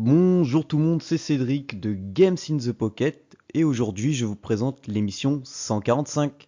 Bonjour 0.00 0.64
tout 0.64 0.78
le 0.78 0.84
monde, 0.84 1.02
c'est 1.02 1.18
Cédric 1.18 1.80
de 1.80 1.92
Games 1.92 2.36
in 2.50 2.58
the 2.58 2.70
Pocket 2.70 3.36
et 3.52 3.64
aujourd'hui 3.64 4.14
je 4.14 4.26
vous 4.26 4.36
présente 4.36 4.86
l'émission 4.86 5.40
145. 5.42 6.46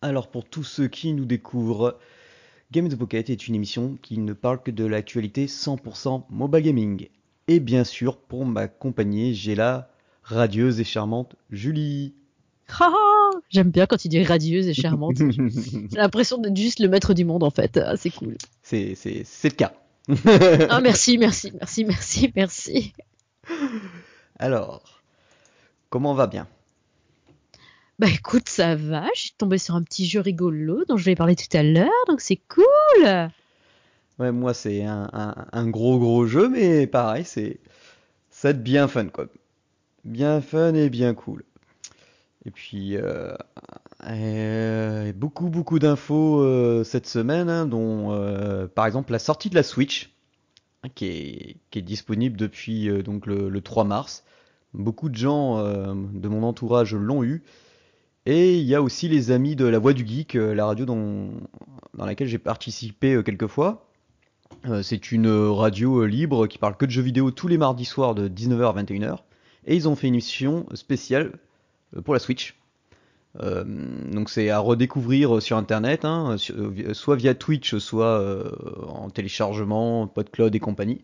Alors 0.00 0.28
pour 0.30 0.44
tous 0.44 0.62
ceux 0.62 0.86
qui 0.86 1.12
nous 1.12 1.24
découvrent, 1.24 1.98
Game 2.72 2.88
the 2.88 2.94
Pocket 2.94 3.30
est 3.30 3.48
une 3.48 3.56
émission 3.56 3.98
qui 4.00 4.18
ne 4.18 4.32
parle 4.32 4.62
que 4.62 4.70
de 4.70 4.84
l'actualité 4.84 5.46
100% 5.46 6.24
mobile 6.30 6.62
gaming. 6.62 7.08
Et 7.48 7.58
bien 7.58 7.82
sûr, 7.82 8.16
pour 8.16 8.46
m'accompagner, 8.46 9.34
j'ai 9.34 9.56
la 9.56 9.90
radieuse 10.22 10.78
et 10.78 10.84
charmante 10.84 11.34
Julie. 11.50 12.14
J'aime 13.48 13.70
bien 13.70 13.86
quand 13.86 14.04
il 14.04 14.08
dit 14.08 14.22
radieuse 14.22 14.68
et 14.68 14.74
charmante. 14.74 15.16
j'ai 15.18 15.96
l'impression 15.96 16.38
d'être 16.38 16.56
juste 16.56 16.78
le 16.78 16.88
maître 16.88 17.12
du 17.12 17.24
monde 17.24 17.42
en 17.42 17.50
fait. 17.50 17.76
Ah, 17.84 17.96
c'est 17.96 18.10
cool. 18.10 18.36
C'est, 18.62 18.94
le 19.42 19.50
cas. 19.50 19.72
ah, 20.68 20.80
merci, 20.80 21.18
merci, 21.18 21.52
merci, 21.58 21.84
merci, 21.84 22.32
merci. 22.36 22.92
Alors, 24.38 25.02
comment 25.88 26.14
va 26.14 26.28
bien? 26.28 26.46
Bah 28.00 28.06
écoute, 28.08 28.48
ça 28.48 28.76
va, 28.76 29.06
je 29.14 29.20
suis 29.20 29.34
tombée 29.36 29.58
sur 29.58 29.74
un 29.74 29.82
petit 29.82 30.06
jeu 30.06 30.20
rigolo 30.20 30.86
dont 30.88 30.96
je 30.96 31.04
vais 31.04 31.14
parler 31.14 31.36
tout 31.36 31.54
à 31.54 31.62
l'heure, 31.62 31.90
donc 32.08 32.22
c'est 32.22 32.40
cool. 32.48 33.28
Ouais, 34.18 34.32
moi 34.32 34.54
c'est 34.54 34.84
un, 34.84 35.68
gros 35.68 35.98
gros 35.98 36.24
jeu, 36.24 36.48
mais 36.48 36.86
pareil, 36.86 37.26
c'est 37.26 37.60
ça 38.30 38.54
bien 38.54 38.88
fun 38.88 39.08
quoi. 39.08 39.26
Bien 40.04 40.40
fun 40.40 40.72
et 40.72 40.88
bien 40.88 41.12
cool. 41.12 41.44
Et 42.46 42.50
puis 42.50 42.96
euh, 42.96 43.34
euh, 44.06 45.12
beaucoup 45.12 45.50
beaucoup 45.50 45.78
d'infos 45.78 46.40
euh, 46.40 46.84
cette 46.84 47.06
semaine, 47.06 47.50
hein, 47.50 47.66
dont 47.66 48.18
par 48.74 48.86
exemple 48.86 49.12
la 49.12 49.18
sortie 49.18 49.50
de 49.50 49.54
la 49.54 49.62
Switch, 49.62 50.14
hein, 50.84 50.88
qui, 50.94 51.58
est, 51.70 51.82
disponible 51.82 52.38
depuis 52.38 52.88
donc 53.02 53.26
le, 53.26 53.60
3 53.60 53.84
mars. 53.84 54.24
Beaucoup 54.72 55.10
de 55.10 55.16
gens 55.16 55.62
de 55.62 56.28
mon 56.28 56.44
entourage 56.44 56.94
l'ont 56.94 57.22
eu. 57.22 57.42
Et 58.26 58.58
il 58.58 58.66
y 58.66 58.74
a 58.74 58.82
aussi 58.82 59.08
les 59.08 59.30
amis 59.30 59.56
de 59.56 59.64
La 59.64 59.78
Voix 59.78 59.94
du 59.94 60.06
Geek, 60.06 60.36
euh, 60.36 60.54
la 60.54 60.66
radio 60.66 60.84
dans, 60.84 61.30
laquelle 61.96 62.28
j'ai 62.28 62.38
participé 62.38 63.14
euh, 63.14 63.22
quelques 63.22 63.46
fois. 63.46 63.86
Euh, 64.66 64.82
c'est 64.82 65.10
une 65.10 65.30
radio 65.30 66.04
libre 66.04 66.46
qui 66.46 66.58
parle 66.58 66.76
que 66.76 66.84
de 66.84 66.90
jeux 66.90 67.00
vidéo 67.02 67.30
tous 67.30 67.48
les 67.48 67.56
mardis 67.56 67.86
soirs 67.86 68.14
de 68.14 68.28
19h 68.28 68.76
à 68.76 68.82
21h. 68.82 69.18
Et 69.66 69.74
ils 69.74 69.88
ont 69.88 69.96
fait 69.96 70.08
une 70.08 70.14
émission 70.14 70.66
spéciale 70.74 71.32
pour 72.04 72.14
la 72.14 72.20
Switch. 72.20 72.56
donc 73.34 74.28
c'est 74.30 74.50
à 74.50 74.58
redécouvrir 74.58 75.40
sur 75.42 75.56
internet, 75.56 76.04
hein, 76.04 76.36
soit 76.92 77.16
via 77.16 77.34
Twitch, 77.34 77.76
soit 77.76 78.22
en 78.88 79.10
téléchargement, 79.10 80.06
PodCloud 80.06 80.54
et 80.54 80.60
compagnie. 80.60 81.02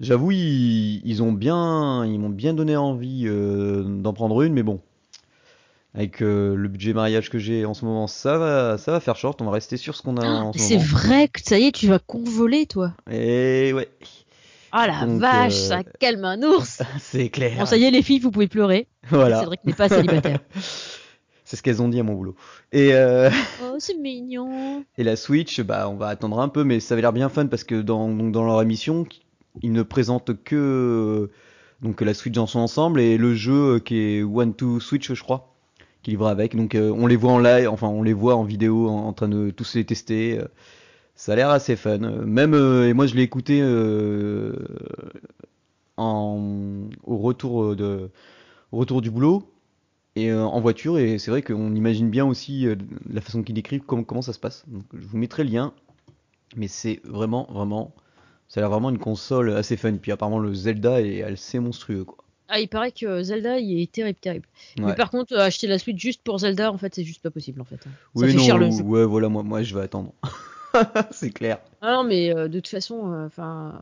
J'avoue, 0.00 0.32
ils, 0.32 1.22
ont 1.22 1.32
bien, 1.32 2.04
ils 2.06 2.18
m'ont 2.18 2.28
bien 2.28 2.54
donné 2.54 2.76
envie 2.76 3.26
d'en 3.26 4.12
prendre 4.12 4.42
une, 4.42 4.52
mais 4.52 4.64
bon, 4.64 4.80
avec 5.94 6.22
euh, 6.22 6.54
le 6.54 6.68
budget 6.68 6.92
mariage 6.92 7.30
que 7.30 7.38
j'ai 7.38 7.64
en 7.64 7.74
ce 7.74 7.84
moment, 7.84 8.06
ça 8.06 8.38
va, 8.38 8.78
ça 8.78 8.92
va 8.92 9.00
faire 9.00 9.16
short. 9.16 9.40
On 9.40 9.46
va 9.46 9.52
rester 9.52 9.76
sur 9.76 9.96
ce 9.96 10.02
qu'on 10.02 10.16
a 10.16 10.24
ah, 10.24 10.44
en 10.44 10.52
ce 10.52 10.58
moment. 10.58 10.68
C'est 10.68 10.76
vrai 10.76 11.28
que 11.28 11.40
ça 11.42 11.58
y 11.58 11.66
est, 11.66 11.72
tu 11.72 11.88
vas 11.88 11.98
convoler, 11.98 12.66
toi. 12.66 12.92
Et 13.10 13.72
ouais. 13.72 13.88
Ah 14.70 14.86
la 14.86 15.06
vache, 15.06 15.54
euh, 15.54 15.68
ça 15.68 15.82
calme 15.98 16.24
un 16.24 16.42
ours. 16.42 16.82
c'est 17.00 17.30
clair. 17.30 17.58
Bon, 17.58 17.66
ça 17.66 17.78
y 17.78 17.84
est, 17.84 17.90
les 17.90 18.02
filles, 18.02 18.18
vous 18.18 18.30
pouvez 18.30 18.48
pleurer. 18.48 18.86
Voilà. 19.08 19.40
C'est 19.40 19.46
vrai 19.46 19.56
que 19.56 19.62
n'est 19.64 19.72
pas 19.72 19.88
célibataire. 19.88 20.40
c'est 21.44 21.56
ce 21.56 21.62
qu'elles 21.62 21.80
ont 21.80 21.88
dit 21.88 21.98
à 21.98 22.02
mon 22.02 22.12
boulot. 22.12 22.36
Et 22.72 22.92
euh... 22.92 23.30
oh, 23.64 23.76
c'est 23.78 23.96
mignon. 23.96 24.84
Et 24.98 25.04
la 25.04 25.16
Switch, 25.16 25.62
bah, 25.62 25.88
on 25.88 25.96
va 25.96 26.08
attendre 26.08 26.38
un 26.38 26.48
peu, 26.48 26.64
mais 26.64 26.80
ça 26.80 26.94
avait 26.94 27.02
l'air 27.02 27.14
bien 27.14 27.30
fun 27.30 27.46
parce 27.46 27.64
que 27.64 27.80
dans, 27.80 28.10
dans 28.10 28.44
leur 28.44 28.60
émission, 28.60 29.06
ils 29.62 29.72
ne 29.72 29.82
présentent 29.82 30.32
que 30.44 31.30
donc 31.80 32.02
la 32.02 32.12
Switch 32.12 32.34
dans 32.34 32.46
son 32.46 32.58
ensemble 32.58 33.00
et 33.00 33.16
le 33.16 33.34
jeu 33.34 33.78
qui 33.78 33.98
est 33.98 34.22
One 34.22 34.52
to 34.52 34.80
Switch, 34.80 35.10
je 35.10 35.22
crois 35.22 35.54
qui 36.02 36.10
livre 36.12 36.26
avec. 36.26 36.56
Donc 36.56 36.74
euh, 36.74 36.90
on 36.90 37.06
les 37.06 37.16
voit 37.16 37.32
en 37.32 37.38
live, 37.38 37.68
enfin 37.68 37.88
on 37.88 38.02
les 38.02 38.12
voit 38.12 38.36
en 38.36 38.44
vidéo 38.44 38.88
en, 38.88 39.12
train 39.12 39.28
de 39.28 39.50
tous 39.50 39.74
les 39.74 39.84
tester. 39.84 40.38
Euh, 40.38 40.46
ça 41.14 41.32
a 41.32 41.36
l'air 41.36 41.50
assez 41.50 41.76
fun. 41.76 41.98
Même 41.98 42.54
euh, 42.54 42.88
et 42.88 42.92
moi 42.92 43.06
je 43.06 43.14
l'ai 43.14 43.22
écouté 43.22 43.62
au 45.96 47.16
retour 47.16 49.02
du 49.02 49.10
boulot 49.10 49.52
et 50.16 50.32
en 50.32 50.60
voiture 50.60 50.98
et 50.98 51.18
c'est 51.18 51.30
vrai 51.30 51.42
qu'on 51.42 51.74
imagine 51.74 52.10
bien 52.10 52.26
aussi 52.26 52.66
la 53.08 53.20
façon 53.20 53.42
qu'il 53.42 53.54
décrit 53.54 53.80
comment, 53.80 54.22
ça 54.22 54.32
se 54.32 54.38
passe. 54.38 54.64
Je 54.92 55.06
vous 55.06 55.18
mettrai 55.18 55.44
le 55.44 55.50
lien. 55.50 55.72
Mais 56.56 56.68
c'est 56.68 57.00
vraiment 57.04 57.46
vraiment 57.50 57.94
ça 58.48 58.60
a 58.60 58.62
l'air 58.62 58.70
vraiment 58.70 58.88
une 58.90 58.98
console 58.98 59.50
assez 59.50 59.76
fun. 59.76 59.94
Puis 59.96 60.12
apparemment 60.12 60.38
le 60.38 60.54
Zelda 60.54 61.02
est 61.02 61.22
assez 61.22 61.58
monstrueux 61.58 62.04
quoi. 62.04 62.24
Ah, 62.48 62.60
il 62.60 62.68
paraît 62.68 62.92
que 62.92 63.22
Zelda, 63.22 63.58
il 63.58 63.80
est 63.80 63.92
terrible, 63.92 64.18
terrible. 64.18 64.46
Mais 64.78 64.94
par 64.94 65.10
contre, 65.10 65.36
acheter 65.36 65.66
la 65.66 65.78
suite 65.78 65.98
juste 65.98 66.22
pour 66.22 66.38
Zelda, 66.38 66.72
en 66.72 66.78
fait, 66.78 66.94
c'est 66.94 67.04
juste 67.04 67.22
pas 67.22 67.30
possible, 67.30 67.60
en 67.60 67.64
fait. 67.64 67.82
Ça 67.82 67.90
oui, 68.14 68.28
fait 68.30 68.36
non, 68.36 68.42
cher 68.42 68.58
le 68.58 68.70
jeu. 68.70 68.82
Ouais, 68.82 69.04
voilà, 69.04 69.28
moi, 69.28 69.42
moi, 69.42 69.62
je 69.62 69.74
vais 69.74 69.82
attendre. 69.82 70.14
c'est 71.10 71.30
clair. 71.30 71.58
Ah 71.82 71.92
non, 71.92 72.04
mais 72.04 72.34
euh, 72.34 72.48
de 72.48 72.58
toute 72.58 72.68
façon, 72.68 73.12
euh, 73.12 73.26
enfin. 73.26 73.80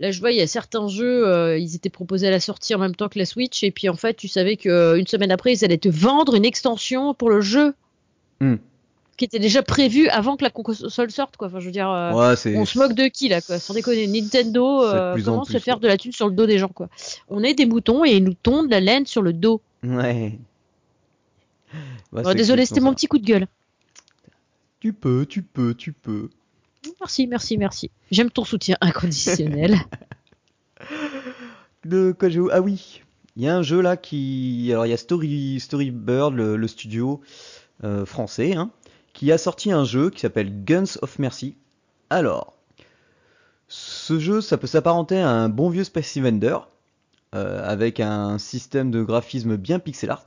Là, 0.00 0.12
je 0.12 0.20
vois, 0.20 0.30
il 0.30 0.38
y 0.38 0.40
a 0.40 0.46
certains 0.46 0.86
jeux, 0.86 1.26
euh, 1.26 1.58
ils 1.58 1.74
étaient 1.74 1.90
proposés 1.90 2.28
à 2.28 2.30
la 2.30 2.38
sortie 2.38 2.72
en 2.74 2.78
même 2.78 2.94
temps 2.94 3.08
que 3.08 3.18
la 3.18 3.26
Switch, 3.26 3.64
et 3.64 3.72
puis 3.72 3.88
en 3.88 3.96
fait, 3.96 4.14
tu 4.14 4.28
savais 4.28 4.56
qu'une 4.56 5.06
semaine 5.08 5.32
après, 5.32 5.52
ils 5.52 5.64
allaient 5.64 5.76
te 5.76 5.88
vendre 5.88 6.36
une 6.36 6.44
extension 6.44 7.14
pour 7.14 7.30
le 7.30 7.40
jeu. 7.40 7.74
Hmm 8.40 8.56
qui 9.18 9.24
était 9.24 9.40
déjà 9.40 9.62
prévu 9.62 10.08
avant 10.08 10.36
que 10.36 10.44
la 10.44 10.50
console 10.50 11.10
sorte 11.10 11.36
quoi. 11.36 11.48
Enfin 11.48 11.60
je 11.60 11.66
veux 11.66 11.72
dire 11.72 11.90
euh, 11.90 12.12
on 12.54 12.64
se 12.64 12.78
moque 12.78 12.94
de 12.94 13.08
qui 13.08 13.28
là 13.28 13.42
quoi, 13.42 13.58
sans 13.58 13.74
déconner. 13.74 14.06
Nintendo 14.06 14.84
euh, 14.84 15.20
commence 15.22 15.54
à 15.54 15.60
faire 15.60 15.80
de 15.80 15.88
la 15.88 15.98
thune 15.98 16.12
sur 16.12 16.28
le 16.28 16.34
dos 16.34 16.46
des 16.46 16.58
gens 16.58 16.68
quoi. 16.68 16.88
On 17.28 17.42
est 17.42 17.54
des 17.54 17.66
moutons 17.66 18.04
et 18.04 18.12
ils 18.12 18.24
nous 18.24 18.34
tondent 18.34 18.70
la 18.70 18.80
laine 18.80 19.04
sur 19.04 19.20
le 19.20 19.32
dos. 19.34 19.60
Ouais. 19.82 20.38
Bah, 22.12 22.32
désolé, 22.32 22.64
c'était 22.64 22.80
mon 22.80 22.94
petit 22.94 23.06
coup 23.06 23.18
de 23.18 23.26
gueule. 23.26 23.46
Tu 24.80 24.92
peux, 24.92 25.26
tu 25.26 25.42
peux, 25.42 25.74
tu 25.74 25.92
peux. 25.92 26.30
Merci, 27.00 27.26
merci, 27.26 27.58
merci. 27.58 27.90
J'aime 28.10 28.30
ton 28.30 28.44
soutien 28.44 28.76
inconditionnel. 28.80 29.76
de 31.84 32.14
quoi 32.18 32.28
Ah 32.52 32.60
oui, 32.60 33.02
il 33.36 33.42
y 33.42 33.48
a 33.48 33.56
un 33.56 33.62
jeu 33.62 33.80
là 33.80 33.96
qui, 33.96 34.68
alors 34.70 34.86
il 34.86 34.90
y 34.90 34.92
a 34.92 34.96
Story 34.96 35.58
Storybird, 35.60 36.32
le, 36.32 36.56
le 36.56 36.68
studio 36.68 37.20
euh, 37.84 38.04
français, 38.04 38.54
hein, 38.54 38.70
qui 39.18 39.32
a 39.32 39.38
sorti 39.38 39.72
un 39.72 39.82
jeu 39.82 40.10
qui 40.10 40.20
s'appelle 40.20 40.64
Guns 40.64 40.96
of 41.02 41.18
Mercy. 41.18 41.56
Alors, 42.08 42.54
ce 43.66 44.20
jeu, 44.20 44.40
ça 44.40 44.56
peut 44.58 44.68
s'apparenter 44.68 45.18
à 45.18 45.28
un 45.28 45.48
bon 45.48 45.70
vieux 45.70 45.82
Space 45.82 46.16
Invader, 46.16 46.58
euh, 47.34 47.68
avec 47.68 47.98
un 47.98 48.38
système 48.38 48.92
de 48.92 49.02
graphisme 49.02 49.56
bien 49.56 49.80
pixel 49.80 50.10
art. 50.10 50.22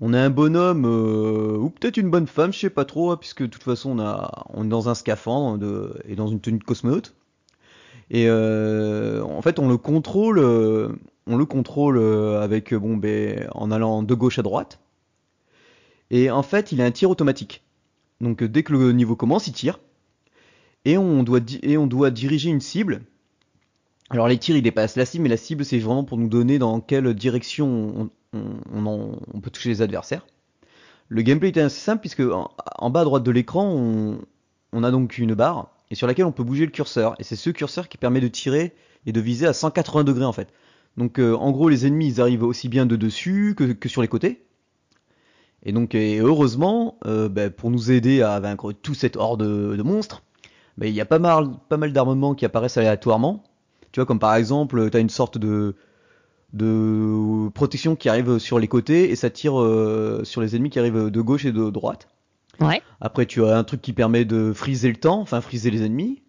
On 0.00 0.14
a 0.14 0.20
un 0.20 0.30
bonhomme, 0.30 0.84
euh, 0.84 1.56
ou 1.58 1.70
peut-être 1.70 1.96
une 1.96 2.08
bonne 2.08 2.28
femme, 2.28 2.52
je 2.52 2.60
sais 2.60 2.70
pas 2.70 2.84
trop, 2.84 3.10
hein, 3.10 3.16
puisque 3.16 3.42
de 3.42 3.48
toute 3.48 3.64
façon 3.64 3.98
on, 3.98 4.64
est 4.64 4.68
dans 4.68 4.88
un 4.88 4.94
scaphandre 4.94 5.92
et 6.04 6.14
dans 6.14 6.28
une 6.28 6.38
tenue 6.40 6.60
de 6.60 6.64
cosmonaute. 6.64 7.14
Et 8.10 8.26
euh, 8.28 9.24
en 9.24 9.42
fait, 9.42 9.58
on 9.58 9.68
le 9.68 9.76
contrôle, 9.76 10.38
on 10.38 11.36
le 11.36 11.44
contrôle 11.46 11.98
avec 11.98 12.72
bon, 12.74 12.96
ben, 12.96 13.48
en 13.56 13.72
allant 13.72 14.04
de 14.04 14.14
gauche 14.14 14.38
à 14.38 14.42
droite. 14.42 14.78
Et 16.12 16.30
en 16.30 16.44
fait, 16.44 16.70
il 16.70 16.80
a 16.80 16.84
un 16.84 16.92
tir 16.92 17.10
automatique. 17.10 17.64
Donc 18.20 18.42
euh, 18.42 18.48
dès 18.48 18.62
que 18.62 18.72
le 18.72 18.92
niveau 18.92 19.16
commence, 19.16 19.46
il 19.46 19.52
tire. 19.52 19.80
Et 20.84 20.96
on 20.96 21.22
doit, 21.22 21.40
diriger 21.40 22.50
une 22.50 22.60
cible. 22.60 23.02
Alors 24.08 24.28
les 24.28 24.38
tirs, 24.38 24.56
ils 24.56 24.62
dépassent 24.62 24.96
la 24.96 25.04
cible, 25.04 25.24
mais 25.24 25.28
la 25.28 25.36
cible, 25.36 25.64
c'est 25.64 25.78
vraiment 25.78 26.04
pour 26.04 26.18
nous 26.18 26.28
donner 26.28 26.58
dans 26.58 26.80
quelle 26.80 27.12
direction 27.14 28.10
on, 28.32 29.40
peut 29.42 29.50
toucher 29.50 29.68
les 29.68 29.82
adversaires. 29.82 30.26
Le 31.08 31.22
gameplay 31.22 31.48
est 31.48 31.58
assez 31.58 31.80
simple, 31.80 32.00
puisque 32.00 32.20
en, 32.22 32.90
bas 32.90 33.00
à 33.00 33.04
droite 33.04 33.22
de 33.22 33.30
l'écran, 33.30 33.68
on, 34.72 34.82
a 34.82 34.90
donc 34.90 35.18
une 35.18 35.34
barre, 35.34 35.70
et 35.90 35.94
sur 35.94 36.06
laquelle 36.06 36.24
on 36.24 36.32
peut 36.32 36.44
bouger 36.44 36.64
le 36.64 36.70
curseur. 36.70 37.14
Et 37.18 37.24
c'est 37.24 37.36
ce 37.36 37.50
curseur 37.50 37.88
qui 37.88 37.98
permet 37.98 38.20
de 38.20 38.28
tirer 38.28 38.74
et 39.06 39.12
de 39.12 39.20
viser 39.20 39.46
à 39.46 39.52
180 39.52 40.04
degrés 40.04 40.24
en 40.24 40.32
fait. 40.32 40.48
Donc 40.96 41.18
euh, 41.18 41.34
en 41.34 41.50
gros, 41.52 41.68
les 41.68 41.86
ennemis, 41.86 42.08
ils 42.08 42.20
arrivent 42.20 42.42
aussi 42.42 42.68
bien 42.68 42.86
de 42.86 42.96
dessus 42.96 43.54
que 43.54 43.88
sur 43.88 44.02
les 44.02 44.08
côtés. 44.08 44.44
Et 45.64 45.72
donc, 45.72 45.94
heureusement, 45.94 46.98
euh, 47.06 47.28
bah, 47.28 47.50
pour 47.50 47.70
nous 47.70 47.90
aider 47.90 48.22
à 48.22 48.40
vaincre 48.40 48.72
tout 48.72 48.94
cette 48.94 49.16
horde 49.16 49.42
de, 49.42 49.82
monstres, 49.82 50.22
bah, 50.78 50.86
il 50.86 50.94
y 50.94 51.00
a 51.00 51.04
pas 51.04 51.18
mal, 51.18 51.50
pas 51.68 51.76
mal 51.76 51.92
d'armements 51.92 52.34
qui 52.34 52.44
apparaissent 52.44 52.78
aléatoirement. 52.78 53.42
Tu 53.92 54.00
vois, 54.00 54.06
comme 54.06 54.18
par 54.18 54.34
exemple, 54.34 54.90
tu 54.90 54.96
as 54.96 55.00
une 55.00 55.10
sorte 55.10 55.36
de, 55.36 55.74
de 56.52 57.48
protection 57.50 57.96
qui 57.96 58.08
arrive 58.08 58.38
sur 58.38 58.58
les 58.58 58.68
côtés 58.68 59.10
et 59.10 59.16
ça 59.16 59.28
tire 59.28 59.60
euh, 59.60 60.22
sur 60.24 60.40
les 60.40 60.56
ennemis 60.56 60.70
qui 60.70 60.78
arrivent 60.78 61.10
de 61.10 61.20
gauche 61.20 61.44
et 61.44 61.52
de 61.52 61.70
droite. 61.70 62.08
Ouais. 62.60 62.80
Après, 63.00 63.26
tu 63.26 63.44
as 63.44 63.56
un 63.56 63.64
truc 63.64 63.82
qui 63.82 63.92
permet 63.92 64.24
de 64.24 64.52
friser 64.52 64.88
le 64.88 64.96
temps, 64.96 65.20
enfin 65.20 65.40
friser 65.40 65.70
les 65.70 65.82
ennemis. 65.82 66.22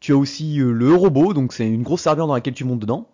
Tu 0.00 0.12
as 0.12 0.16
aussi 0.16 0.56
le 0.56 0.94
robot, 0.94 1.32
donc 1.34 1.52
c'est 1.52 1.66
une 1.66 1.82
grosse 1.82 2.02
serveur 2.02 2.26
dans 2.26 2.34
laquelle 2.34 2.54
tu 2.54 2.64
montes 2.64 2.80
dedans. 2.80 3.08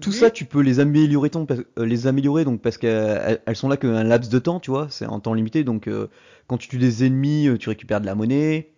Tout 0.00 0.12
ça, 0.12 0.30
tu 0.30 0.44
peux 0.46 0.60
les 0.60 0.80
améliorer, 0.80 1.30
les 1.76 2.06
améliorer 2.06 2.44
donc 2.44 2.62
parce 2.62 2.78
qu'elles 2.78 3.40
sont 3.54 3.68
là 3.68 3.76
qu'un 3.76 4.04
laps 4.04 4.30
de 4.30 4.38
temps, 4.38 4.60
tu 4.60 4.70
vois, 4.70 4.86
c'est 4.90 5.06
en 5.06 5.20
temps 5.20 5.34
limité. 5.34 5.64
Donc 5.64 5.90
quand 6.46 6.56
tu 6.56 6.68
tues 6.68 6.78
des 6.78 7.04
ennemis, 7.04 7.48
tu 7.58 7.68
récupères 7.68 8.00
de 8.00 8.06
la 8.06 8.14
monnaie. 8.14 8.74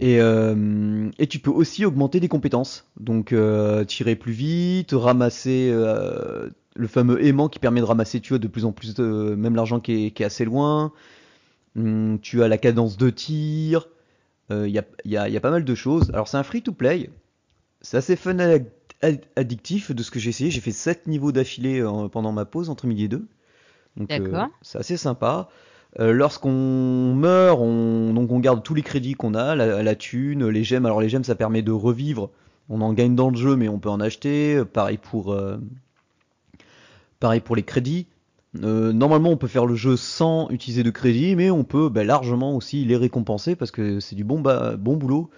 Et, 0.00 0.20
euh, 0.20 1.10
et, 1.18 1.26
tu 1.26 1.38
peux 1.38 1.50
aussi 1.50 1.84
augmenter 1.84 2.20
des 2.20 2.28
compétences. 2.28 2.86
Donc 3.00 3.32
euh, 3.32 3.84
tirer 3.84 4.16
plus 4.16 4.32
vite, 4.32 4.90
ramasser 4.92 5.70
euh, 5.72 6.48
le 6.76 6.86
fameux 6.86 7.24
aimant 7.24 7.48
qui 7.48 7.58
permet 7.58 7.80
de 7.80 7.86
ramasser 7.86 8.20
tu 8.20 8.30
vois, 8.30 8.38
de 8.38 8.48
plus 8.48 8.64
en 8.64 8.72
plus 8.72 8.94
de, 8.94 9.34
même 9.36 9.56
l'argent 9.56 9.80
qui 9.80 10.06
est, 10.06 10.10
qui 10.12 10.22
est, 10.22 10.26
assez 10.26 10.44
loin. 10.44 10.92
Hum, 11.76 12.18
tu 12.20 12.42
as 12.42 12.48
la 12.48 12.58
cadence 12.58 12.96
de 12.96 13.10
tir. 13.10 13.88
Il 14.50 14.70
y 14.70 14.78
a, 14.78 14.84
y, 15.04 15.16
a, 15.18 15.28
y, 15.28 15.36
a, 15.36 15.40
pas 15.40 15.50
mal 15.50 15.64
de 15.64 15.74
choses. 15.74 16.10
Alors 16.14 16.26
c'est 16.26 16.38
un 16.38 16.42
free 16.42 16.62
to 16.62 16.72
play. 16.72 17.10
C'est 17.82 17.98
assez 17.98 18.16
fun 18.16 18.38
addictif 19.36 19.92
de 19.92 20.02
ce 20.02 20.10
que 20.10 20.18
j'ai 20.18 20.30
essayé. 20.30 20.50
J'ai 20.50 20.60
fait 20.60 20.72
7 20.72 21.06
niveaux 21.06 21.32
d'affilée 21.32 21.84
pendant 22.12 22.32
ma 22.32 22.44
pause 22.44 22.70
entre 22.70 22.86
midi 22.86 23.04
et 23.04 23.08
deux. 23.08 23.26
Donc 23.96 24.12
c'est 24.62 24.78
assez 24.78 24.96
sympa. 24.96 25.48
Euh, 25.98 26.12
lorsqu'on 26.12 27.14
meurt, 27.14 27.58
on, 27.60 28.12
donc 28.12 28.30
on 28.30 28.38
garde 28.40 28.62
tous 28.62 28.74
les 28.74 28.82
crédits 28.82 29.14
qu'on 29.14 29.34
a, 29.34 29.56
la, 29.56 29.94
thune, 29.94 30.48
les 30.48 30.64
gemmes. 30.64 30.86
Alors 30.86 31.00
les 31.00 31.08
gemmes, 31.08 31.24
ça 31.24 31.34
permet 31.34 31.62
de 31.62 31.72
revivre. 31.72 32.30
On 32.68 32.80
en 32.82 32.92
gagne 32.92 33.14
dans 33.14 33.30
le 33.30 33.36
jeu, 33.36 33.56
mais 33.56 33.68
on 33.68 33.78
peut 33.78 33.88
en 33.88 34.00
acheter. 34.00 34.62
Pareil 34.64 34.98
pour, 34.98 35.32
euh, 35.32 35.56
pareil 37.20 37.40
pour 37.40 37.56
les 37.56 37.62
crédits. 37.62 38.06
Euh, 38.62 38.92
normalement, 38.92 39.30
on 39.30 39.36
peut 39.36 39.46
faire 39.46 39.66
le 39.66 39.74
jeu 39.74 39.96
sans 39.96 40.48
utiliser 40.50 40.82
de 40.82 40.90
crédits, 40.90 41.36
mais 41.36 41.50
on 41.50 41.64
peut 41.64 41.88
bah, 41.88 42.04
largement 42.04 42.54
aussi 42.54 42.84
les 42.84 42.96
récompenser 42.96 43.56
parce 43.56 43.70
que 43.70 44.00
c'est 44.00 44.16
du 44.16 44.24
bon, 44.24 44.40
bon 44.40 44.96
boulot. 44.96 45.30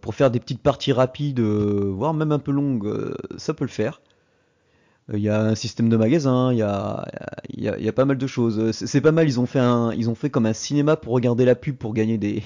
Pour 0.00 0.14
faire 0.14 0.30
des 0.30 0.40
petites 0.40 0.62
parties 0.62 0.92
rapides, 0.92 1.40
voire 1.40 2.14
même 2.14 2.32
un 2.32 2.38
peu 2.38 2.52
longues, 2.52 3.14
ça 3.36 3.54
peut 3.54 3.64
le 3.64 3.70
faire. 3.70 4.00
Il 5.12 5.20
y 5.20 5.28
a 5.28 5.42
un 5.42 5.54
système 5.54 5.90
de 5.90 5.96
magasin, 5.98 6.50
il 6.52 6.58
y 6.58 6.62
a, 6.62 7.92
pas 7.92 8.04
mal 8.06 8.16
de 8.16 8.26
choses. 8.26 8.72
C'est 8.72 9.00
pas 9.00 9.12
mal, 9.12 9.28
ils 9.28 9.38
ont 9.38 9.46
fait 10.14 10.30
comme 10.30 10.46
un 10.46 10.52
cinéma 10.52 10.96
pour 10.96 11.12
regarder 11.12 11.44
la 11.44 11.54
pub 11.54 11.76
pour 11.76 11.92
gagner 11.92 12.16
des, 12.18 12.42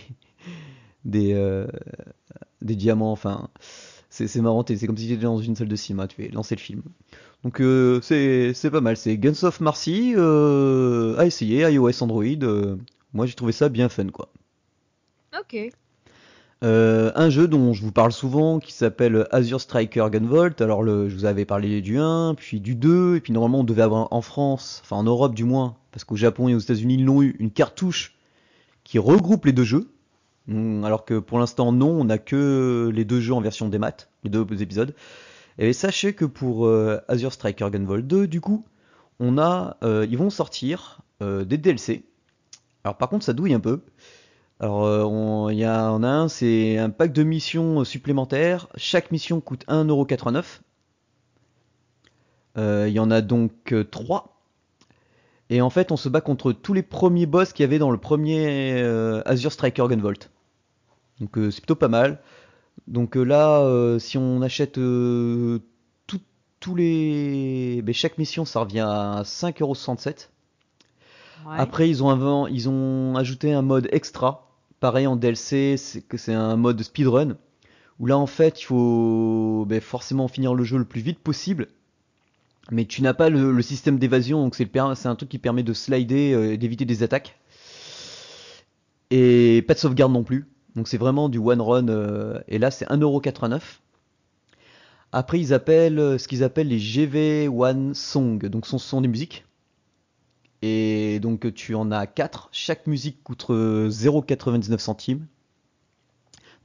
euh, 1.14 1.66
diamants. 2.62 3.12
Enfin, 3.12 3.48
c'est 4.10 4.40
marrant, 4.40 4.64
c'est 4.66 4.86
comme 4.86 4.96
si 4.96 5.06
tu 5.06 5.12
étais 5.12 5.22
dans 5.22 5.38
une 5.38 5.54
salle 5.54 5.68
de 5.68 5.76
cinéma, 5.76 6.08
tu 6.08 6.16
fais 6.16 6.28
lancer 6.28 6.56
le 6.56 6.60
film. 6.60 6.82
Donc 7.44 7.60
euh, 7.60 8.00
c'est 8.02 8.70
pas 8.70 8.80
mal, 8.80 8.96
c'est 8.96 9.16
Guns 9.16 9.42
of 9.42 9.60
Marcy 9.60 10.14
euh, 10.16 11.16
à 11.18 11.26
essayer, 11.26 11.60
iOS, 11.70 12.02
Android. 12.02 12.24
Euh, 12.24 12.76
moi 13.12 13.26
j'ai 13.26 13.34
trouvé 13.34 13.52
ça 13.52 13.68
bien 13.68 13.88
fun 13.88 14.08
quoi. 14.08 14.28
Ok. 15.38 15.70
Euh, 16.64 17.12
un 17.14 17.30
jeu 17.30 17.46
dont 17.46 17.72
je 17.72 17.82
vous 17.82 17.92
parle 17.92 18.10
souvent 18.10 18.58
qui 18.58 18.72
s'appelle 18.72 19.28
Azure 19.30 19.60
Striker 19.60 20.06
Gunvolt. 20.10 20.60
Alors 20.60 20.84
je 20.84 21.14
vous 21.14 21.24
avais 21.24 21.44
parlé 21.44 21.80
du 21.80 21.98
1, 21.98 22.34
puis 22.36 22.60
du 22.60 22.74
2, 22.74 23.16
et 23.16 23.20
puis 23.20 23.32
normalement 23.32 23.60
on 23.60 23.64
devait 23.64 23.82
avoir 23.82 24.12
en 24.12 24.22
France, 24.22 24.80
enfin 24.84 24.96
en 24.96 25.04
Europe 25.04 25.34
du 25.34 25.44
moins, 25.44 25.76
parce 25.92 26.04
qu'au 26.04 26.16
Japon 26.16 26.48
et 26.48 26.54
aux 26.54 26.58
États-Unis 26.58 26.94
ils 26.94 27.04
l'ont 27.04 27.22
eu, 27.22 27.36
une 27.38 27.52
cartouche 27.52 28.16
qui 28.82 28.98
regroupe 28.98 29.44
les 29.44 29.52
deux 29.52 29.64
jeux. 29.64 29.90
Hum, 30.48 30.84
alors 30.84 31.04
que 31.04 31.18
pour 31.18 31.38
l'instant 31.38 31.70
non, 31.70 31.90
on 31.90 32.04
n'a 32.04 32.18
que 32.18 32.90
les 32.92 33.04
deux 33.04 33.20
jeux 33.20 33.34
en 33.34 33.40
version 33.40 33.68
des 33.68 33.78
maths, 33.78 34.08
les 34.24 34.30
deux 34.30 34.44
épisodes. 34.60 34.94
Et 35.58 35.72
sachez 35.72 36.14
que 36.14 36.24
pour 36.24 36.66
euh, 36.66 36.98
Azure 37.08 37.32
Striker 37.32 37.68
Gunvolt 37.70 38.06
2, 38.06 38.26
du 38.26 38.40
coup, 38.40 38.64
on 39.20 39.38
a, 39.38 39.76
euh, 39.82 40.06
ils 40.10 40.18
vont 40.18 40.30
sortir 40.30 41.00
des 41.20 41.58
DLC. 41.58 42.04
Alors 42.84 42.96
par 42.96 43.08
contre 43.08 43.24
ça 43.24 43.32
douille 43.32 43.52
un 43.52 43.60
peu. 43.60 43.80
Alors, 44.60 44.84
euh, 44.86 45.04
on, 45.04 45.50
y 45.50 45.64
a, 45.64 45.90
en 45.92 46.02
a 46.02 46.08
un, 46.08 46.28
c'est 46.28 46.78
un 46.78 46.90
pack 46.90 47.12
de 47.12 47.22
missions 47.22 47.84
supplémentaires. 47.84 48.68
Chaque 48.76 49.12
mission 49.12 49.40
coûte 49.40 49.64
1,89€. 49.68 50.60
Euh, 52.56 52.86
il 52.88 52.94
y 52.94 52.98
en 52.98 53.10
a 53.10 53.20
donc 53.20 53.72
3. 53.90 54.24
Euh, 54.26 55.54
Et 55.54 55.60
en 55.60 55.70
fait, 55.70 55.92
on 55.92 55.96
se 55.96 56.08
bat 56.08 56.20
contre 56.20 56.52
tous 56.52 56.72
les 56.74 56.82
premiers 56.82 57.26
boss 57.26 57.52
qu'il 57.52 57.62
y 57.62 57.66
avait 57.66 57.78
dans 57.78 57.92
le 57.92 57.98
premier 57.98 58.82
Azure 59.24 59.52
Striker 59.52 59.86
Gunvolt. 59.88 60.30
Donc 61.20 61.30
c'est 61.34 61.60
plutôt 61.60 61.76
pas 61.76 61.88
mal. 61.88 62.20
Donc 62.88 63.14
là, 63.14 63.98
si 64.00 64.18
on 64.18 64.42
achète 64.42 64.74
tous 66.60 66.74
les... 66.74 67.80
Ben, 67.82 67.94
chaque 67.94 68.18
mission, 68.18 68.44
ça 68.44 68.60
revient 68.60 68.80
à 68.80 69.22
5,67€. 69.24 70.28
Après, 71.46 71.88
ils 71.88 72.02
ont, 72.02 72.48
ils 72.48 72.68
ont 72.68 73.14
ajouté 73.16 73.52
un 73.52 73.62
mode 73.62 73.88
extra 73.92 74.47
pareil 74.80 75.06
en 75.06 75.16
DLC, 75.16 75.76
c'est 75.76 76.02
que 76.02 76.16
c'est 76.16 76.34
un 76.34 76.56
mode 76.56 76.82
speedrun 76.82 77.36
où 77.98 78.06
là 78.06 78.16
en 78.16 78.26
fait 78.26 78.60
il 78.60 78.64
faut 78.64 79.64
ben, 79.68 79.80
forcément 79.80 80.28
finir 80.28 80.54
le 80.54 80.64
jeu 80.64 80.78
le 80.78 80.84
plus 80.84 81.00
vite 81.00 81.18
possible. 81.18 81.68
Mais 82.70 82.84
tu 82.84 83.02
n'as 83.02 83.14
pas 83.14 83.30
le, 83.30 83.62
système 83.62 83.98
d'évasion, 83.98 84.42
donc 84.42 84.54
c'est 84.54 84.76
un 84.76 85.14
truc 85.14 85.30
qui 85.30 85.38
permet 85.38 85.62
de 85.62 85.72
slider 85.72 86.34
euh, 86.34 86.56
d'éviter 86.56 86.84
des 86.84 87.02
attaques. 87.02 87.38
Et 89.10 89.64
pas 89.66 89.72
de 89.72 89.78
sauvegarde 89.78 90.12
non 90.12 90.22
plus. 90.22 90.46
Donc 90.76 90.86
c'est 90.86 90.98
vraiment 90.98 91.30
du 91.30 91.38
one 91.38 91.62
run. 91.62 91.88
Euh, 91.88 92.40
et 92.46 92.58
là 92.58 92.70
c'est 92.70 92.86
1,89€. 92.86 93.60
Après 95.12 95.40
ils 95.40 95.54
appellent 95.54 96.18
ce 96.18 96.28
qu'ils 96.28 96.44
appellent 96.44 96.68
les 96.68 96.78
GV 96.78 97.48
One 97.48 97.94
Song. 97.94 98.38
Donc 98.38 98.66
ce 98.66 98.76
sont 98.76 99.00
des 99.00 99.08
musiques. 99.08 99.46
Et 100.62 101.20
donc 101.20 101.52
tu 101.54 101.74
en 101.74 101.90
as 101.92 102.06
4. 102.06 102.48
Chaque 102.52 102.86
musique 102.86 103.22
coûte 103.22 103.46
0,99 103.48 104.72
euh, 104.72 104.78
centimes. 104.78 105.26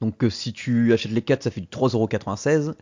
Donc 0.02 0.24
euh, 0.24 0.30
si 0.30 0.54
tu 0.54 0.94
achètes 0.94 1.12
les 1.12 1.22
4, 1.22 1.44
ça 1.44 1.52
fait 1.52 1.62
du 1.62 1.68
3,96€. 1.68 2.74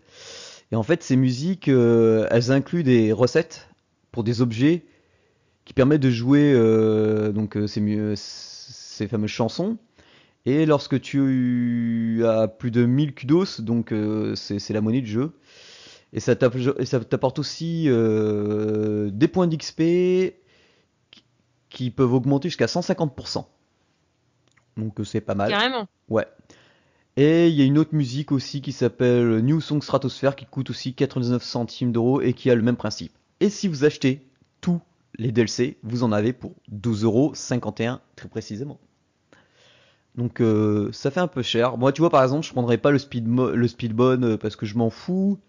Et 0.72 0.76
en 0.76 0.84
fait, 0.84 1.04
ces 1.04 1.18
musiques, 1.18 1.68
euh, 1.68 2.28
elles 2.32 2.52
incluent 2.52 2.84
des 2.84 3.12
recettes 3.12 3.70
pour 4.12 4.24
des 4.24 4.42
objets 4.42 4.86
qui 5.66 5.74
permettent 5.74 6.02
de 6.02 6.10
jouer 6.10 6.54
donc 7.34 7.58
ces, 7.68 9.08
fameuses 9.08 9.30
chansons. 9.30 9.78
Et 10.46 10.66
lorsque 10.66 11.00
tu 11.00 12.24
as 12.26 12.48
plus 12.48 12.72
de 12.72 12.86
1000 12.86 13.14
kudos, 13.14 13.62
donc 13.62 13.94
c'est 14.36 14.70
la 14.72 14.82
monnaie 14.82 15.02
du 15.02 15.12
jeu, 15.12 15.34
et 16.14 16.20
ça 16.20 16.36
t'apporte 16.36 17.40
aussi 17.40 17.84
des 17.84 19.28
points 19.28 19.48
d'XP, 19.48 19.82
qui 21.72 21.90
peuvent 21.90 22.14
augmenter 22.14 22.50
jusqu'à 22.50 22.68
150%. 22.68 23.46
Donc 24.78 25.00
euh, 25.00 25.04
c'est 25.04 25.22
pas 25.22 25.36
mal. 25.36 25.50
Carrément. 25.50 25.88
Ouais. 26.10 26.28
Et 27.18 27.48
il 27.48 27.56
y 27.56 27.62
a 27.62 27.66
une 27.66 27.78
autre 27.78 27.96
musique 27.96 28.32
aussi 28.32 28.62
qui 28.62 28.72
s'appelle 28.72 29.40
New 29.40 29.60
Song 29.60 29.82
Stratosphere 29.82 30.36
qui 30.36 30.46
coûte 30.46 30.70
aussi 30.70 30.94
99 30.94 31.44
centimes 31.44 31.92
d'euros 31.92 32.22
et 32.22 32.34
qui 32.34 32.50
a 32.50 32.56
le 32.56 32.62
même 32.62 32.78
principe. 32.78 33.12
Et 33.40 33.50
si 33.50 33.68
vous 33.68 33.84
achetez 33.84 34.26
tous 34.62 34.80
les 35.18 35.32
DLC, 35.32 35.78
vous 35.84 36.04
en 36.04 36.12
avez 36.12 36.32
pour 36.32 36.54
12,51 36.72 37.04
euros 37.04 37.34
très 38.16 38.30
précisément. 38.30 38.80
Donc 40.16 40.42
euh, 40.42 40.90
ça 40.92 41.12
fait 41.12 41.20
un 41.20 41.28
peu 41.28 41.42
cher. 41.42 41.78
Moi 41.78 41.92
tu 41.92 42.02
vois 42.02 42.10
par 42.10 42.24
exemple 42.24 42.46
je 42.46 42.52
prendrais 42.52 42.78
pas 42.78 42.92
le 42.92 43.00
speed 43.00 43.28
le 43.28 43.68
speedbone 43.68 44.24
euh, 44.26 44.38
parce 44.38 44.56
que 44.56 44.66
je 44.66 44.78
m'en 44.78 44.90
fous. 44.90 45.40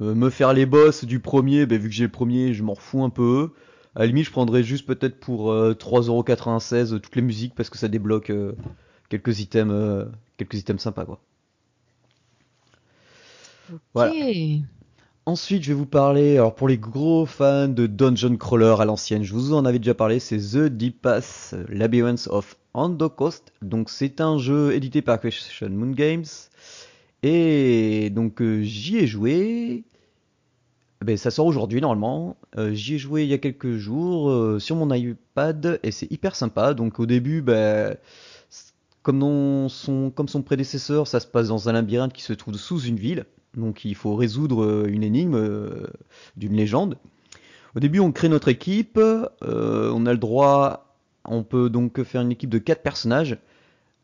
me 0.00 0.30
faire 0.30 0.52
les 0.52 0.66
boss 0.66 1.04
du 1.04 1.20
premier, 1.20 1.66
ben, 1.66 1.78
vu 1.78 1.88
que 1.88 1.94
j'ai 1.94 2.04
le 2.04 2.10
premier, 2.10 2.54
je 2.54 2.62
m'en 2.62 2.74
fous 2.74 3.04
un 3.04 3.10
peu. 3.10 3.52
À 3.96 4.00
la 4.00 4.06
limite, 4.06 4.26
je 4.26 4.30
prendrais 4.30 4.62
juste 4.62 4.86
peut-être 4.86 5.18
pour 5.18 5.52
3,96€ 5.52 6.94
euh, 6.94 6.98
toutes 6.98 7.16
les 7.16 7.22
musiques 7.22 7.54
parce 7.56 7.70
que 7.70 7.78
ça 7.78 7.88
débloque 7.88 8.30
euh, 8.30 8.52
quelques 9.08 9.40
items, 9.40 9.72
euh, 9.72 10.04
quelques 10.36 10.54
items 10.54 10.80
sympas 10.80 11.04
quoi. 11.04 11.20
Voilà. 13.94 14.12
Ensuite, 15.26 15.62
je 15.62 15.68
vais 15.68 15.78
vous 15.78 15.86
parler, 15.86 16.38
alors 16.38 16.54
pour 16.54 16.66
les 16.66 16.78
gros 16.78 17.26
fans 17.26 17.68
de 17.68 17.86
Dungeon 17.86 18.36
Crawler 18.36 18.74
à 18.78 18.84
l'ancienne, 18.84 19.22
je 19.22 19.32
vous 19.32 19.52
en 19.52 19.64
avais 19.64 19.78
déjà 19.78 19.94
parlé, 19.94 20.18
c'est 20.18 20.38
The 20.38 20.66
Deep 20.66 21.02
Path 21.02 21.54
Labyrinth 21.68 22.26
of 22.30 22.56
Coast. 23.16 23.52
Donc 23.62 23.90
c'est 23.90 24.20
un 24.20 24.38
jeu 24.38 24.72
édité 24.72 25.02
par 25.02 25.20
Question 25.20 25.68
Moon 25.68 25.92
Games. 25.92 26.24
Et 27.22 28.10
donc 28.10 28.42
j'y 28.42 28.98
ai 28.98 29.06
joué. 29.06 29.84
Ben, 31.02 31.16
ça 31.16 31.30
sort 31.30 31.46
aujourd'hui 31.46 31.80
normalement. 31.80 32.36
Euh, 32.58 32.74
j'y 32.74 32.96
ai 32.96 32.98
joué 32.98 33.22
il 33.22 33.28
y 33.28 33.32
a 33.32 33.38
quelques 33.38 33.76
jours 33.76 34.28
euh, 34.28 34.58
sur 34.58 34.76
mon 34.76 34.92
iPad 34.92 35.80
et 35.82 35.92
c'est 35.92 36.10
hyper 36.12 36.36
sympa. 36.36 36.74
Donc 36.74 37.00
au 37.00 37.06
début, 37.06 37.40
ben, 37.40 37.96
comme, 39.02 39.68
son, 39.70 40.10
comme 40.10 40.28
son 40.28 40.42
prédécesseur, 40.42 41.06
ça 41.06 41.20
se 41.20 41.26
passe 41.26 41.48
dans 41.48 41.70
un 41.70 41.72
labyrinthe 41.72 42.12
qui 42.12 42.22
se 42.22 42.34
trouve 42.34 42.56
sous 42.56 42.80
une 42.80 42.96
ville. 42.96 43.24
Donc 43.56 43.86
il 43.86 43.94
faut 43.94 44.14
résoudre 44.14 44.62
euh, 44.62 44.88
une 44.88 45.02
énigme 45.02 45.88
d'une 46.36 46.54
légende. 46.54 46.98
Au 47.74 47.80
début, 47.80 48.00
on 48.00 48.12
crée 48.12 48.28
notre 48.28 48.48
équipe. 48.48 48.98
on 48.98 50.06
a 50.06 50.12
le 50.12 50.18
droit, 50.18 50.96
on 51.24 51.44
peut 51.44 51.70
donc 51.70 52.02
faire 52.02 52.20
une 52.20 52.32
équipe 52.32 52.50
de 52.50 52.58
quatre 52.58 52.82
personnages. 52.82 53.38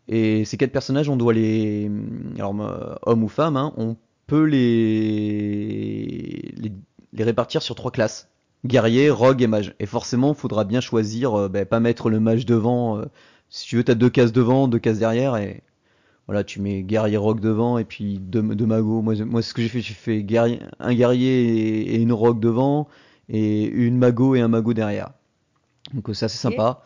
Et 0.09 0.45
ces 0.47 0.57
quatre 0.57 0.73
personnages, 0.73 1.09
on 1.11 1.17
doit 1.17 1.35
les, 1.35 1.91
alors 2.37 2.55
hommes 3.03 3.25
ou 3.25 3.29
femmes, 3.29 3.57
hein, 3.57 3.75
on 3.77 3.97
peut 4.27 4.45
les, 4.45 6.55
les, 6.57 7.25
répartir 7.25 7.63
sur 7.63 7.75
trois 7.75 7.91
classes. 7.91 8.29
Guerrier, 8.65 9.11
rogue 9.11 9.43
et 9.43 9.47
mage. 9.47 9.75
Et 9.79 9.87
forcément, 9.87 10.33
il 10.33 10.37
faudra 10.37 10.65
bien 10.65 10.81
choisir, 10.81 11.35
euh, 11.35 11.49
bah, 11.49 11.65
pas 11.65 11.81
mettre 11.81 12.11
le 12.11 12.21
mage 12.21 12.47
devant. 12.47 12.99
Euh, 12.99 13.05
si 13.49 13.67
tu 13.67 13.77
veux, 13.77 13.85
t'as 13.85 13.95
deux 13.95 14.11
cases 14.11 14.33
devant, 14.33 14.67
deux 14.67 14.81
cases 14.81 14.99
derrière, 14.99 15.37
et 15.37 15.63
voilà, 16.27 16.43
tu 16.43 16.61
mets 16.61 16.83
guerrier 16.83 17.17
rock 17.17 17.41
devant 17.41 17.79
et 17.79 17.85
puis 17.85 18.19
deux, 18.19 18.43
deux 18.43 18.67
magos. 18.67 19.03
Moi, 19.03 19.15
moi, 19.25 19.43
ce 19.43 19.55
que 19.55 19.63
j'ai 19.63 19.69
fait, 19.69 19.81
j'ai 19.81 19.95
fait 19.95 20.23
guerrier, 20.25 20.61
un 20.81 20.95
guerrier 20.95 21.95
et, 21.95 22.01
une 22.01 22.13
rock 22.13 22.41
devant 22.41 22.89
et 23.29 23.65
une 23.65 23.99
mago 23.99 24.35
et 24.35 24.41
un 24.41 24.49
mago 24.49 24.75
derrière. 24.75 25.11
Donc 25.95 26.09
c'est 26.15 26.25
assez 26.25 26.39
sympa. 26.39 26.83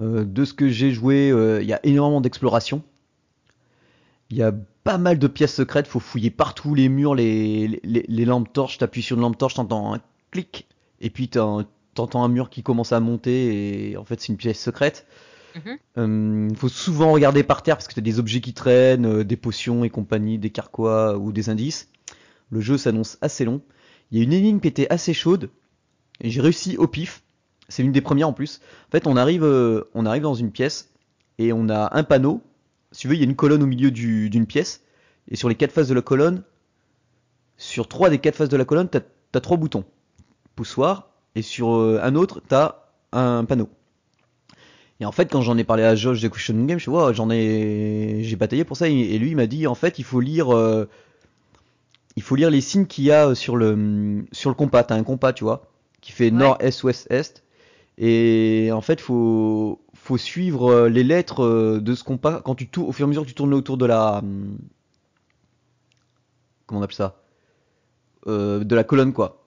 Euh, 0.00 0.24
de 0.24 0.44
ce 0.46 0.54
que 0.54 0.68
j'ai 0.68 0.92
joué, 0.92 1.28
il 1.60 1.68
y 1.68 1.74
a 1.74 1.80
énormément 1.84 2.22
d'exploration. 2.22 2.82
Il 4.30 4.38
y 4.38 4.42
a 4.42 4.52
pas 4.90 4.98
mal 4.98 5.20
de 5.20 5.28
pièces 5.28 5.54
secrètes, 5.54 5.86
faut 5.86 6.00
fouiller 6.00 6.30
partout 6.30 6.74
les 6.74 6.88
murs, 6.88 7.14
les, 7.14 7.80
les, 7.84 8.04
les 8.08 8.24
lampes 8.24 8.52
torches, 8.52 8.78
t'appuies 8.78 9.02
sur 9.02 9.16
une 9.16 9.22
lampe 9.22 9.38
torche, 9.38 9.54
t'entends 9.54 9.94
un 9.94 10.00
clic, 10.32 10.66
et 11.00 11.10
puis 11.10 11.28
t'entends 11.28 12.24
un 12.24 12.28
mur 12.28 12.50
qui 12.50 12.64
commence 12.64 12.90
à 12.90 12.98
monter, 12.98 13.90
et 13.92 13.96
en 13.96 14.04
fait 14.04 14.20
c'est 14.20 14.30
une 14.30 14.36
pièce 14.36 14.60
secrète. 14.60 15.06
Il 15.54 15.60
mhm. 15.60 15.78
euh, 15.98 16.54
faut 16.56 16.68
souvent 16.68 17.12
regarder 17.12 17.44
par 17.44 17.62
terre 17.62 17.76
parce 17.76 17.86
que 17.86 17.94
t'as 17.94 18.00
des 18.00 18.18
objets 18.18 18.40
qui 18.40 18.52
traînent, 18.52 19.06
euh, 19.06 19.24
des 19.24 19.36
potions 19.36 19.84
et 19.84 19.90
compagnie, 19.90 20.38
des 20.38 20.50
carquois 20.50 21.16
ou 21.16 21.30
des 21.30 21.50
indices. 21.50 21.88
Le 22.50 22.60
jeu 22.60 22.76
s'annonce 22.76 23.16
assez 23.20 23.44
long. 23.44 23.62
Il 24.10 24.18
y 24.18 24.20
a 24.20 24.24
une 24.24 24.32
énigme 24.32 24.58
qui 24.58 24.66
était 24.66 24.90
assez 24.90 25.14
chaude, 25.14 25.50
et 26.20 26.30
j'ai 26.30 26.40
réussi 26.40 26.76
au 26.78 26.88
pif. 26.88 27.22
C'est 27.68 27.84
l'une 27.84 27.92
des 27.92 28.00
premières 28.00 28.26
en 28.26 28.32
plus. 28.32 28.60
En 28.88 28.90
fait, 28.90 29.06
on 29.06 29.16
arrive, 29.16 29.44
euh, 29.44 29.88
on 29.94 30.04
arrive 30.04 30.22
dans 30.22 30.34
une 30.34 30.50
pièce 30.50 30.90
et 31.38 31.52
on 31.52 31.68
a 31.68 31.96
un 31.96 32.02
panneau 32.02 32.42
si 32.92 33.02
tu 33.02 33.08
veux, 33.08 33.14
il 33.14 33.20
y 33.20 33.22
a 33.22 33.26
une 33.26 33.36
colonne 33.36 33.62
au 33.62 33.66
milieu 33.66 33.90
d'une 33.90 34.46
pièce, 34.46 34.82
et 35.28 35.36
sur 35.36 35.48
les 35.48 35.54
quatre 35.54 35.72
faces 35.72 35.88
de 35.88 35.94
la 35.94 36.02
colonne, 36.02 36.42
sur 37.56 37.88
trois 37.88 38.10
des 38.10 38.18
quatre 38.18 38.36
faces 38.36 38.48
de 38.48 38.56
la 38.56 38.64
colonne, 38.64 38.88
t'as 38.88 39.00
as 39.34 39.40
trois 39.40 39.56
boutons. 39.56 39.84
Poussoir, 40.56 41.10
et 41.34 41.42
sur 41.42 41.74
euh, 41.74 42.00
un 42.02 42.14
autre, 42.16 42.42
t'as 42.46 42.86
un 43.12 43.44
panneau. 43.44 43.68
Et 45.00 45.06
en 45.06 45.12
fait, 45.12 45.30
quand 45.30 45.40
j'en 45.40 45.56
ai 45.56 45.64
parlé 45.64 45.82
à 45.82 45.94
Josh 45.94 46.20
de 46.20 46.28
Question 46.28 46.64
Game, 46.64 46.78
je 46.78 46.90
vois, 46.90 47.12
j'en 47.12 47.30
ai, 47.30 48.20
j'ai 48.22 48.36
bataillé 48.36 48.64
pour 48.64 48.76
ça, 48.76 48.88
et 48.88 49.18
lui 49.18 49.30
il 49.30 49.36
m'a 49.36 49.46
dit, 49.46 49.66
en 49.66 49.74
fait, 49.74 49.98
il 49.98 50.04
faut 50.04 50.20
lire, 50.20 50.54
euh, 50.54 50.88
il 52.16 52.22
faut 52.22 52.36
lire 52.36 52.50
les 52.50 52.60
signes 52.60 52.86
qu'il 52.86 53.04
y 53.04 53.12
a 53.12 53.34
sur 53.34 53.56
le, 53.56 54.24
sur 54.32 54.50
le 54.50 54.54
compas. 54.54 54.82
T'as 54.82 54.96
un 54.96 55.02
compas, 55.04 55.32
tu 55.32 55.44
vois, 55.44 55.70
qui 56.02 56.12
fait 56.12 56.30
nord, 56.30 56.58
est, 56.60 56.82
ouest, 56.82 57.06
est. 57.10 57.42
Et 57.96 58.70
en 58.72 58.80
fait, 58.80 59.00
faut, 59.00 59.80
faut 60.10 60.18
suivre 60.18 60.72
euh, 60.72 60.88
les 60.88 61.04
lettres 61.04 61.44
euh, 61.44 61.80
de 61.80 61.94
ce 61.94 62.02
qu'on 62.02 62.18
passe 62.18 62.42
quand 62.44 62.56
tu 62.56 62.66
tournes, 62.66 62.88
au 62.88 62.92
fur 62.92 63.04
et 63.04 63.06
à 63.06 63.08
mesure 63.08 63.22
que 63.22 63.28
tu 63.28 63.34
tournes 63.34 63.54
autour 63.54 63.76
de 63.76 63.86
la, 63.86 64.18
hum, 64.18 64.58
comment 66.66 66.80
on 66.80 66.82
appelle 66.82 66.96
ça, 66.96 67.22
euh, 68.26 68.64
de 68.64 68.74
la 68.74 68.82
colonne 68.82 69.12
quoi. 69.12 69.44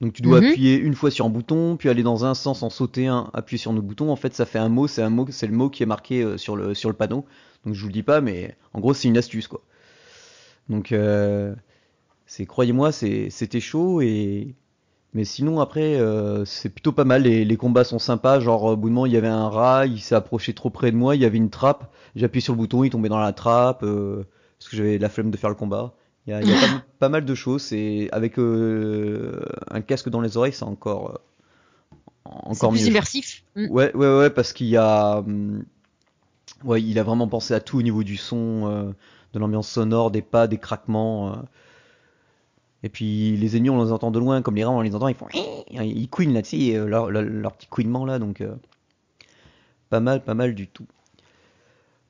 Donc 0.00 0.12
tu 0.12 0.22
dois 0.22 0.40
mhm. 0.40 0.46
appuyer 0.46 0.76
une 0.76 0.94
fois 0.94 1.10
sur 1.10 1.26
un 1.26 1.30
bouton, 1.30 1.76
puis 1.76 1.88
aller 1.88 2.04
dans 2.04 2.24
un 2.24 2.34
sens 2.34 2.62
en 2.62 2.70
sauter 2.70 3.08
un, 3.08 3.28
appuyer 3.32 3.58
sur 3.58 3.72
un 3.72 3.76
autre 3.76 3.86
bouton. 3.86 4.10
En 4.10 4.16
fait, 4.16 4.34
ça 4.34 4.46
fait 4.46 4.58
un 4.58 4.68
mot, 4.68 4.86
c'est 4.86 5.02
un 5.02 5.10
mot, 5.10 5.26
c'est 5.30 5.46
le 5.48 5.52
mot 5.52 5.68
qui 5.68 5.82
est 5.82 5.86
marqué 5.86 6.38
sur 6.38 6.54
le 6.54 6.74
sur 6.74 6.90
le 6.90 6.94
panneau. 6.94 7.24
Donc 7.64 7.74
je 7.74 7.80
vous 7.80 7.88
le 7.88 7.92
dis 7.92 8.02
pas, 8.02 8.20
mais 8.20 8.56
en 8.72 8.80
gros 8.80 8.94
c'est 8.94 9.08
une 9.08 9.16
astuce 9.16 9.48
quoi. 9.48 9.62
Donc 10.68 10.94
c'est 12.26 12.46
croyez-moi, 12.46 12.92
c'était 12.92 13.60
chaud 13.60 14.00
et 14.00 14.54
mais 15.14 15.24
sinon, 15.24 15.60
après, 15.60 15.94
euh, 15.94 16.44
c'est 16.44 16.68
plutôt 16.68 16.90
pas 16.90 17.04
mal. 17.04 17.22
Les, 17.22 17.44
les, 17.44 17.56
combats 17.56 17.84
sont 17.84 18.00
sympas. 18.00 18.40
Genre, 18.40 18.64
au 18.64 18.76
bout 18.76 18.88
de 18.88 18.94
moment, 18.94 19.06
il 19.06 19.12
y 19.12 19.16
avait 19.16 19.28
un 19.28 19.48
rat, 19.48 19.86
il 19.86 20.00
s'est 20.00 20.16
approché 20.16 20.54
trop 20.54 20.70
près 20.70 20.90
de 20.90 20.96
moi, 20.96 21.14
il 21.14 21.22
y 21.22 21.24
avait 21.24 21.38
une 21.38 21.50
trappe. 21.50 21.92
J'ai 22.16 22.26
appuyé 22.26 22.40
sur 22.40 22.52
le 22.52 22.58
bouton, 22.58 22.82
il 22.82 22.90
tombait 22.90 23.08
dans 23.08 23.20
la 23.20 23.32
trappe. 23.32 23.84
Euh, 23.84 24.24
parce 24.58 24.68
que 24.68 24.76
j'avais 24.76 24.98
la 24.98 25.08
flemme 25.08 25.30
de 25.30 25.36
faire 25.36 25.50
le 25.50 25.56
combat. 25.56 25.94
Il 26.26 26.30
y 26.30 26.32
a, 26.34 26.42
y 26.42 26.52
a 26.52 26.56
pas, 26.98 27.08
mal 27.08 27.24
de 27.24 27.34
choses. 27.34 27.72
Et 27.72 28.08
avec 28.10 28.40
euh, 28.40 29.40
un 29.70 29.82
casque 29.82 30.08
dans 30.08 30.20
les 30.20 30.36
oreilles, 30.36 30.52
c'est 30.52 30.64
encore, 30.64 31.20
encore 32.24 32.72
mieux. 32.72 32.78
plus 32.78 32.88
immersif. 32.88 33.44
Mm. 33.54 33.70
Ouais, 33.70 33.94
ouais, 33.94 34.18
ouais, 34.18 34.30
parce 34.30 34.52
qu'il 34.52 34.66
y 34.66 34.76
a. 34.76 35.18
Hum, 35.18 35.64
ouais, 36.64 36.82
il 36.82 36.98
a 36.98 37.04
vraiment 37.04 37.28
pensé 37.28 37.54
à 37.54 37.60
tout 37.60 37.78
au 37.78 37.82
niveau 37.82 38.02
du 38.02 38.16
son, 38.16 38.92
de 39.32 39.38
l'ambiance 39.38 39.68
sonore, 39.68 40.10
des 40.10 40.22
pas, 40.22 40.48
des 40.48 40.58
craquements. 40.58 41.44
Et 42.84 42.90
puis 42.90 43.34
les 43.38 43.56
ennemis, 43.56 43.70
on 43.70 43.82
les 43.82 43.92
entend 43.92 44.10
de 44.10 44.18
loin, 44.18 44.42
comme 44.42 44.56
les 44.56 44.62
rats, 44.62 44.70
on 44.70 44.82
les 44.82 44.94
entend, 44.94 45.08
ils 45.08 45.14
font, 45.14 45.26
ils 45.32 46.08
queen 46.10 46.34
là, 46.34 46.42
tu 46.42 46.50
sais, 46.50 46.76
euh, 46.76 46.86
leur, 46.86 47.52
petit 47.52 47.66
couinement 47.66 48.04
là, 48.04 48.18
donc 48.18 48.42
euh, 48.42 48.54
pas 49.88 50.00
mal, 50.00 50.22
pas 50.22 50.34
mal 50.34 50.54
du 50.54 50.68
tout. 50.68 50.86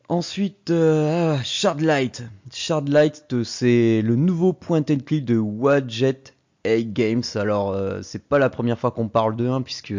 Ensuite, 0.08 0.70
euh, 0.72 1.36
ah, 1.38 1.42
Shardlight. 1.44 2.24
Shardlight, 2.52 3.44
c'est 3.44 4.02
le 4.02 4.16
nouveau 4.16 4.52
point 4.52 4.82
and 4.90 4.98
click 5.06 5.24
de 5.24 5.38
Wadjet 5.38 6.24
A 6.64 6.82
Games. 6.82 7.22
Alors, 7.36 7.78
c'est 8.02 8.24
pas 8.24 8.40
la 8.40 8.50
première 8.50 8.78
fois 8.78 8.90
qu'on 8.90 9.08
parle 9.08 9.36
d'eux, 9.36 9.50
hein, 9.50 9.62
puisque 9.62 9.94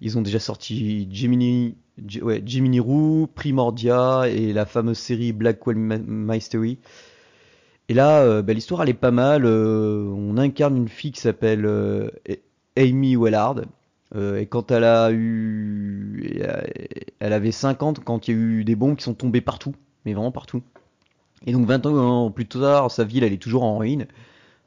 ils 0.00 0.16
ont 0.16 0.22
déjà 0.22 0.38
sorti 0.38 1.06
Jiminy, 1.10 1.76
ouais, 2.22 2.42
Jiminy 2.46 2.80
Roo, 2.80 3.28
Primordia 3.34 4.22
et 4.26 4.54
la 4.54 4.64
fameuse 4.64 4.98
série 4.98 5.32
Blackwell 5.34 5.76
Mystery. 5.76 6.78
Et 7.88 7.94
là, 7.94 8.20
euh, 8.22 8.42
bah, 8.42 8.52
l'histoire 8.52 8.82
elle 8.82 8.90
est 8.90 8.94
pas 8.94 9.10
mal. 9.10 9.44
Euh, 9.44 10.04
on 10.14 10.36
incarne 10.36 10.76
une 10.76 10.88
fille 10.88 11.12
qui 11.12 11.20
s'appelle 11.20 11.64
euh, 11.66 12.08
Amy 12.76 13.16
Wellard. 13.16 13.62
et 14.14 14.46
quand 14.46 14.70
elle 14.70 14.84
a 14.84 15.10
eu, 15.12 16.40
elle 17.20 17.32
avait 17.32 17.52
50 17.52 18.04
quand 18.04 18.28
il 18.28 18.34
y 18.34 18.38
a 18.38 18.40
eu 18.40 18.64
des 18.64 18.76
bombes 18.76 18.96
qui 18.96 19.04
sont 19.04 19.14
tombées 19.14 19.40
partout, 19.40 19.74
mais 20.04 20.12
vraiment 20.14 20.32
partout. 20.32 20.62
Et 21.46 21.52
donc 21.52 21.66
20 21.66 21.86
ans 21.86 22.30
plus 22.30 22.46
tard, 22.46 22.90
sa 22.90 23.04
ville 23.04 23.24
elle 23.24 23.32
est 23.32 23.42
toujours 23.42 23.64
en 23.64 23.78
ruine. 23.78 24.06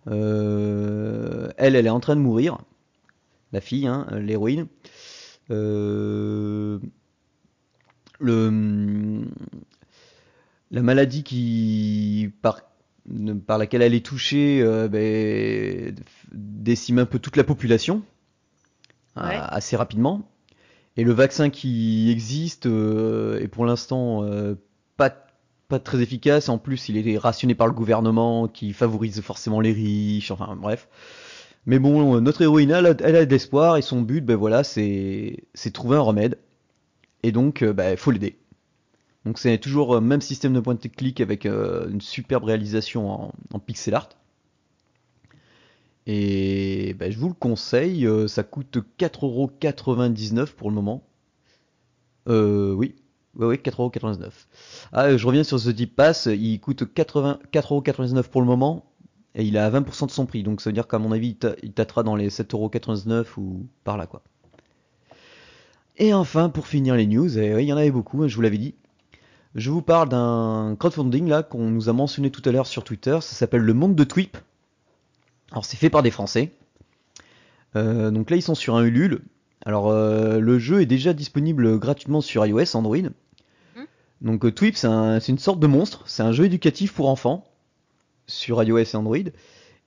elle, 0.07 1.51
elle 1.57 1.85
est 1.85 1.89
en 1.89 1.99
train 1.99 2.15
de 2.15 2.21
mourir, 2.21 2.57
la 3.53 3.61
fille, 3.61 3.87
hein, 3.87 4.07
l'héroïne. 4.11 4.67
le 5.49 6.79
la 10.71 10.81
maladie 10.81 11.23
qui 11.23 12.31
par 12.41 12.61
par 13.45 13.57
laquelle 13.57 13.81
elle 13.81 13.93
est 13.93 14.05
touchée 14.05 14.61
euh, 14.61 14.87
ben, 14.87 15.95
décime 16.31 16.99
un 16.99 17.05
peu 17.05 17.19
toute 17.19 17.35
la 17.35 17.43
population 17.43 18.03
assez 19.15 19.75
rapidement. 19.75 20.21
Et 20.97 21.03
le 21.03 21.11
vaccin 21.11 21.49
qui 21.49 22.09
existe 22.11 22.65
euh, 22.65 23.39
est 23.39 23.47
pour 23.47 23.65
l'instant 23.65 24.23
euh, 24.23 24.55
pas, 24.97 25.13
pas 25.67 25.79
très 25.79 26.01
efficace. 26.01 26.49
En 26.49 26.57
plus, 26.57 26.89
il 26.89 27.07
est 27.07 27.17
rationné 27.17 27.55
par 27.55 27.67
le 27.67 27.73
gouvernement 27.73 28.47
qui 28.47 28.73
favorise 28.73 29.21
forcément 29.21 29.59
les 29.59 29.73
riches. 29.73 30.31
Enfin 30.31 30.55
bref. 30.55 30.87
Mais 31.65 31.77
bon, 31.77 32.19
notre 32.21 32.41
héroïne, 32.41 32.71
elle 32.71 32.85
a, 32.87 32.93
elle 33.03 33.15
a 33.15 33.25
de 33.25 33.31
l'espoir 33.31 33.77
et 33.77 33.81
son 33.81 34.01
but, 34.01 34.21
ben 34.21 34.35
voilà, 34.35 34.63
c'est 34.63 35.43
trouver 35.73 35.97
un 35.97 36.01
remède. 36.01 36.37
Et 37.23 37.31
donc, 37.31 37.61
il 37.61 37.73
ben, 37.73 37.95
faut 37.97 38.11
l'aider. 38.11 38.37
Donc 39.25 39.37
c'est 39.37 39.57
toujours 39.59 39.91
le 39.93 39.97
euh, 39.97 40.01
même 40.01 40.21
système 40.21 40.53
de 40.53 40.59
point 40.59 40.75
de 40.75 40.87
clic 40.87 41.21
avec 41.21 41.45
euh, 41.45 41.89
une 41.89 42.01
superbe 42.01 42.45
réalisation 42.45 43.31
en, 43.53 43.59
pixel 43.59 43.93
art. 43.93 44.09
Et 46.07 46.95
bah, 46.99 47.11
je 47.11 47.17
vous 47.19 47.27
le 47.27 47.33
conseille, 47.33 48.07
euh, 48.07 48.27
ça 48.27 48.43
coûte 48.43 48.79
4,99€ 48.97 50.53
pour 50.53 50.69
le 50.69 50.75
moment. 50.75 51.03
Euh, 52.27 52.73
oui, 52.73 52.95
oui, 53.35 53.45
oui, 53.47 53.55
4,99€. 53.55 54.31
Ah, 54.91 55.15
je 55.15 55.27
reviens 55.27 55.43
sur 55.43 55.61
The 55.61 55.69
Deep 55.69 55.95
Pass, 55.95 56.27
il 56.31 56.59
coûte 56.59 56.83
4,99€ 56.83 58.23
pour 58.29 58.41
le 58.41 58.47
moment, 58.47 58.85
et 59.35 59.43
il 59.43 59.55
est 59.55 59.59
à 59.59 59.69
20% 59.69 60.07
de 60.07 60.11
son 60.11 60.25
prix, 60.25 60.43
donc 60.43 60.61
ça 60.61 60.69
veut 60.69 60.73
dire 60.73 60.87
qu'à 60.87 60.99
mon 60.99 61.11
avis, 61.11 61.37
il 61.61 61.73
tâtera 61.73 62.03
dans 62.03 62.15
les 62.15 62.29
7,99€ 62.29 63.25
ou 63.37 63.67
par 63.83 63.97
là, 63.97 64.07
quoi. 64.07 64.23
Et 65.97 66.13
enfin, 66.13 66.49
pour 66.49 66.67
finir 66.67 66.95
les 66.95 67.05
news, 67.05 67.37
il 67.37 67.61
y 67.61 67.73
en 67.73 67.77
avait 67.77 67.91
beaucoup, 67.91 68.23
hein, 68.23 68.27
je 68.27 68.35
vous 68.35 68.41
l'avais 68.41 68.57
dit, 68.57 68.73
je 69.55 69.69
vous 69.69 69.81
parle 69.81 70.09
d'un 70.09 70.75
crowdfunding 70.79 71.27
là 71.27 71.43
qu'on 71.43 71.69
nous 71.69 71.89
a 71.89 71.93
mentionné 71.93 72.31
tout 72.31 72.41
à 72.45 72.51
l'heure 72.51 72.67
sur 72.67 72.83
Twitter. 72.83 73.17
Ça 73.21 73.35
s'appelle 73.35 73.61
le 73.61 73.73
monde 73.73 73.95
de 73.95 74.03
Twip. 74.03 74.37
Alors 75.51 75.65
c'est 75.65 75.77
fait 75.77 75.89
par 75.89 76.03
des 76.03 76.11
Français. 76.11 76.51
Euh, 77.75 78.11
donc 78.11 78.29
là 78.29 78.37
ils 78.37 78.41
sont 78.41 78.55
sur 78.55 78.75
un 78.75 78.83
Ulule. 78.83 79.21
Alors 79.65 79.89
euh, 79.89 80.39
le 80.39 80.57
jeu 80.57 80.81
est 80.81 80.85
déjà 80.85 81.13
disponible 81.13 81.77
gratuitement 81.79 82.21
sur 82.21 82.45
iOS, 82.45 82.75
Android. 82.75 82.97
Mmh. 82.97 83.81
Donc 84.21 84.45
euh, 84.45 84.51
Twip 84.51 84.77
c'est 84.77 84.87
une 84.87 85.39
sorte 85.39 85.59
de 85.59 85.67
monstre. 85.67 86.03
C'est 86.05 86.23
un 86.23 86.31
jeu 86.31 86.45
éducatif 86.45 86.93
pour 86.93 87.09
enfants 87.09 87.45
sur 88.27 88.63
iOS 88.63 88.77
et 88.77 88.95
Android. 88.95 89.17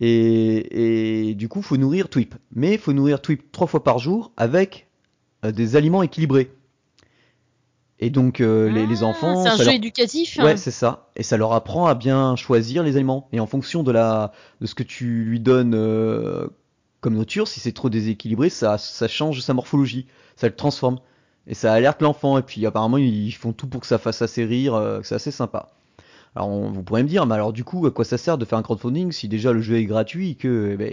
Et, 0.00 1.28
et 1.30 1.35
du 1.35 1.49
coup 1.49 1.62
faut 1.62 1.78
nourrir 1.78 2.11
Twip. 2.11 2.35
Mais 2.52 2.75
il 2.75 2.78
faut 2.78 2.92
nourrir 2.92 3.23
Twip 3.23 3.50
trois 3.50 3.66
fois 3.66 3.83
par 3.83 3.99
jour 3.99 4.33
avec 4.37 4.88
des 5.42 5.76
aliments 5.76 6.02
équilibrés. 6.02 6.50
Et 8.04 8.11
donc 8.11 8.42
euh, 8.42 8.68
les, 8.68 9.02
ah, 9.02 9.06
enfants. 9.06 9.44
C'est 9.44 9.49
un 9.49 9.56
jeu 9.56 9.73
éducatif. 9.73 10.38
Hein. 10.38 10.44
Ouais, 10.44 10.56
c'est 10.58 10.70
ça. 10.70 11.08
Et 11.16 11.23
ça 11.23 11.38
leur 11.38 11.54
apprend 11.54 11.87
à 11.87 11.94
bien 11.94 12.37
choisir 12.37 12.82
les 12.82 12.96
aliments. 12.96 13.28
Et 13.32 13.40
en 13.40 13.46
fonction 13.46 13.82
de 13.82 13.90
la 13.92 14.32
de 14.61 14.66
ce 14.66 14.75
que 14.75 14.82
tu 14.82 15.25
lui 15.25 15.40
donnes 15.40 15.73
euh, 15.75 16.46
comme 17.00 17.14
nourriture, 17.14 17.49
si 17.49 17.61
c'est 17.61 17.73
trop 17.73 17.88
déséquilibré, 17.88 18.50
ça 18.50 18.76
ça 18.76 19.08
change 19.08 19.40
sa 19.40 19.54
morphologie, 19.54 20.06
ça 20.37 20.49
le 20.49 20.54
transforme. 20.54 20.99
Et 21.46 21.54
ça 21.54 21.73
alerte 21.73 22.02
l'enfant. 22.02 22.37
Et 22.37 22.42
puis 22.42 22.66
apparemment 22.66 22.99
ils 22.99 23.32
font 23.32 23.54
tout 23.54 23.68
pour 23.68 23.80
que 23.80 23.87
ça 23.87 23.96
fasse 23.96 24.20
assez 24.20 24.44
rire. 24.44 24.75
Euh, 24.75 25.00
c'est 25.02 25.14
assez 25.14 25.30
sympa. 25.30 25.70
Alors 26.37 26.50
vous 26.50 26.82
pourrez 26.82 27.04
me 27.04 27.08
dire, 27.08 27.25
mais 27.25 27.37
alors 27.37 27.54
du 27.54 27.64
coup 27.64 27.87
à 27.87 27.90
quoi 27.90 28.04
ça 28.04 28.18
sert 28.18 28.37
de 28.37 28.44
faire 28.44 28.58
un 28.58 28.62
crowdfunding 28.62 29.12
si 29.12 29.28
déjà 29.28 29.50
le 29.54 29.62
jeu 29.62 29.76
est 29.76 29.87
gratuit 29.87 30.37
que 30.37 30.73
eh 30.75 30.76
ben, 30.76 30.92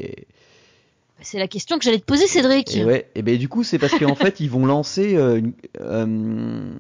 c'est 1.22 1.40
la 1.40 1.48
question 1.48 1.78
que 1.78 1.84
j'allais 1.84 2.00
te 2.00 2.06
poser, 2.06 2.28
Cédric. 2.28 2.76
Et 2.76 2.86
ouais, 2.86 3.10
et 3.16 3.22
ben 3.22 3.38
du 3.38 3.48
coup, 3.48 3.64
c'est 3.64 3.80
parce 3.80 3.98
qu'en 3.98 4.16
fait, 4.16 4.40
ils 4.40 4.50
vont 4.50 4.66
lancer 4.66 5.16
euh, 5.16 5.42
euh, 5.80 6.74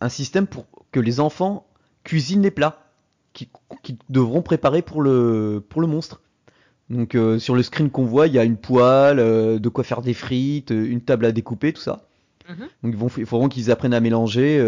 un 0.00 0.08
système 0.08 0.46
pour 0.46 0.66
que 0.90 1.00
les 1.00 1.20
enfants 1.20 1.66
cuisinent 2.04 2.42
les 2.42 2.50
plats. 2.50 2.84
qui, 3.32 3.48
devront 4.08 4.42
préparer 4.42 4.82
pour 4.82 5.02
le, 5.02 5.64
pour 5.68 5.80
le 5.80 5.86
monstre. 5.86 6.20
Donc 6.90 7.16
sur 7.38 7.54
le 7.54 7.62
screen 7.62 7.90
qu'on 7.90 8.04
voit, 8.04 8.26
il 8.26 8.34
y 8.34 8.38
a 8.38 8.44
une 8.44 8.58
poêle, 8.58 9.16
de 9.16 9.68
quoi 9.70 9.82
faire 9.82 10.02
des 10.02 10.12
frites, 10.12 10.70
une 10.70 11.00
table 11.00 11.24
à 11.24 11.32
découper, 11.32 11.72
tout 11.72 11.80
ça. 11.80 12.06
Mhm. 12.48 12.68
Donc 12.82 12.92
ils 12.92 12.96
vont, 12.96 13.08
il 13.16 13.24
faut 13.24 13.36
vraiment 13.36 13.48
qu'ils 13.48 13.70
apprennent 13.70 13.94
à 13.94 14.00
mélanger 14.00 14.60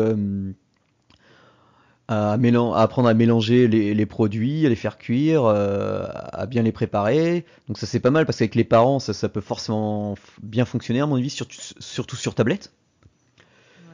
à, 2.09 2.33
apprendre 2.77 3.09
à 3.09 3.15
mélanger 3.15 3.69
les, 3.69 4.07
produits, 4.07 4.67
à 4.67 4.69
les 4.69 4.77
faire 4.77 4.99
cuire, 4.99 5.45
euh, 5.45 6.07
à 6.33 6.47
bien 6.47 6.63
les 6.63 6.73
préparer. 6.73 7.45
Donc 7.69 7.79
ça 7.79 7.87
c'est 7.87 8.01
pas 8.01 8.11
mal 8.11 8.27
parce 8.27 8.39
qu'avec 8.39 8.55
les 8.55 8.65
parents 8.65 8.99
ça, 8.99 9.13
ça 9.13 9.29
peut 9.29 9.41
forcément 9.41 10.15
bien 10.43 10.65
fonctionner 10.65 11.01
à 11.01 11.07
mon 11.07 11.17
avis, 11.17 11.31
surtout, 11.31 11.61
surtout 11.79 12.17
sur 12.17 12.35
tablette. 12.35 12.73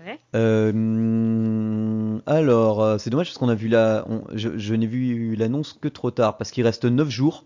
Ouais. 0.05 0.19
Euh, 0.35 2.19
alors 2.26 2.83
euh, 2.83 2.99
c'est 2.99 3.11
dommage 3.11 3.29
parce 3.29 3.38
qu'on 3.38 3.49
a 3.49 3.55
vu 3.55 3.69
la, 3.69 4.07
je, 4.35 4.75
n'ai 4.75 4.87
vu 4.87 5.37
l'annonce 5.37 5.75
que 5.75 5.88
trop 5.88 6.11
tard 6.11 6.37
parce 6.37 6.50
qu'il 6.50 6.64
reste 6.64 6.85
9 6.85 7.09
jours. 7.09 7.45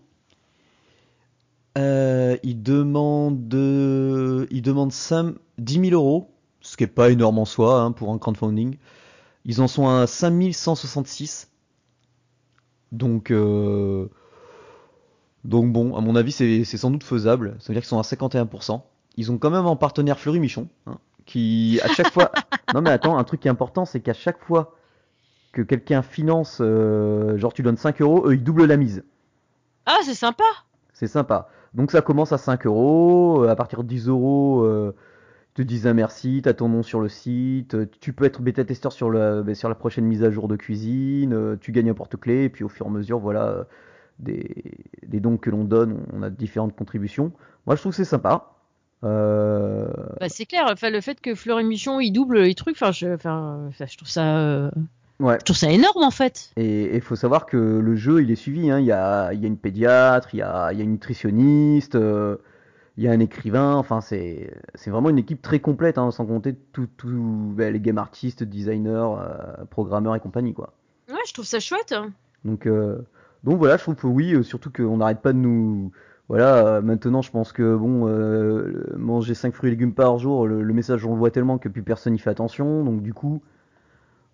il 1.75 2.63
demande, 2.63 3.53
il 3.53 4.61
demande 4.61 4.91
5, 4.91 5.35
10 5.59 5.89
000 5.89 5.93
euros, 5.93 6.31
ce 6.61 6.75
qui 6.77 6.85
est 6.85 6.87
pas 6.87 7.11
énorme 7.11 7.37
en 7.37 7.45
soi 7.45 7.81
hein, 7.81 7.91
pour 7.91 8.11
un 8.11 8.17
crowdfunding. 8.17 8.77
Ils 9.45 9.61
en 9.61 9.67
sont 9.67 9.87
à 9.87 10.07
5166. 10.07 11.51
Donc, 12.91 13.31
euh, 13.31 14.07
donc 15.43 15.71
bon, 15.71 15.95
à 15.95 16.01
mon 16.01 16.15
avis, 16.15 16.31
c'est 16.31 16.65
sans 16.65 16.91
doute 16.91 17.03
faisable. 17.03 17.55
Ça 17.59 17.67
veut 17.67 17.73
dire 17.75 17.83
qu'ils 17.83 17.89
sont 17.89 17.99
à 17.99 18.01
51%. 18.01 18.81
Ils 19.17 19.31
ont 19.31 19.37
quand 19.37 19.51
même 19.51 19.65
en 19.65 19.75
partenaire 19.75 20.19
Fleury 20.19 20.39
Michon, 20.39 20.67
hein, 20.87 20.97
qui 21.25 21.79
à 21.83 21.87
chaque 21.89 22.11
fois. 22.11 22.31
non 22.73 22.81
mais 22.81 22.89
attends, 22.89 23.17
un 23.17 23.23
truc 23.23 23.39
qui 23.39 23.47
est 23.47 23.51
important, 23.51 23.85
c'est 23.85 24.01
qu'à 24.01 24.13
chaque 24.13 24.43
fois 24.43 24.75
que 25.53 25.61
quelqu'un 25.61 26.01
finance, 26.01 26.57
euh, 26.59 27.37
genre 27.37 27.53
tu 27.53 27.63
donnes 27.63 27.77
5 27.77 28.01
euros, 28.01 28.27
eux 28.27 28.33
ils 28.33 28.43
doublent 28.43 28.65
la 28.65 28.75
mise. 28.75 29.05
Ah, 29.85 29.99
c'est 30.03 30.15
sympa. 30.15 30.43
C'est 30.93 31.07
sympa. 31.07 31.49
Donc 31.73 31.91
ça 31.91 32.01
commence 32.01 32.33
à 32.33 32.37
5 32.37 32.65
euros, 32.65 33.43
euh, 33.43 33.49
à 33.49 33.55
partir 33.55 33.83
de 33.83 33.87
10 33.87 34.09
euros, 34.09 34.65
te 35.55 35.61
disent 35.61 35.87
un 35.87 35.93
merci, 35.93 36.41
tu 36.43 36.49
as 36.49 36.53
ton 36.53 36.67
nom 36.67 36.83
sur 36.83 36.99
le 36.99 37.07
site, 37.07 37.77
tu 37.99 38.13
peux 38.13 38.25
être 38.25 38.41
bêta-testeur 38.41 38.91
sur, 38.91 39.09
ben, 39.09 39.55
sur 39.55 39.69
la 39.69 39.75
prochaine 39.75 40.05
mise 40.05 40.23
à 40.23 40.29
jour 40.29 40.49
de 40.49 40.57
cuisine, 40.57 41.33
euh, 41.33 41.55
tu 41.59 41.71
gagnes 41.71 41.89
un 41.89 41.93
porte-clés, 41.93 42.43
et 42.43 42.49
puis 42.49 42.65
au 42.65 42.69
fur 42.69 42.85
et 42.85 42.89
à 42.89 42.91
mesure, 42.91 43.19
voilà, 43.19 43.65
des, 44.19 44.53
dons 45.13 45.37
que 45.37 45.49
l'on 45.49 45.63
donne, 45.63 46.05
on 46.13 46.21
a 46.23 46.29
différentes 46.29 46.75
contributions. 46.75 47.31
Moi, 47.65 47.77
je 47.77 47.81
trouve 47.81 47.93
que 47.93 47.95
c'est 47.95 48.03
sympa. 48.03 48.51
Euh, 49.05 49.87
bah, 50.19 50.27
c'est 50.27 50.45
clair, 50.45 50.65
enfin, 50.69 50.89
le 50.89 50.99
fait 50.99 51.21
que 51.21 51.35
Fleur 51.35 51.63
Mission 51.63 51.99
il 52.01 52.11
double 52.11 52.41
les 52.41 52.55
trucs, 52.55 52.75
enfin, 52.75 52.91
je, 52.91 53.15
je 53.15 53.97
trouve 53.97 54.09
ça. 54.09 54.37
Euh, 54.37 54.71
ouais. 55.21 55.37
Je 55.39 55.45
trouve 55.45 55.55
ça 55.55 55.71
énorme 55.71 56.03
en 56.03 56.11
fait. 56.11 56.51
Et 56.57 56.95
il 56.95 57.01
faut 57.01 57.15
savoir 57.15 57.45
que 57.45 57.57
le 57.57 57.95
jeu 57.95 58.23
il 58.23 58.31
est 58.31 58.35
suivi. 58.35 58.71
Hein. 58.71 58.79
Il, 58.79 58.85
y 58.85 58.91
a, 58.91 59.31
y 59.33 59.45
a, 59.45 59.47
une 59.47 59.57
pédiatre, 59.57 60.29
il 60.33 60.37
y 60.37 60.41
a, 60.41 60.73
y 60.73 60.81
a 60.81 60.83
une 60.83 60.93
nutritionniste, 60.93 61.95
il 62.97 63.03
y 63.03 63.07
a 63.07 63.11
un 63.11 63.19
écrivain, 63.19 63.75
enfin 63.75 63.99
c'est 63.99 64.49
vraiment 64.87 65.09
une 65.09 65.17
équipe 65.17 65.41
très 65.41 65.59
complète, 65.59 65.97
hein, 65.97 66.11
sans 66.11 66.25
compter 66.25 66.55
tous 66.71 67.53
ben, 67.53 67.73
les 67.73 67.79
game 67.79 67.97
artistes, 67.97 68.43
designers, 68.43 69.15
euh, 69.19 69.65
programmeurs 69.69 70.15
et 70.15 70.19
compagnie 70.19 70.53
quoi. 70.53 70.73
Ouais, 71.09 71.19
je 71.27 71.33
trouve 71.33 71.45
ça 71.45 71.59
chouette. 71.59 71.93
Donc 72.45 72.65
euh, 72.65 72.99
donc 73.43 73.57
voilà, 73.57 73.75
je 73.77 73.83
trouve 73.83 73.95
que 73.95 74.07
oui, 74.07 74.33
euh, 74.33 74.43
surtout 74.43 74.71
qu'on 74.71 74.97
n'arrête 74.97 75.21
pas 75.21 75.33
de 75.33 75.37
nous 75.37 75.91
voilà, 76.29 76.81
maintenant 76.81 77.21
je 77.21 77.29
pense 77.29 77.51
que 77.51 77.75
bon 77.75 78.07
manger 78.97 79.35
5 79.35 79.53
fruits 79.53 79.67
et 79.67 79.71
légumes 79.71 79.93
par 79.93 80.17
jour, 80.17 80.47
le, 80.47 80.73
message 80.73 81.05
on 81.05 81.11
le 81.11 81.19
voit 81.19 81.29
tellement 81.29 81.59
que 81.59 81.69
plus 81.69 81.83
personne 81.83 82.13
n'y 82.13 82.19
fait 82.19 82.31
attention, 82.31 82.83
donc 82.83 83.03
du 83.03 83.13
coup 83.13 83.43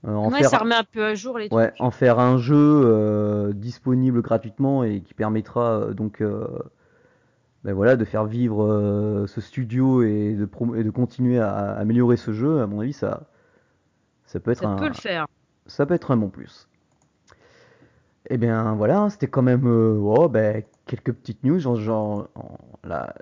en 0.08 0.32
ouais, 0.32 0.44
ça 0.44 0.60
remet 0.60 0.76
un 0.76 0.86
peu 0.90 1.04
à 1.04 1.16
jour 1.16 1.38
les 1.38 1.50
ouais, 1.52 1.74
en 1.80 1.92
faire 1.92 2.20
un 2.20 2.38
jeu 2.38 3.52
disponible 3.54 4.22
gratuitement 4.22 4.86
et 4.86 5.02
qui 5.02 5.14
permettra 5.14 5.94
donc 5.94 6.24
ben 7.64 7.74
voilà, 7.74 7.96
de 7.96 8.06
faire 8.06 8.26
vivre 8.26 8.64
euh, 8.64 9.28
ce 9.28 9.40
studio 9.40 10.02
et 10.02 10.34
de, 10.34 10.50
et 10.76 10.84
de 10.84 10.90
continuer 10.90 11.40
à, 11.40 11.74
améliorer 11.74 12.18
ce 12.18 12.32
jeu, 12.32 12.60
à 12.62 12.68
mon 12.68 12.80
avis, 12.80 12.94
ça, 12.94 13.28
ça 14.26 14.40
peut 14.40 14.52
être 14.52 14.62
ça 14.62 14.70
un, 14.70 14.78
peut 14.78 14.88
le 14.88 14.94
faire. 14.94 15.28
Ça 15.68 15.86
peut 15.86 15.94
être 15.94 16.12
un 16.12 16.18
bon 16.18 16.30
plus. 16.30 16.68
Et 18.30 18.36
eh 18.36 18.38
bien 18.38 18.74
voilà, 18.76 19.10
c'était 19.10 19.28
quand 19.28 19.42
même 19.42 19.68
euh, 19.68 19.98
oh, 20.00 20.30
ben, 20.30 20.64
quelques 20.86 21.12
petites 21.12 21.44
news. 21.44 21.60
Genre, 21.60 21.76
genre 21.76 22.30
là, 22.84 23.14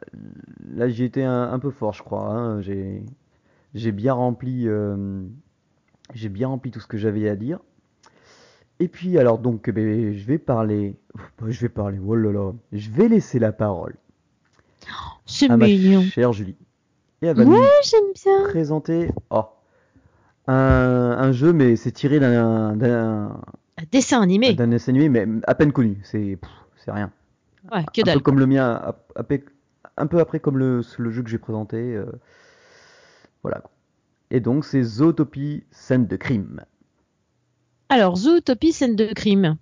là 0.74 0.88
j'ai 0.88 1.06
été 1.06 1.24
un, 1.24 1.58
peu 1.60 1.72
fort, 1.72 1.94
je 1.94 2.04
crois. 2.04 2.30
Hein. 2.30 2.62
J'ai, 2.62 3.04
j'ai 3.74 3.92
bien 3.92 4.14
rempli, 4.14 4.68
euh, 4.68 5.24
j'ai 6.14 6.30
bien 6.30 6.48
rempli 6.48 6.72
tout 6.72 6.80
ce 6.80 6.88
que 6.88 6.98
j'avais 6.98 7.28
à 7.28 7.36
dire. 7.36 7.60
Et 8.80 8.88
puis 8.88 9.18
alors 9.18 9.40
donc, 9.40 9.70
ben, 9.70 10.14
je 10.14 10.26
vais 10.26 10.38
parler, 10.38 10.96
je 11.46 11.60
vais 11.60 11.70
parler. 11.70 12.00
Oh 12.06 12.16
là 12.16 12.32
là, 12.32 12.54
je 12.72 12.90
vais 12.92 13.10
laisser 13.10 13.40
la 13.40 13.52
parole 13.52 13.96
c'est 15.26 15.50
mignon. 15.50 16.04
chère 16.04 16.34
Julie. 16.34 16.56
Et 17.22 17.28
elle 17.28 17.36
va 17.36 17.44
ouais, 17.44 17.68
j'aime 17.84 18.14
bien. 18.16 18.50
présenter 18.50 19.10
oh, 19.30 19.46
un, 20.48 20.54
un, 20.56 21.32
jeu, 21.32 21.52
mais 21.52 21.76
c'est 21.76 21.92
tiré 21.92 22.20
d'un 22.20 23.30
un 23.80 23.86
dessin 23.92 24.22
animé. 24.22 24.54
D'un 24.54 24.68
dessin 24.68 24.94
animé, 24.94 25.10
mais 25.10 25.42
à 25.48 25.56
peine 25.56 25.72
connu. 25.72 26.00
C'est 26.04 26.38
c'est 26.78 26.92
rien. 26.92 27.12
Ouais, 27.72 27.84
que 27.94 28.02
dalle. 28.02 28.16
Un 28.16 28.18
peu 28.18 28.24
comme 28.24 28.40
le 28.40 28.48
mien, 28.48 28.94
un 29.98 30.08
peu 30.08 30.20
après 30.20 30.40
comme 30.40 30.58
le, 30.58 30.82
le 30.98 31.12
jeu 31.12 31.24
que 31.24 31.30
j'ai 31.30 31.38
présenté. 31.38 31.78
Euh, 31.78 32.06
voilà. 33.44 33.64
Et 34.32 34.40
donc 34.40 34.66
c'est 34.66 34.84
Zootopie 34.84 35.64
scène 35.72 36.08
de 36.08 36.16
crime. 36.16 36.62
Alors 37.90 38.16
Zootopie 38.16 38.74
scène 38.74 38.96
de 38.96 39.06
crime. 39.14 39.58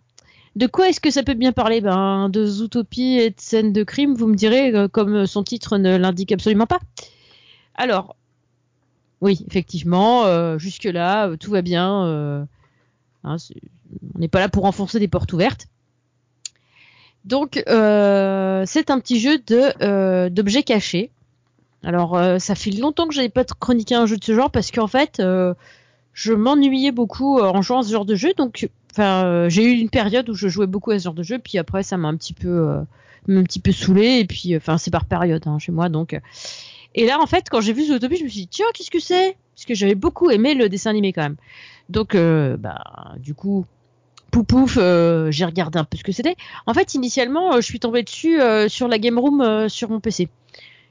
De 0.57 0.65
quoi 0.65 0.89
est-ce 0.89 0.99
que 0.99 1.11
ça 1.11 1.21
peut 1.21 1.35
bien 1.35 1.51
parler? 1.51 1.81
Ben, 1.81 2.29
De 2.29 2.43
Zootopie 2.43 3.19
et 3.19 3.29
de 3.29 3.39
scènes 3.39 3.73
de 3.73 3.83
crime, 3.83 4.15
vous 4.15 4.25
me 4.25 4.33
direz, 4.33 4.73
euh, 4.73 4.87
comme 4.87 5.27
son 5.27 5.43
titre 5.43 5.77
ne 5.77 5.97
l'indique 5.97 6.31
absolument 6.31 6.65
pas. 6.65 6.79
Alors, 7.75 8.15
oui, 9.21 9.45
effectivement, 9.47 10.25
euh, 10.25 10.57
jusque-là, 10.57 11.27
euh, 11.27 11.37
tout 11.37 11.51
va 11.51 11.61
bien. 11.61 12.47
Hein, 13.23 13.37
on 14.15 14.17
n'est 14.17 14.27
pas 14.27 14.39
là 14.39 14.49
pour 14.49 14.65
enfoncer 14.65 14.97
des 14.97 15.07
portes 15.07 15.31
ouvertes. 15.31 15.67
Donc, 17.23 17.61
c'est 17.67 18.89
un 18.89 18.99
petit 18.99 19.19
jeu 19.19 19.37
d'objets 20.31 20.63
cachés. 20.63 21.11
Alors, 21.83 22.19
ça 22.39 22.55
fait 22.55 22.71
longtemps 22.71 23.07
que 23.07 23.13
j'avais 23.13 23.29
pas 23.29 23.43
chroniqué 23.43 23.93
un 23.93 24.07
jeu 24.07 24.17
de 24.17 24.23
ce 24.23 24.33
genre 24.33 24.49
parce 24.49 24.71
qu'en 24.71 24.87
fait, 24.87 25.21
je 26.13 26.33
m'ennuyais 26.33 26.91
beaucoup 26.91 27.39
en 27.39 27.61
jouant 27.61 27.81
à 27.81 27.83
ce 27.83 27.91
genre 27.91 28.05
de 28.05 28.15
jeu. 28.15 28.33
Donc, 28.35 28.69
euh, 28.99 29.49
j'ai 29.49 29.63
eu 29.63 29.77
une 29.77 29.89
période 29.89 30.29
où 30.29 30.33
je 30.33 30.47
jouais 30.47 30.67
beaucoup 30.67 30.91
à 30.91 30.99
ce 30.99 31.05
genre 31.05 31.13
de 31.13 31.23
jeu, 31.23 31.39
puis 31.39 31.57
après 31.57 31.83
ça 31.83 31.97
m'a 31.97 32.07
un 32.07 32.15
petit 32.15 32.33
peu, 32.33 32.47
euh, 32.47 32.81
un 33.29 33.43
petit 33.43 33.59
peu 33.59 33.71
saoulé, 33.71 34.19
et 34.19 34.25
puis, 34.25 34.53
euh, 34.53 34.57
enfin 34.57 34.77
c'est 34.77 34.91
par 34.91 35.05
période 35.05 35.43
hein, 35.45 35.59
chez 35.59 35.71
moi, 35.71 35.89
donc. 35.89 36.19
Et 36.95 37.05
là 37.05 37.19
en 37.21 37.27
fait, 37.27 37.49
quand 37.49 37.61
j'ai 37.61 37.73
vu 37.73 37.85
Zootopie, 37.85 38.17
je 38.17 38.23
me 38.23 38.29
suis 38.29 38.41
dit 38.41 38.47
tiens 38.47 38.65
qu'est-ce 38.73 38.91
que 38.91 38.99
c'est? 38.99 39.37
Parce 39.55 39.65
que 39.65 39.73
j'avais 39.73 39.95
beaucoup 39.95 40.29
aimé 40.29 40.53
le 40.53 40.69
dessin 40.69 40.91
animé 40.91 41.13
quand 41.13 41.23
même. 41.23 41.37
Donc, 41.89 42.15
bah 42.15 43.15
du 43.17 43.33
coup, 43.33 43.65
poupouf, 44.29 44.75
j'ai 44.75 45.45
regardé 45.45 45.79
un 45.79 45.83
peu 45.83 45.97
ce 45.97 46.03
que 46.03 46.11
c'était. 46.11 46.35
En 46.67 46.73
fait, 46.75 46.93
initialement, 46.93 47.55
je 47.55 47.61
suis 47.61 47.79
tombée 47.79 48.03
dessus 48.03 48.39
sur 48.67 48.87
la 48.87 48.99
game 48.99 49.17
room 49.17 49.67
sur 49.67 49.89
mon 49.89 49.99
PC. 49.99 50.29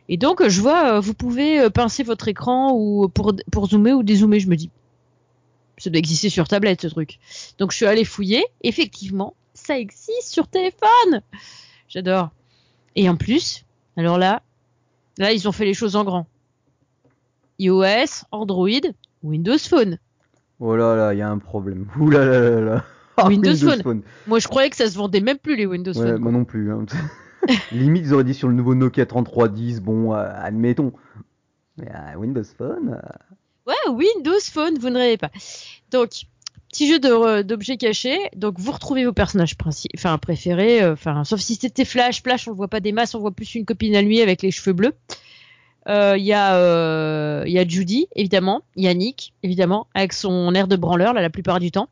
Et 0.09 0.16
donc, 0.16 0.47
je 0.49 0.61
vois, 0.61 0.99
vous 0.99 1.14
pouvez 1.14 1.71
pincer 1.71 2.03
votre 2.03 2.27
écran 2.27 2.73
ou 2.75 3.09
pour, 3.09 3.33
pour 3.53 3.69
zoomer 3.69 3.92
ou 3.92 4.03
dézoomer. 4.03 4.40
Je 4.40 4.49
me 4.49 4.57
dis, 4.57 4.71
ça 5.79 5.91
doit 5.91 5.99
exister 5.99 6.29
sur 6.29 6.49
tablette 6.49 6.83
ce 6.83 6.89
truc. 6.89 7.19
Donc 7.59 7.73
je 7.73 7.77
suis 7.77 7.87
allée 7.87 8.05
fouiller, 8.05 8.45
effectivement, 8.62 9.35
ça 9.55 9.79
existe 9.79 10.29
sur 10.29 10.49
téléphone. 10.49 11.21
J'adore. 11.89 12.31
Et 12.95 13.09
en 13.09 13.17
plus, 13.17 13.65
alors 13.97 14.19
là, 14.19 14.43
là 15.19 15.33
ils 15.33 15.49
ont 15.49 15.53
fait 15.53 15.65
les 15.65 15.75
choses 15.75 15.97
en 15.97 16.05
grand. 16.05 16.27
iOS, 17.59 18.25
Android, 18.33 18.69
Windows 19.23 19.59
Phone. 19.59 19.99
Oh 20.59 20.75
là 20.77 20.97
là, 20.97 21.15
il 21.15 21.19
y 21.19 21.23
a 21.23 21.29
un 21.29 21.39
problème. 21.39 21.87
Ouh 22.01 22.11
là 22.11 22.25
là 22.25 22.41
là 22.41 22.61
là. 22.61 22.85
Ah, 23.19 23.29
Windows, 23.29 23.57
Phone. 23.83 24.03
Moi 24.27 24.39
je 24.39 24.49
croyais 24.49 24.69
que 24.69 24.77
ça 24.77 24.89
se 24.89 24.97
vendait 24.97 25.21
même 25.21 25.39
plus 25.39 25.57
les 25.57 25.67
Windows 25.67 25.93
ouais, 25.93 26.12
Phone. 26.12 26.21
Moi 26.21 26.33
non 26.33 26.45
plus. 26.45 26.71
Hein. 26.71 26.85
Limite 27.73 28.07
ils 28.07 28.15
auraient 28.15 28.25
dit 28.25 28.35
sur 28.35 28.49
le 28.49 28.55
nouveau 28.55 28.75
Nokia 28.75 29.07
3310, 29.07 29.81
bon, 29.81 30.12
euh, 30.12 30.29
admettons. 30.35 30.93
Mais 31.79 31.91
euh, 31.95 32.19
Windows 32.19 32.45
Phone. 32.45 33.01
Euh, 33.03 33.35
Ouais, 33.66 33.74
Windows 33.90 34.40
Phone, 34.52 34.79
vous 34.79 34.90
ne 34.90 34.98
rêvez 34.98 35.16
pas. 35.16 35.31
Donc, 35.90 36.11
petit 36.70 36.88
jeu 36.88 36.98
d'objets 37.42 37.76
cachés. 37.76 38.18
Donc, 38.37 38.59
vous 38.59 38.72
retrouvez 38.72 39.05
vos 39.05 39.12
personnages 39.12 39.57
enfin, 39.96 40.18
préférés. 40.18 40.83
Euh, 40.83 40.92
enfin, 40.92 41.24
sauf 41.24 41.40
si 41.40 41.57
c'était 41.57 41.85
Flash. 41.85 42.22
Flash, 42.22 42.46
on 42.46 42.52
le 42.52 42.57
voit 42.57 42.68
pas 42.68 42.81
des 42.81 42.92
masses, 42.92 43.14
on 43.14 43.20
voit 43.20 43.33
plus 43.33 43.55
une 43.55 43.64
copine 43.64 43.96
à 43.96 44.02
lui 44.02 44.20
avec 44.20 44.42
les 44.42 44.50
cheveux 44.50 44.72
bleus. 44.72 44.94
Il 45.87 45.92
euh, 45.92 46.18
y, 46.18 46.33
euh, 46.35 47.44
y, 47.46 47.59
a 47.59 47.66
Judy, 47.66 48.09
évidemment. 48.16 48.62
Yannick, 48.74 49.35
évidemment, 49.44 49.87
avec 49.94 50.12
son 50.12 50.52
air 50.55 50.66
de 50.66 50.74
branleur, 50.74 51.14
là, 51.14 51.22
la 51.22 51.31
plupart 51.31 51.61
du 51.61 51.70
temps. 51.70 51.88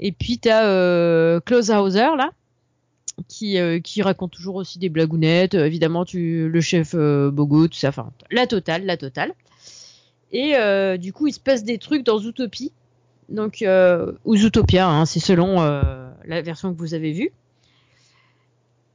Et 0.00 0.10
puis, 0.10 0.40
tu 0.40 0.48
as 0.48 0.66
euh, 0.66 1.38
Klaus 1.38 1.70
Hauser, 1.70 2.16
là, 2.16 2.32
qui, 3.28 3.56
qui 3.84 4.02
raconte 4.02 4.32
toujours 4.32 4.56
aussi 4.56 4.80
des 4.80 4.88
blagounettes. 4.88 5.54
évidemment, 5.54 6.04
le 6.12 6.60
chef 6.60 6.96
Bogo, 6.96 7.68
tout 7.68 7.78
ça. 7.78 7.90
Enfin, 7.90 8.10
la 8.32 8.48
totale, 8.48 8.84
la 8.84 8.96
totale. 8.96 9.32
Et 10.32 10.56
euh, 10.56 10.96
du 10.96 11.12
coup, 11.12 11.26
il 11.26 11.32
se 11.32 11.40
passe 11.40 11.64
des 11.64 11.78
trucs 11.78 12.04
dans 12.04 12.18
Zootopie 12.18 12.72
Donc, 13.28 13.62
euh, 13.62 14.12
ou 14.24 14.36
Zootopia, 14.36 14.88
hein, 14.88 15.06
c'est 15.06 15.20
selon 15.20 15.62
euh, 15.62 16.10
la 16.26 16.42
version 16.42 16.72
que 16.72 16.78
vous 16.78 16.94
avez 16.94 17.12
vue. 17.12 17.30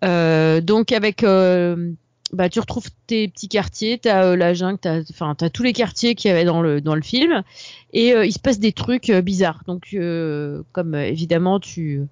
Euh, 0.03 0.61
donc 0.61 0.91
avec, 0.91 1.23
bah, 1.23 2.49
tu 2.49 2.59
retrouves 2.59 2.89
tes 3.07 3.27
petits 3.27 3.49
quartiers, 3.49 3.97
t'as 3.97 4.35
la 4.35 4.53
jungle, 4.53 4.79
t'as, 4.79 5.01
enfin, 5.09 5.35
t'as 5.35 5.49
tous 5.49 5.63
les 5.63 5.73
quartiers 5.73 6.15
qu'il 6.15 6.29
y 6.29 6.31
avait 6.31 6.45
dans 6.45 6.61
le 6.61 6.79
dans 6.79 6.95
le 6.95 7.01
film, 7.01 7.43
et 7.93 8.09
il 8.11 8.31
se 8.31 8.39
passe 8.39 8.59
des 8.59 8.71
trucs 8.71 9.11
bizarres. 9.11 9.63
Donc, 9.67 9.95
comme 10.71 10.95
évidemment 10.95 11.59
tu 11.59 12.05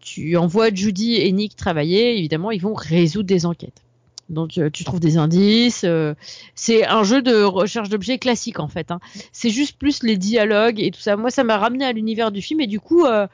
tu 0.00 0.36
envoies 0.36 0.72
Judy 0.72 1.16
et 1.16 1.32
Nick 1.32 1.56
travailler, 1.56 2.18
évidemment 2.18 2.50
ils 2.50 2.60
vont 2.60 2.74
résoudre 2.74 3.26
des 3.26 3.44
enquêtes. 3.44 3.83
Donc 4.30 4.56
euh, 4.56 4.70
tu 4.70 4.84
trouves 4.84 5.00
des 5.00 5.16
indices. 5.16 5.84
Euh, 5.84 6.14
c'est 6.54 6.86
un 6.86 7.02
jeu 7.02 7.22
de 7.22 7.42
recherche 7.42 7.88
d'objets 7.88 8.18
classique 8.18 8.58
en 8.58 8.68
fait. 8.68 8.90
Hein. 8.90 9.00
C'est 9.32 9.50
juste 9.50 9.78
plus 9.78 10.02
les 10.02 10.16
dialogues 10.16 10.80
et 10.80 10.90
tout 10.90 11.00
ça. 11.00 11.16
Moi 11.16 11.30
ça 11.30 11.44
m'a 11.44 11.58
ramené 11.58 11.84
à 11.84 11.92
l'univers 11.92 12.32
du 12.32 12.40
film 12.40 12.60
et 12.60 12.66
du 12.66 12.80
coup 12.80 13.04
euh, 13.06 13.26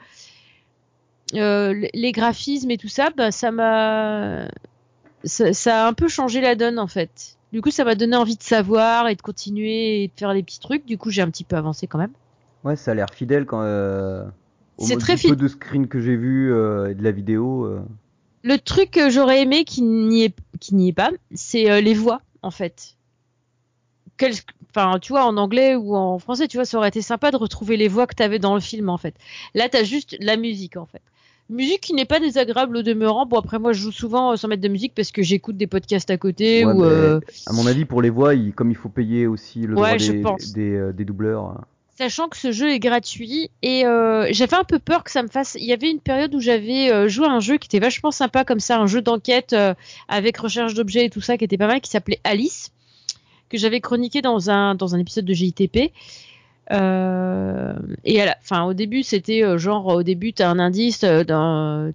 les 1.33 2.11
graphismes 2.11 2.71
et 2.71 2.77
tout 2.77 2.89
ça, 2.89 3.09
bah, 3.15 3.31
ça 3.31 3.51
m'a 3.51 4.47
ça, 5.23 5.85
a 5.85 5.87
un 5.87 5.93
peu 5.93 6.07
changé 6.07 6.41
la 6.41 6.55
donne 6.55 6.79
en 6.79 6.87
fait. 6.87 7.37
Du 7.53 7.61
coup 7.61 7.71
ça 7.71 7.83
m'a 7.85 7.95
donné 7.95 8.15
envie 8.15 8.37
de 8.37 8.43
savoir 8.43 9.07
et 9.07 9.15
de 9.15 9.21
continuer 9.21 10.03
et 10.03 10.07
de 10.07 10.13
faire 10.17 10.33
des 10.33 10.43
petits 10.43 10.59
trucs. 10.59 10.85
Du 10.85 10.97
coup 10.97 11.09
j'ai 11.09 11.21
un 11.21 11.29
petit 11.29 11.45
peu 11.45 11.55
avancé 11.55 11.87
quand 11.87 11.99
même. 11.99 12.13
Ouais 12.65 12.75
ça 12.75 12.91
a 12.91 12.93
l'air 12.95 13.13
fidèle 13.13 13.45
quand. 13.45 13.61
c'est 14.77 14.97
très 14.97 15.15
fidèle. 15.15 15.37
peu 15.37 15.43
de 15.43 15.47
screen 15.47 15.87
que 15.87 16.01
j'ai 16.01 16.17
vu 16.17 16.49
et 16.49 16.95
de 16.95 17.03
la 17.03 17.11
vidéo. 17.11 17.81
Le 18.43 18.57
truc 18.57 18.91
que 18.91 19.09
j'aurais 19.09 19.41
aimé 19.41 19.63
qui 19.65 19.81
n'y 19.81 20.23
est, 20.23 20.35
qui 20.59 20.75
n'y 20.75 20.89
est 20.89 20.93
pas, 20.93 21.11
c'est 21.33 21.69
euh, 21.69 21.81
les 21.81 21.93
voix, 21.93 22.21
en 22.41 22.51
fait. 22.51 22.95
enfin, 24.69 24.99
tu 24.99 25.13
vois, 25.13 25.25
en 25.25 25.37
anglais 25.37 25.75
ou 25.75 25.95
en 25.95 26.17
français, 26.19 26.47
tu 26.47 26.57
vois, 26.57 26.65
ça 26.65 26.77
aurait 26.77 26.89
été 26.89 27.01
sympa 27.01 27.31
de 27.31 27.37
retrouver 27.37 27.77
les 27.77 27.87
voix 27.87 28.07
que 28.07 28.15
tu 28.15 28.23
avais 28.23 28.39
dans 28.39 28.55
le 28.55 28.61
film, 28.61 28.89
en 28.89 28.97
fait. 28.97 29.15
Là, 29.53 29.69
tu 29.69 29.77
as 29.77 29.83
juste 29.83 30.17
la 30.19 30.37
musique, 30.37 30.77
en 30.77 30.85
fait. 30.85 31.01
Musique 31.51 31.81
qui 31.81 31.93
n'est 31.93 32.05
pas 32.05 32.21
désagréable 32.21 32.77
au 32.77 32.81
demeurant. 32.81 33.25
Bon, 33.25 33.37
après, 33.37 33.59
moi, 33.59 33.73
je 33.73 33.81
joue 33.81 33.91
souvent 33.91 34.37
sans 34.37 34.47
mettre 34.47 34.61
de 34.61 34.69
musique 34.69 34.93
parce 34.95 35.11
que 35.11 35.21
j'écoute 35.21 35.57
des 35.57 35.67
podcasts 35.67 36.09
à 36.09 36.17
côté. 36.17 36.65
ou, 36.65 36.83
euh, 36.85 37.19
À 37.45 37.51
mon 37.51 37.67
avis, 37.67 37.83
pour 37.83 38.01
les 38.01 38.09
voix, 38.09 38.33
comme 38.55 38.71
il 38.71 38.77
faut 38.77 38.87
payer 38.87 39.27
aussi 39.27 39.67
le 39.67 39.75
droit 39.75 39.97
des, 39.97 40.75
euh, 40.75 40.93
des, 40.93 41.03
doubleurs 41.03 41.65
sachant 41.97 42.29
que 42.29 42.37
ce 42.37 42.51
jeu 42.51 42.71
est 42.71 42.79
gratuit 42.79 43.51
et 43.61 43.85
euh, 43.85 44.27
j'avais 44.31 44.55
un 44.55 44.63
peu 44.63 44.79
peur 44.79 45.03
que 45.03 45.11
ça 45.11 45.23
me 45.23 45.27
fasse. 45.27 45.57
Il 45.59 45.65
y 45.65 45.73
avait 45.73 45.89
une 45.89 45.99
période 45.99 46.33
où 46.33 46.39
j'avais 46.39 46.91
euh, 46.91 47.07
joué 47.07 47.27
à 47.27 47.31
un 47.31 47.39
jeu 47.39 47.57
qui 47.57 47.67
était 47.67 47.79
vachement 47.79 48.11
sympa 48.11 48.43
comme 48.43 48.59
ça, 48.59 48.79
un 48.79 48.87
jeu 48.87 49.01
d'enquête 49.01 49.53
euh, 49.53 49.73
avec 50.07 50.37
recherche 50.37 50.73
d'objets 50.73 51.05
et 51.05 51.09
tout 51.09 51.21
ça 51.21 51.37
qui 51.37 51.43
était 51.43 51.57
pas 51.57 51.67
mal, 51.67 51.81
qui 51.81 51.89
s'appelait 51.89 52.19
Alice, 52.23 52.71
que 53.49 53.57
j'avais 53.57 53.81
chroniqué 53.81 54.21
dans 54.21 54.49
un 54.49 54.75
dans 54.75 54.95
un 54.95 54.99
épisode 54.99 55.25
de 55.25 55.33
JTP. 55.33 55.91
et 56.69 58.21
à 58.21 58.25
la, 58.25 58.37
fin, 58.41 58.63
au 58.63 58.73
début, 58.73 59.03
c'était 59.03 59.57
genre, 59.57 59.87
au 59.87 60.03
début, 60.03 60.31
t'as 60.31 60.49
un 60.49 60.57
indice, 60.57 60.99
t'attends 60.99 61.93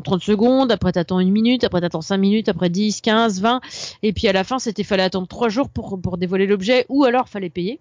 30 0.00 0.22
secondes, 0.22 0.72
après 0.72 0.92
t'attends 0.92 1.20
une 1.20 1.30
minute, 1.30 1.62
après 1.62 1.82
t'attends 1.82 2.00
5 2.00 2.16
minutes, 2.16 2.48
après 2.48 2.70
10, 2.70 3.02
15, 3.02 3.42
20, 3.42 3.60
et 4.02 4.14
puis 4.14 4.26
à 4.28 4.32
la 4.32 4.44
fin, 4.44 4.58
c'était 4.58 4.82
fallait 4.82 5.02
attendre 5.02 5.28
3 5.28 5.50
jours 5.50 5.68
pour 5.68 6.16
dévoiler 6.16 6.46
l'objet, 6.46 6.86
ou 6.88 7.04
alors 7.04 7.28
fallait 7.28 7.50
payer. 7.50 7.80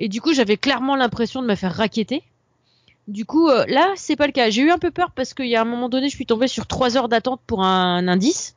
Et 0.00 0.08
du 0.08 0.22
coup, 0.22 0.32
j'avais 0.32 0.56
clairement 0.56 0.96
l'impression 0.96 1.42
de 1.42 1.46
me 1.46 1.54
faire 1.54 1.74
raqueter. 1.74 2.24
Du 3.06 3.26
coup, 3.26 3.48
euh, 3.48 3.66
là, 3.68 3.92
c'est 3.96 4.16
pas 4.16 4.26
le 4.26 4.32
cas. 4.32 4.48
J'ai 4.48 4.62
eu 4.62 4.70
un 4.70 4.78
peu 4.78 4.90
peur 4.90 5.10
parce 5.14 5.34
qu'il 5.34 5.46
y 5.46 5.56
a 5.56 5.60
un 5.60 5.66
moment 5.66 5.90
donné, 5.90 6.08
je 6.08 6.16
suis 6.16 6.26
tombée 6.26 6.48
sur 6.48 6.66
trois 6.66 6.96
heures 6.96 7.08
d'attente 7.08 7.40
pour 7.46 7.62
un, 7.62 8.08
indice. 8.08 8.56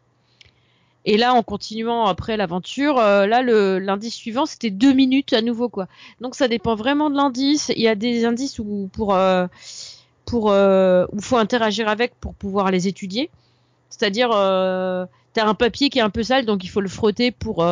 Et 1.06 1.18
là, 1.18 1.34
en 1.34 1.44
continuant 1.44 2.06
après 2.06 2.38
l'aventure, 2.38 2.98
euh, 2.98 3.26
là, 3.28 3.42
l'indice 3.44 4.16
suivant, 4.16 4.46
c'était 4.46 4.70
deux 4.70 4.94
minutes 4.94 5.34
à 5.34 5.42
nouveau, 5.42 5.68
quoi. 5.68 5.88
Donc, 6.22 6.34
ça 6.34 6.48
dépend 6.48 6.76
vraiment 6.76 7.10
de 7.10 7.18
l'indice. 7.18 7.74
Il 7.76 7.82
y 7.82 7.90
a 7.90 7.96
des 7.96 8.24
indices 8.24 8.58
où 8.60 8.90
pour 8.94 9.14
euh, 9.14 9.48
pour 10.26 10.46
où 10.46 11.22
faut 11.22 11.38
interagir 11.38 11.90
avec 11.90 12.16
pour 12.22 12.34
pouvoir 12.36 12.72
les 12.72 12.88
étudier. 12.88 13.30
C'est-à-dire, 13.90 14.30
t'as 14.30 15.46
un 15.46 15.54
papier 15.56 15.90
qui 15.90 16.00
est 16.00 16.02
un 16.02 16.10
peu 16.10 16.24
sale, 16.24 16.46
donc 16.46 16.64
il 16.64 16.70
faut 16.70 16.80
le 16.80 16.88
frotter 16.88 17.32
pour 17.32 17.66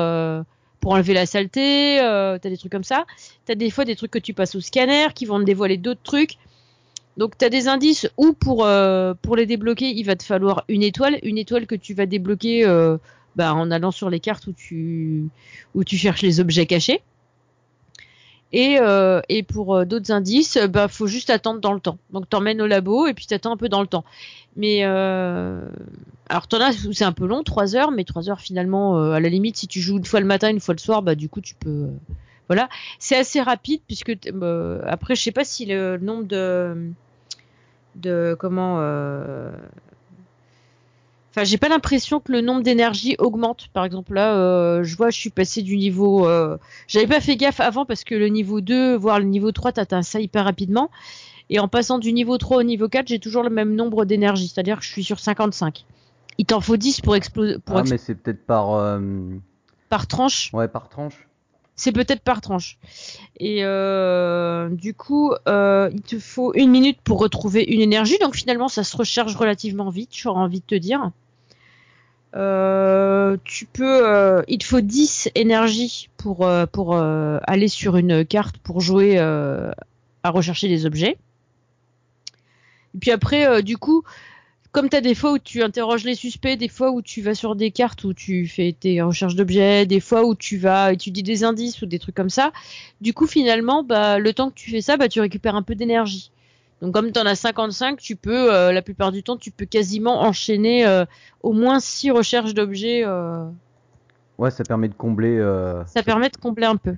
pour 0.82 0.94
enlever 0.94 1.13
la 1.13 1.26
saleté, 1.26 2.02
euh, 2.02 2.38
t'as 2.41 2.50
des 2.50 2.58
trucs 2.58 2.72
comme 2.72 2.84
ça. 2.84 3.06
T'as 3.46 3.56
des 3.56 3.70
fois 3.70 3.86
des 3.86 3.96
trucs 3.96 4.12
que 4.12 4.20
tu 4.20 4.34
passes 4.34 4.56
au 4.56 4.62
scanner 4.62 5.08
qui 5.15 5.26
vont 5.26 5.39
te 5.39 5.46
dévoiler 5.46 5.78
d'autres 5.78 6.02
trucs. 6.04 6.38
Donc 7.17 7.38
t'as 7.38 7.50
des 7.50 7.67
indices 7.67 8.10
où 8.17 8.34
pour 8.34 8.65
euh, 8.65 9.13
pour 9.22 9.36
les 9.36 9.46
débloquer, 9.46 9.89
il 9.89 10.04
va 10.04 10.15
te 10.15 10.24
falloir 10.24 10.65
une 10.67 10.82
étoile, 10.84 11.20
une 11.24 11.38
étoile 11.38 11.67
que 11.67 11.76
tu 11.76 11.94
vas 11.94 12.06
débloquer 12.06 12.65
euh, 12.65 12.98
bah, 13.36 13.54
en 13.54 13.70
allant 13.70 13.91
sur 13.91 14.10
les 14.10 14.20
cartes 14.20 14.48
où 14.48 14.54
tu 14.54 15.30
où 15.76 15.84
tu 15.84 15.98
cherches 15.98 16.24
les 16.24 16.39
objets 16.39 16.65
cachés. 16.65 17.02
Et, 18.54 18.78
euh, 18.80 19.22
et 19.30 19.44
pour 19.44 19.76
euh, 19.76 19.86
d'autres 19.86 20.12
indices, 20.12 20.58
bah 20.70 20.88
faut 20.88 21.08
juste 21.08 21.30
attendre 21.30 21.62
dans 21.62 21.74
le 21.74 21.80
temps. 21.80 21.98
Donc 22.12 22.30
t'emmènes 22.30 22.62
au 22.62 22.68
labo 22.68 23.08
et 23.08 23.14
puis 23.14 23.26
t'attends 23.26 23.54
un 23.54 23.58
peu 23.58 23.70
dans 23.70 23.82
le 23.82 23.88
temps. 23.88 24.04
Mais 24.58 24.80
euh, 24.84 25.62
alors 26.28 26.48
t'en 26.48 26.60
as 26.60 26.74
c'est 26.92 27.06
un 27.06 27.14
peu 27.14 27.26
long, 27.26 27.44
3 27.44 27.76
heures, 27.76 27.92
mais 27.92 28.04
3 28.04 28.30
heures 28.30 28.42
finalement, 28.42 28.98
euh, 29.00 29.12
à 29.14 29.20
la 29.20 29.30
limite, 29.30 29.56
si 29.56 29.68
tu 29.68 29.80
joues 29.80 29.98
une 29.98 30.06
fois 30.06 30.20
le 30.20 30.26
matin, 30.26 30.50
une 30.50 30.60
fois 30.60 30.74
le 30.74 30.80
soir, 30.80 31.02
bah 31.02 31.16
du 31.16 31.30
coup 31.30 31.40
tu 31.40 31.56
peux. 31.56 31.88
voilà, 32.48 32.68
c'est 33.00 33.16
assez 33.16 33.42
rapide 33.42 33.82
puisque 33.88 34.18
après 34.86 35.16
je 35.16 35.22
sais 35.22 35.32
pas 35.32 35.46
si 35.46 35.66
le 35.66 35.98
nombre 35.98 36.26
de 36.26 36.92
de 37.96 38.36
comment 38.38 38.80
Enfin, 41.32 41.46
j'ai 41.46 41.58
pas 41.58 41.70
l'impression 41.70 42.20
que 42.20 42.32
le 42.32 42.41
nombre 42.41 42.62
d'énergie 42.62 43.15
augmente. 43.17 43.70
Par 43.74 43.86
exemple, 43.86 44.13
là, 44.13 44.36
euh, 44.36 44.84
je 44.84 44.98
vois, 44.98 45.10
je 45.12 45.17
suis 45.17 45.30
passé 45.30 45.62
du 45.62 45.78
niveau. 45.78 46.28
Euh, 46.28 46.58
J'avais 46.88 47.08
pas 47.08 47.22
fait 47.22 47.38
gaffe 47.38 47.62
avant 47.62 47.86
parce 47.86 48.04
que 48.04 48.15
le 48.15 48.28
niveau 48.28 48.60
2, 48.60 48.96
voire 48.96 49.17
le 49.20 49.26
niveau 49.26 49.54
3, 49.54 49.72
t'atteins 49.72 50.02
ça 50.02 50.20
hyper 50.20 50.44
rapidement. 50.44 50.91
Et 51.50 51.60
en 51.60 51.70
passant 51.70 52.00
du 52.00 52.12
niveau 52.12 52.38
3 52.38 52.58
au 52.58 52.63
niveau 52.63 52.89
4, 52.89 53.08
j'ai 53.08 53.20
toujours 53.20 53.44
le 53.44 53.50
même 53.50 53.76
nombre 53.76 54.04
d'énergie. 54.04 54.50
C'est-à-dire 54.50 54.80
que 54.80 54.84
je 54.84 54.89
suis 54.89 55.04
sur 55.06 55.20
55. 55.20 55.86
Il 56.38 56.46
t'en 56.46 56.60
faut 56.60 56.76
10 56.76 57.00
pour 57.02 57.15
exploser. 57.15 57.58
ah, 57.67 57.84
mais 57.89 57.98
c'est 57.98 58.15
peut-être 58.15 58.46
par. 58.46 58.74
Euh, 58.74 59.00
par 59.88 60.08
tranche. 60.08 60.50
Ouais, 60.54 60.67
par 60.67 60.89
tranche. 60.89 61.28
C'est 61.82 61.91
peut-être 61.91 62.22
par 62.22 62.41
tranche. 62.41 62.78
Et 63.39 63.62
euh, 63.63 64.70
du 64.70 64.94
coup, 64.94 65.34
euh, 65.48 65.89
il 65.91 66.04
te 66.04 66.20
faut 66.20 66.54
une 66.54 66.70
minute 66.70 67.00
pour 67.04 67.17
retrouver 67.17 67.63
une 67.63 67.82
énergie. 67.82 68.20
Donc 68.20 68.36
finalement, 68.36 68.67
ça 68.67 68.84
se 68.84 68.96
recharge 68.96 69.36
relativement 69.36 69.89
vite, 69.89 70.12
j'aurais 70.13 70.41
envie 70.41 70.60
de 70.60 70.65
te 70.65 70.76
dire. 70.76 71.10
Euh, 72.36 73.36
tu 73.44 73.65
peux, 73.65 74.44
il 74.48 74.60
te 74.60 74.63
faut 74.63 74.82
10 74.82 75.32
énergies 75.34 76.12
pour, 76.17 76.48
pour 76.72 76.96
aller 76.96 77.67
sur 77.67 77.98
une 77.98 78.26
carte 78.26 78.60
pour 78.60 78.80
jouer 78.80 79.17
à 79.17 80.30
rechercher 80.30 80.67
des 80.67 80.86
objets. 80.86 81.17
Et 82.94 83.00
puis 83.00 83.10
après, 83.10 83.63
du 83.63 83.80
coup, 83.80 84.04
comme 84.71 84.89
tu 84.89 84.95
as 84.95 85.01
des 85.01 85.15
fois 85.15 85.34
où 85.34 85.39
tu 85.39 85.63
interroges 85.63 86.05
les 86.05 86.15
suspects, 86.15 86.57
des 86.57 86.69
fois 86.69 86.91
où 86.91 87.01
tu 87.01 87.21
vas 87.21 87.36
sur 87.36 87.55
des 87.55 87.71
cartes 87.71 88.03
où 88.03 88.13
tu 88.13 88.47
fais 88.47 88.73
tes 88.77 89.01
recherches 89.01 89.36
d'objets, 89.36 89.86
des 89.86 89.99
fois 89.99 90.23
où 90.23 90.34
tu 90.34 90.57
vas 90.57 90.93
étudier 90.93 91.23
des 91.23 91.43
indices 91.43 91.81
ou 91.81 91.86
des 91.86 91.99
trucs 91.99 92.15
comme 92.15 92.29
ça, 92.29 92.51
du 93.01 93.13
coup 93.13 93.27
finalement, 93.27 93.84
bah, 93.84 94.17
le 94.17 94.34
temps 94.34 94.49
que 94.49 94.55
tu 94.55 94.71
fais 94.71 94.81
ça, 94.81 94.95
bah, 94.95 95.10
tu 95.10 95.19
récupères 95.19 95.55
un 95.55 95.62
peu 95.62 95.75
d'énergie. 95.75 96.31
Donc 96.81 96.93
comme 96.93 97.12
tu 97.12 97.19
en 97.19 97.25
as 97.25 97.36
55, 97.36 97.99
tu 97.99 98.15
peux, 98.15 98.53
euh, 98.53 98.71
la 98.71 98.81
plupart 98.81 99.12
du 99.12 99.23
temps, 99.23 99.38
tu 99.38 99.51
peux 99.51 99.65
quasiment 99.65 100.21
enchaîner 100.21 100.86
euh, 100.88 101.05
au 101.43 101.51
moins 101.51 101.79
6 101.79 102.12
recherches 102.12 102.53
d'objets. 102.53 103.03
Euh. 103.05 103.45
Ouais, 104.38 104.51
ça 104.51 104.63
permet 104.63 104.88
de 104.88 104.95
combler. 104.95 105.38
Ça 105.86 106.01
permet 106.01 106.29
de 106.29 106.38
combler 106.38 106.65
un 106.65 106.77
peu. 106.77 106.95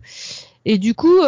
Et 0.64 0.78
du 0.78 0.94
coup, 0.94 1.20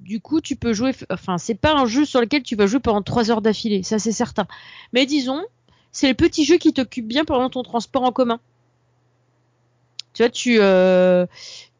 du 0.00 0.20
coup, 0.20 0.40
tu 0.40 0.56
peux 0.56 0.72
jouer. 0.72 0.92
Enfin, 1.10 1.38
c'est 1.38 1.54
pas 1.54 1.74
un 1.74 1.86
jeu 1.86 2.04
sur 2.04 2.20
lequel 2.20 2.42
tu 2.42 2.56
vas 2.56 2.66
jouer 2.66 2.80
pendant 2.80 3.02
3 3.02 3.30
heures 3.30 3.42
d'affilée, 3.42 3.82
ça 3.82 3.98
c'est 3.98 4.12
certain. 4.12 4.46
Mais 4.92 5.06
disons, 5.06 5.42
c'est 5.92 6.08
le 6.08 6.14
petit 6.14 6.44
jeu 6.44 6.56
qui 6.56 6.72
t'occupe 6.72 7.06
bien 7.06 7.24
pendant 7.24 7.50
ton 7.50 7.62
transport 7.62 8.02
en 8.02 8.12
commun. 8.12 8.40
Tu 10.12 10.22
vois, 10.22 10.30
tu, 10.30 10.58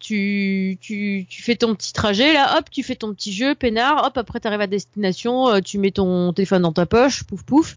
tu, 0.01 0.79
tu, 0.81 1.27
tu 1.29 1.43
fais 1.43 1.57
ton 1.57 1.75
petit 1.75 1.93
trajet, 1.93 2.33
là, 2.33 2.59
hop, 2.59 2.71
tu 2.71 2.83
fais 2.83 2.97
ton 2.97 3.13
petit 3.15 3.33
jeu, 3.33 3.55
peinard, 3.55 4.05
hop, 4.07 4.17
après 4.19 4.41
tu 4.41 4.49
arrives 4.49 4.61
à 4.61 4.67
destination, 4.67 5.49
euh, 5.49 5.61
tu 5.61 5.79
mets 5.79 5.91
ton 5.91 6.33
téléphone 6.33 6.63
dans 6.63 6.73
ta 6.73 6.87
poche, 6.87 7.25
pouf 7.25 7.43
pouf, 7.43 7.77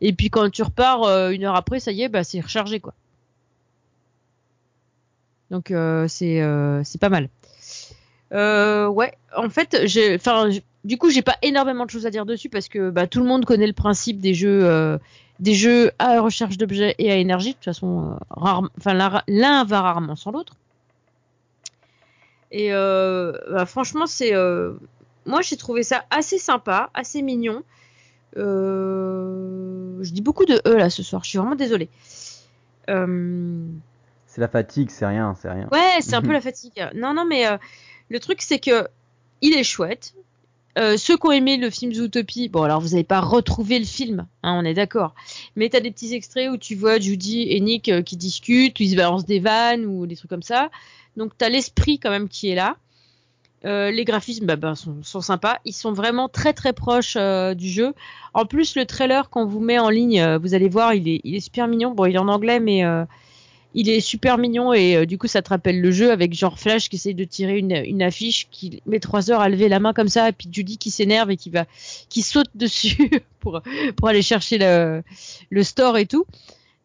et 0.00 0.12
puis 0.12 0.30
quand 0.30 0.48
tu 0.50 0.62
repars 0.62 1.02
euh, 1.02 1.30
une 1.30 1.44
heure 1.44 1.56
après, 1.56 1.80
ça 1.80 1.90
y 1.92 2.02
est, 2.02 2.08
bah 2.08 2.22
c'est 2.22 2.40
rechargé 2.40 2.80
quoi. 2.80 2.94
Donc 5.50 5.70
euh, 5.70 6.06
c'est 6.08 6.40
pas 7.00 7.08
mal. 7.08 7.28
Ouais, 8.34 9.12
en 9.36 9.48
fait, 9.48 9.82
j'ai, 9.84 10.14
enfin, 10.16 10.50
du 10.84 10.98
coup, 10.98 11.10
j'ai 11.10 11.22
pas 11.22 11.36
énormément 11.42 11.84
de 11.84 11.90
choses 11.90 12.06
à 12.06 12.10
dire 12.10 12.26
dessus 12.26 12.48
parce 12.48 12.68
que 12.68 12.90
bah, 12.90 13.06
tout 13.06 13.20
le 13.20 13.26
monde 13.26 13.44
connaît 13.44 13.66
le 13.66 13.72
principe 13.72 14.20
des 14.20 14.34
jeux, 14.34 14.98
des 15.40 15.54
jeux 15.54 15.92
à 15.98 16.20
recherche 16.20 16.58
d'objets 16.58 16.94
et 16.98 17.10
à 17.10 17.16
énergie. 17.16 17.50
De 17.50 17.54
toute 17.54 17.64
façon, 17.64 18.18
enfin, 18.30 19.22
l'un 19.28 19.64
va 19.64 19.80
rarement 19.80 20.16
sans 20.16 20.32
l'autre. 20.32 20.54
Et 22.54 22.72
euh, 22.72 23.32
bah, 23.50 23.66
franchement, 23.66 24.06
c'est. 24.06 24.32
Euh, 24.32 24.74
moi, 25.26 25.42
j'ai 25.42 25.56
trouvé 25.56 25.82
ça 25.82 26.04
assez 26.10 26.38
sympa, 26.38 26.88
assez 26.94 27.20
mignon. 27.20 27.64
Euh, 28.36 29.98
je 30.02 30.12
dis 30.12 30.22
beaucoup 30.22 30.44
de 30.44 30.60
E 30.64 30.76
là 30.76 30.88
ce 30.88 31.02
soir, 31.02 31.24
je 31.24 31.30
suis 31.30 31.38
vraiment 31.38 31.56
désolée. 31.56 31.88
C'est 32.86 34.40
la 34.40 34.48
fatigue, 34.48 34.90
c'est 34.90 35.06
rien, 35.06 35.34
c'est 35.40 35.50
rien. 35.50 35.68
Ouais, 35.72 35.98
c'est 36.00 36.14
un 36.14 36.22
peu 36.22 36.32
la 36.32 36.40
fatigue. 36.40 36.90
Non, 36.94 37.12
non, 37.12 37.24
mais 37.24 37.44
le 38.14 38.20
truc, 38.20 38.42
c'est 38.42 38.60
que 38.60 38.86
il 39.42 39.54
est 39.54 39.64
chouette. 39.64 40.14
Euh, 40.78 40.96
ceux 40.96 41.16
qui 41.16 41.26
ont 41.26 41.32
aimé 41.32 41.56
le 41.56 41.68
film 41.68 41.92
Zootopie, 41.92 42.48
bon 42.48 42.62
alors 42.62 42.80
vous 42.80 42.90
n'avez 42.90 43.04
pas 43.04 43.20
retrouvé 43.20 43.78
le 43.78 43.84
film, 43.84 44.26
hein, 44.44 44.56
on 44.56 44.64
est 44.64 44.74
d'accord. 44.74 45.14
Mais 45.56 45.68
tu 45.68 45.76
as 45.76 45.80
des 45.80 45.90
petits 45.90 46.14
extraits 46.14 46.48
où 46.48 46.56
tu 46.56 46.76
vois 46.76 47.00
Judy 47.00 47.42
et 47.50 47.58
Nick 47.58 47.88
euh, 47.88 48.02
qui 48.02 48.16
discutent, 48.16 48.78
où 48.78 48.84
ils 48.84 48.90
se 48.90 48.96
balancent 48.96 49.26
des 49.26 49.40
vannes 49.40 49.84
ou 49.84 50.06
des 50.06 50.14
trucs 50.14 50.30
comme 50.30 50.42
ça. 50.42 50.70
Donc 51.16 51.36
tu 51.36 51.44
as 51.44 51.48
l'esprit 51.48 51.98
quand 51.98 52.10
même 52.10 52.28
qui 52.28 52.50
est 52.50 52.54
là. 52.54 52.76
Euh, 53.64 53.90
les 53.90 54.04
graphismes 54.04 54.46
bah, 54.46 54.54
bah, 54.54 54.74
sont, 54.76 55.20
sympas. 55.20 55.58
Ils 55.64 55.72
sont 55.72 55.92
vraiment 55.92 56.28
très 56.28 56.52
très 56.52 56.72
proches 56.72 57.16
du 57.16 57.68
jeu. 57.68 57.94
En 58.32 58.46
plus, 58.46 58.76
le 58.76 58.86
trailer 58.86 59.28
qu'on 59.28 59.44
vous 59.44 59.60
met 59.60 59.80
en 59.80 59.90
ligne, 59.90 60.36
vous 60.36 60.54
allez 60.54 60.68
voir, 60.68 60.94
il 60.94 61.08
est, 61.08 61.20
il 61.24 61.34
est 61.34 61.40
super 61.40 61.66
mignon. 61.66 61.92
Bon, 61.92 62.04
il 62.04 62.14
est 62.14 62.18
en 62.18 62.28
anglais, 62.28 62.60
mais 62.60 62.84
il 63.74 63.88
est 63.88 64.00
super 64.00 64.38
mignon 64.38 64.72
et 64.72 64.96
euh, 64.96 65.06
du 65.06 65.18
coup 65.18 65.26
ça 65.26 65.42
te 65.42 65.48
rappelle 65.48 65.80
le 65.80 65.90
jeu 65.90 66.12
avec 66.12 66.32
genre 66.32 66.58
Flash 66.58 66.88
qui 66.88 66.96
essaye 66.96 67.14
de 67.14 67.24
tirer 67.24 67.58
une, 67.58 68.02
affiche 68.02 68.48
qui 68.50 68.80
met 68.86 69.00
trois 69.00 69.30
heures 69.30 69.40
à 69.40 69.48
lever 69.48 69.68
la 69.68 69.80
main 69.80 69.92
comme 69.92 70.08
ça 70.08 70.28
et 70.28 70.32
puis 70.32 70.48
Judy 70.50 70.78
qui 70.78 70.90
s'énerve 70.90 71.30
et 71.30 71.36
qui 71.36 71.50
va 71.50 71.66
qui 72.08 72.22
saute 72.22 72.50
dessus 72.54 73.10
pour 73.40 73.60
pour 73.96 74.08
aller 74.08 74.22
chercher 74.22 74.58
le, 74.58 75.62
store 75.62 75.98
et 75.98 76.06
tout. 76.06 76.24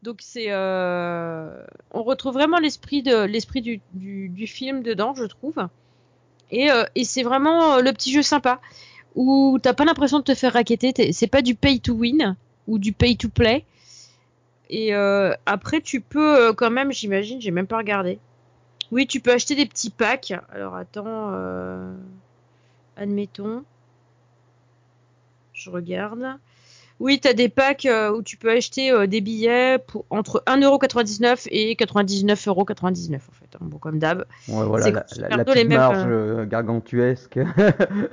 Donc 0.02 0.18
c'est 0.22 0.48
euh, 0.50 1.64
on 1.92 2.04
retrouve 2.04 2.34
vraiment 2.34 2.58
l'esprit 2.58 3.04
de 3.04 3.24
l'esprit 3.24 3.62
du, 3.62 3.82
du, 3.94 4.48
film 4.48 4.82
dedans 4.82 5.14
je 5.14 5.26
trouve 5.26 5.56
et, 6.52 6.72
euh, 6.72 6.86
et 6.96 7.04
c'est 7.04 7.24
vraiment 7.24 7.80
le 7.80 7.92
petit 7.92 8.12
jeu 8.12 8.22
sympa 8.22 8.62
où 9.16 9.60
t'as 9.62 9.74
pas 9.74 9.86
l'impression 9.86 10.20
de 10.20 10.24
te 10.24 10.34
faire 10.34 10.54
raqueter 10.54 11.12
c'est 11.12 11.28
pas 11.28 11.42
du 11.42 11.54
pay 11.54 11.80
to 11.80 11.94
win 11.94 12.38
ou 12.68 12.80
du 12.80 12.94
pay 12.94 13.18
to 13.18 13.28
play 13.28 13.66
et 14.70 14.94
euh, 14.94 15.34
après, 15.46 15.82
tu 15.82 16.00
peux 16.00 16.50
euh, 16.50 16.54
quand 16.54 16.70
même, 16.70 16.92
j'imagine, 16.92 17.42
j'ai 17.42 17.52
même 17.52 17.68
pas 17.68 17.78
regardé. 17.78 18.20
Oui, 18.92 19.08
tu 19.08 19.20
peux 19.20 19.32
acheter 19.32 19.56
des 19.56 19.66
petits 19.66 19.90
packs. 19.90 20.34
Alors 20.52 20.76
attends, 20.76 21.32
euh, 21.34 21.92
admettons. 22.96 23.64
Je 25.54 25.70
regarde. 25.70 26.38
Oui, 27.00 27.20
tu 27.20 27.28
as 27.28 27.34
des 27.34 27.50
packs 27.50 27.88
où 28.14 28.22
tu 28.22 28.36
peux 28.36 28.52
acheter 28.52 29.08
des 29.08 29.22
billets 29.22 29.80
pour 29.80 30.06
entre 30.10 30.44
1,99€ 30.48 31.48
et 31.50 31.76
99,99€ 31.76 33.16
en 33.16 33.20
fait. 33.20 33.56
Hein. 33.56 33.60
Bon, 33.62 33.78
comme 33.78 34.00
d'hab. 34.00 34.26
Ouais, 34.50 34.66
voilà, 34.66 34.90
la, 34.90 35.30
la, 35.30 35.46
petite 35.46 35.70
marge 35.70 36.48
gargantuesque. 36.48 37.40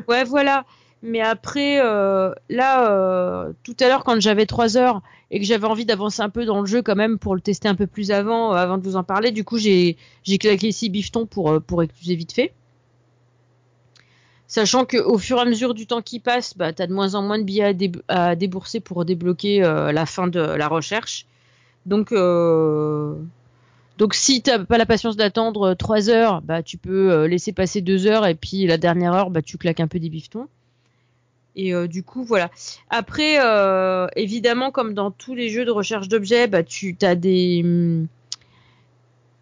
ouais, 0.09 0.25
voilà. 0.25 0.65
Mais 1.03 1.21
après, 1.21 1.81
euh, 1.81 2.33
là, 2.49 2.91
euh, 2.91 3.53
tout 3.63 3.77
à 3.81 3.89
l'heure, 3.89 4.03
quand 4.05 4.21
j'avais 4.21 4.47
3 4.47 4.77
heures 4.77 5.03
et 5.31 5.39
que 5.39 5.45
j'avais 5.45 5.67
envie 5.67 5.85
d'avancer 5.85 6.23
un 6.23 6.31
peu 6.31 6.45
dans 6.45 6.61
le 6.61 6.67
jeu 6.67 6.83
quand 6.83 6.97
même 6.97 7.19
pour 7.19 7.35
le 7.35 7.41
tester 7.41 7.69
un 7.69 7.75
peu 7.75 7.87
plus 7.87 8.11
avant, 8.11 8.53
euh, 8.55 8.57
avant 8.57 8.79
de 8.79 8.83
vous 8.83 8.97
en 8.97 9.05
parler, 9.05 9.31
du 9.31 9.45
coup, 9.45 9.59
j'ai 9.59 9.97
claqué 10.25 10.69
ici 10.69 10.89
bifton 10.89 11.27
pour, 11.27 11.61
pour 11.63 11.83
vite 12.01 12.33
fait. 12.33 12.53
Sachant 14.49 14.85
qu'au 14.85 15.19
fur 15.19 15.39
et 15.39 15.41
à 15.41 15.45
mesure 15.45 15.75
du 15.75 15.87
temps 15.87 16.03
qui 16.03 16.21
passe, 16.21 16.57
bah, 16.57 16.73
tu 16.73 16.81
as 16.81 16.87
de 16.87 16.93
moins 16.93 17.15
en 17.15 17.23
moins 17.23 17.39
de 17.39 17.45
billets 17.45 17.75
à, 18.09 18.37
débourser 18.37 18.81
pour 18.81 19.05
débloquer 19.05 19.61
la 19.61 20.07
fin 20.07 20.29
de 20.29 20.41
la 20.41 20.69
recherche. 20.69 21.27
Donc, 21.85 22.13
donc 23.99 24.15
si 24.15 24.43
t'as 24.43 24.61
pas 24.61 24.79
la 24.79 24.87
patience 24.87 25.17
d'attendre 25.17 25.75
3 25.75 26.11
heures, 26.11 26.43
bah, 26.43 26.63
tu 26.63 26.79
peux 26.79 27.27
laisser 27.27 27.53
passer 27.53 27.81
2 27.81 28.07
heures 28.07 28.25
et 28.25 28.37
puis 28.37 28.67
la 28.67 28.79
dernière 28.79 29.13
heure, 29.15 29.31
bah, 29.31 29.43
tu 29.43 29.59
claques 29.59 29.81
un 29.81 29.89
peu 29.89 29.99
des 29.99 30.11
biftons. 30.11 30.47
Et 31.57 31.75
euh, 31.75 31.89
du 31.89 32.03
coup, 32.03 32.23
voilà. 32.23 32.51
Après, 32.91 33.39
euh, 33.41 34.07
évidemment, 34.15 34.71
comme 34.71 34.95
dans 34.95 35.11
tous 35.11 35.35
les 35.35 35.49
jeux 35.49 35.65
de 35.65 35.71
recherche 35.71 36.09
d'objets, 36.09 36.47
bah, 36.47 36.63
tu 36.63 36.97
as 37.03 37.15
des. 37.15 37.65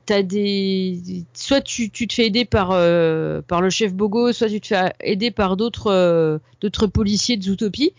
T'as 0.07 0.23
des. 0.23 1.25
Soit 1.35 1.61
tu, 1.61 1.91
tu, 1.91 2.07
te 2.07 2.15
fais 2.15 2.27
aider 2.27 2.45
par, 2.45 2.71
euh, 2.73 3.43
par 3.43 3.61
le 3.61 3.71
chef 3.71 3.93
Bogo, 3.93 4.33
soit 4.33 4.49
tu 4.49 4.61
te 4.61 4.69
fais 4.69 4.93
aider 5.01 5.31
par 5.31 5.57
d'autres 5.57 6.41
d'autres 6.61 6.87
policiers 6.87 7.37
de 7.37 7.43
Zootopie. 7.43 7.93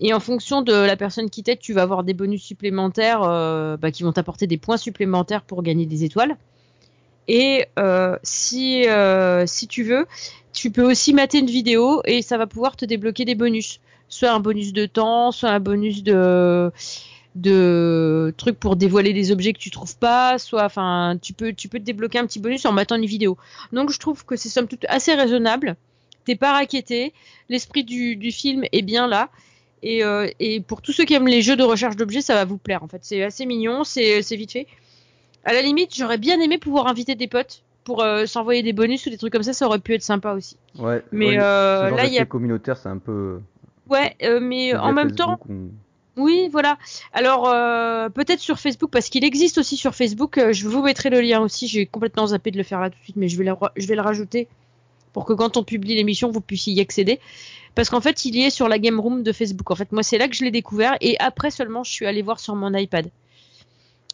Et 0.00 0.12
en 0.12 0.20
fonction 0.20 0.60
de 0.60 0.72
la 0.72 0.96
personne 0.96 1.30
qui 1.30 1.42
t'aide, 1.42 1.60
tu 1.60 1.72
vas 1.72 1.82
avoir 1.82 2.02
des 2.04 2.14
bonus 2.14 2.42
supplémentaires 2.42 3.20
bah, 3.80 3.90
qui 3.92 4.02
vont 4.02 4.12
t'apporter 4.12 4.46
des 4.46 4.58
points 4.58 4.76
supplémentaires 4.76 5.42
pour 5.42 5.62
gagner 5.62 5.86
des 5.86 6.04
étoiles. 6.04 6.36
Et 7.28 7.66
si, 8.22 8.86
si 9.46 9.68
tu 9.68 9.82
veux, 9.82 10.06
tu 10.52 10.70
peux 10.70 10.84
aussi 10.84 11.12
mater 11.12 11.38
une 11.38 11.46
vidéo 11.46 12.00
et 12.04 12.22
ça 12.22 12.38
va 12.38 12.46
pouvoir 12.46 12.76
te 12.76 12.84
débloquer 12.84 13.24
des 13.24 13.34
bonus. 13.34 13.80
Soit 14.08 14.30
un 14.30 14.40
bonus 14.40 14.72
de 14.72 14.86
temps, 14.86 15.32
soit 15.32 15.50
un 15.50 15.60
bonus 15.60 16.02
de 16.02 16.70
de 17.34 18.32
trucs 18.36 18.60
pour 18.60 18.76
dévoiler 18.76 19.12
des 19.12 19.32
objets 19.32 19.52
que 19.52 19.58
tu 19.58 19.70
trouves 19.70 19.96
pas, 19.96 20.38
soit 20.38 20.64
enfin 20.64 21.18
tu 21.20 21.32
peux 21.32 21.52
te 21.52 21.78
débloquer 21.78 22.18
un 22.18 22.26
petit 22.26 22.38
bonus 22.38 22.64
en 22.64 22.72
matant 22.72 22.96
une 22.96 23.06
vidéo. 23.06 23.36
Donc 23.72 23.90
je 23.90 23.98
trouve 23.98 24.24
que 24.24 24.36
c'est 24.36 24.48
somme 24.48 24.68
toute 24.68 24.84
assez 24.88 25.14
raisonnable. 25.14 25.76
T'es 26.24 26.36
pas 26.36 26.52
raquetté, 26.52 27.12
l'esprit 27.48 27.84
du, 27.84 28.16
du 28.16 28.32
film 28.32 28.64
est 28.72 28.82
bien 28.82 29.06
là. 29.06 29.28
Et, 29.82 30.02
euh, 30.02 30.30
et, 30.40 30.60
pour 30.60 30.80
tous 30.80 30.92
ceux 30.92 31.04
qui 31.04 31.12
aiment 31.12 31.28
les 31.28 31.42
jeux 31.42 31.56
de 31.56 31.62
recherche 31.62 31.96
d'objets, 31.96 32.22
ça 32.22 32.34
va 32.34 32.46
vous 32.46 32.56
plaire 32.56 32.82
en 32.82 32.88
fait. 32.88 33.00
C'est 33.02 33.22
assez 33.22 33.44
mignon, 33.44 33.84
c'est 33.84 34.20
vite 34.30 34.52
fait. 34.52 34.66
À 35.44 35.52
la 35.52 35.62
limite, 35.62 35.94
j'aurais 35.94 36.18
bien 36.18 36.40
aimé 36.40 36.58
pouvoir 36.58 36.86
inviter 36.86 37.14
des 37.14 37.28
potes 37.28 37.62
pour 37.84 38.02
euh, 38.02 38.26
s'envoyer 38.26 38.62
des 38.62 38.72
bonus 38.72 39.06
ou 39.06 39.10
des 39.10 39.18
trucs 39.18 39.32
comme 39.32 39.42
ça, 39.42 39.52
ça 39.52 39.66
aurait 39.66 39.78
pu 39.78 39.94
être 39.94 40.02
sympa 40.02 40.32
aussi. 40.32 40.56
Ouais. 40.78 41.02
Mais 41.12 41.38
euh, 41.38 41.90
là, 41.90 42.06
il 42.06 42.12
y 42.12 42.18
a 42.18 42.24
communautaire, 42.24 42.76
c'est 42.78 42.88
un 42.88 42.98
peu. 42.98 43.40
Ouais, 43.88 44.16
euh, 44.22 44.40
mais 44.40 44.74
en 44.74 44.92
même 44.92 45.14
temps. 45.14 45.38
Oui, 46.16 46.48
voilà. 46.50 46.78
Alors 47.12 47.42
peut-être 48.12 48.40
sur 48.40 48.58
Facebook 48.58 48.90
parce 48.90 49.08
qu'il 49.08 49.24
existe 49.24 49.58
aussi 49.58 49.76
sur 49.76 49.94
Facebook. 49.94 50.38
je 50.52 50.68
vous 50.68 50.82
mettrai 50.82 51.10
le 51.10 51.20
lien 51.20 51.40
aussi. 51.40 51.68
J'ai 51.68 51.86
complètement 51.86 52.28
zappé 52.28 52.50
de 52.50 52.56
le 52.56 52.62
faire 52.62 52.80
là 52.80 52.90
tout 52.90 52.98
de 52.98 53.04
suite, 53.04 53.16
mais 53.16 53.28
je 53.28 53.40
vais, 53.40 53.50
je 53.76 53.86
vais 53.86 53.96
le 53.96 54.00
rajouter 54.00 54.48
pour 55.12 55.24
que 55.24 55.32
quand 55.32 55.56
on 55.56 55.64
publie 55.64 55.94
l'émission, 55.94 56.30
vous 56.30 56.40
puissiez 56.40 56.72
y 56.72 56.80
accéder. 56.80 57.20
Parce 57.74 57.90
qu'en 57.90 58.00
fait, 58.00 58.24
il 58.24 58.36
y 58.36 58.44
est 58.44 58.50
sur 58.50 58.68
la 58.68 58.78
game 58.78 59.00
room 59.00 59.22
de 59.22 59.32
Facebook. 59.32 59.70
En 59.70 59.74
fait, 59.74 59.90
moi, 59.90 60.02
c'est 60.02 60.18
là 60.18 60.28
que 60.28 60.36
je 60.36 60.44
l'ai 60.44 60.52
découvert 60.52 60.96
et 61.00 61.18
après 61.18 61.50
seulement, 61.50 61.82
je 61.82 61.90
suis 61.90 62.06
allé 62.06 62.22
voir 62.22 62.38
sur 62.38 62.54
mon 62.54 62.72
iPad. 62.72 63.10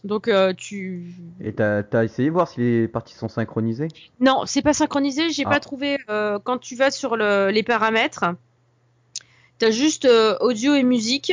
Donc 0.04 0.28
euh, 0.28 0.54
tu. 0.54 1.14
Et 1.40 1.52
t'as 1.52 1.82
as 1.92 2.04
essayé 2.04 2.28
de 2.28 2.32
voir 2.32 2.48
si 2.48 2.60
les 2.60 2.88
parties 2.88 3.14
sont 3.14 3.28
synchronisées 3.28 3.88
Non, 4.18 4.42
c'est 4.46 4.62
pas 4.62 4.72
synchronisé. 4.72 5.30
J'ai 5.30 5.44
pas 5.44 5.56
ah. 5.56 5.60
trouvé. 5.60 5.98
Euh, 6.08 6.38
quand 6.42 6.58
tu 6.58 6.74
vas 6.74 6.90
sur 6.90 7.16
le, 7.16 7.50
les 7.50 7.62
paramètres, 7.62 8.24
t'as 9.58 9.70
juste 9.70 10.06
euh, 10.06 10.36
audio 10.40 10.74
et 10.74 10.82
musique. 10.82 11.32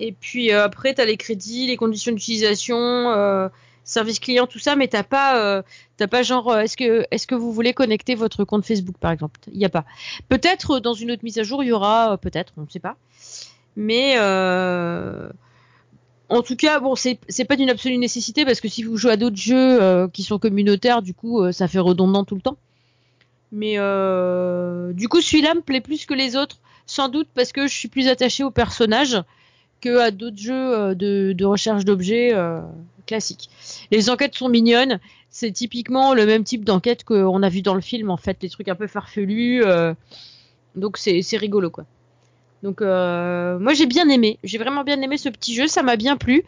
Et 0.00 0.12
puis 0.12 0.52
après 0.52 0.94
t'as 0.94 1.04
les 1.04 1.16
crédits, 1.16 1.66
les 1.66 1.76
conditions 1.76 2.12
d'utilisation, 2.12 3.50
service 3.82 4.20
client, 4.20 4.46
tout 4.46 4.60
ça, 4.60 4.76
mais 4.76 4.86
t'as 4.86 5.02
pas, 5.02 5.64
t'as 5.96 6.06
pas 6.06 6.22
genre, 6.22 6.56
est-ce 6.56 6.76
que, 6.76 7.04
est-ce 7.10 7.26
que 7.26 7.34
vous 7.34 7.52
voulez 7.52 7.74
connecter 7.74 8.14
votre 8.14 8.44
compte 8.44 8.64
Facebook 8.64 8.94
par 9.00 9.10
exemple? 9.10 9.40
Il 9.50 9.58
y 9.58 9.64
a 9.64 9.68
pas. 9.68 9.84
Peut-être 10.28 10.78
dans 10.78 10.94
une 10.94 11.10
autre 11.10 11.24
mise 11.24 11.36
à 11.40 11.42
jour 11.42 11.64
il 11.64 11.70
y 11.70 11.72
aura, 11.72 12.16
peut-être, 12.16 12.52
on 12.58 12.60
ne 12.62 12.68
sait 12.68 12.78
pas. 12.78 12.96
Mais 13.74 14.16
en 16.28 16.42
tout 16.42 16.56
cas, 16.56 16.78
bon, 16.80 16.94
c'est 16.94 17.44
pas 17.46 17.56
d'une 17.56 17.70
absolue 17.70 17.96
nécessité 17.96 18.44
parce 18.44 18.60
que 18.60 18.68
si 18.68 18.82
vous 18.82 18.96
jouez 18.96 19.12
à 19.12 19.16
d'autres 19.16 19.36
jeux 19.36 19.82
euh, 19.82 20.08
qui 20.08 20.22
sont 20.22 20.38
communautaires, 20.38 21.00
du 21.00 21.14
coup, 21.14 21.42
euh, 21.42 21.52
ça 21.52 21.68
fait 21.68 21.78
redondant 21.78 22.24
tout 22.24 22.34
le 22.34 22.42
temps. 22.42 22.58
Mais 23.50 23.74
euh, 23.78 24.92
du 24.92 25.08
coup, 25.08 25.22
celui-là 25.22 25.54
me 25.54 25.62
plaît 25.62 25.80
plus 25.80 26.04
que 26.04 26.12
les 26.12 26.36
autres, 26.36 26.58
sans 26.84 27.08
doute 27.08 27.28
parce 27.34 27.52
que 27.52 27.66
je 27.66 27.74
suis 27.74 27.88
plus 27.88 28.08
attaché 28.08 28.44
au 28.44 28.50
personnage 28.50 29.22
que 29.80 29.98
à 29.98 30.10
d'autres 30.10 30.36
jeux 30.36 30.94
de, 30.94 31.44
recherche 31.44 31.86
d'objets 31.86 32.34
classiques. 33.06 33.48
Les 33.90 34.10
enquêtes 34.10 34.34
sont 34.34 34.50
mignonnes, 34.50 35.00
c'est 35.30 35.52
typiquement 35.52 36.12
le 36.12 36.26
même 36.26 36.44
type 36.44 36.64
d'enquête 36.64 37.04
qu'on 37.04 37.42
a 37.42 37.48
vu 37.48 37.62
dans 37.62 37.74
le 37.74 37.80
film, 37.80 38.10
en 38.10 38.16
fait, 38.18 38.36
les 38.42 38.50
trucs 38.50 38.68
un 38.68 38.74
peu 38.74 38.86
farfelus. 38.86 39.64
donc 40.74 40.98
c'est 40.98 41.36
rigolo, 41.36 41.70
quoi. 41.70 41.86
Donc 42.62 42.82
euh, 42.82 43.58
moi 43.58 43.74
j'ai 43.74 43.86
bien 43.86 44.08
aimé, 44.08 44.38
j'ai 44.42 44.58
vraiment 44.58 44.84
bien 44.84 45.00
aimé 45.00 45.16
ce 45.16 45.28
petit 45.28 45.54
jeu, 45.54 45.66
ça 45.66 45.82
m'a 45.82 45.96
bien 45.96 46.16
plu. 46.16 46.44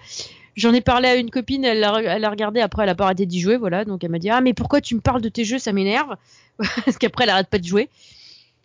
J'en 0.57 0.75
ai 0.75 0.81
parlé 0.81 1.09
à 1.09 1.15
une 1.15 1.31
copine, 1.31 1.65
elle 1.65 1.81
l'a, 1.81 2.31
regardé, 2.31 2.61
après 2.61 2.83
elle 2.83 2.89
a 2.89 2.95
pas 2.95 3.05
arrêté 3.05 3.25
d'y 3.25 3.41
jouer, 3.41 3.57
voilà. 3.57 3.85
Donc 3.85 4.03
elle 4.03 4.11
m'a 4.11 4.19
dit 4.19 4.31
ah 4.31 4.41
mais 4.41 4.53
pourquoi 4.53 4.81
tu 4.81 4.95
me 4.95 5.01
parles 5.01 5.23
de 5.23 5.29
tes 5.29 5.45
jeux, 5.45 5.59
ça 5.59 5.73
m'énerve, 5.73 6.17
parce 6.85 6.99
qu'après 6.99 7.25
elle 7.25 7.31
arrête 7.31 7.49
pas 7.49 7.59
de 7.59 7.65
jouer. 7.65 7.89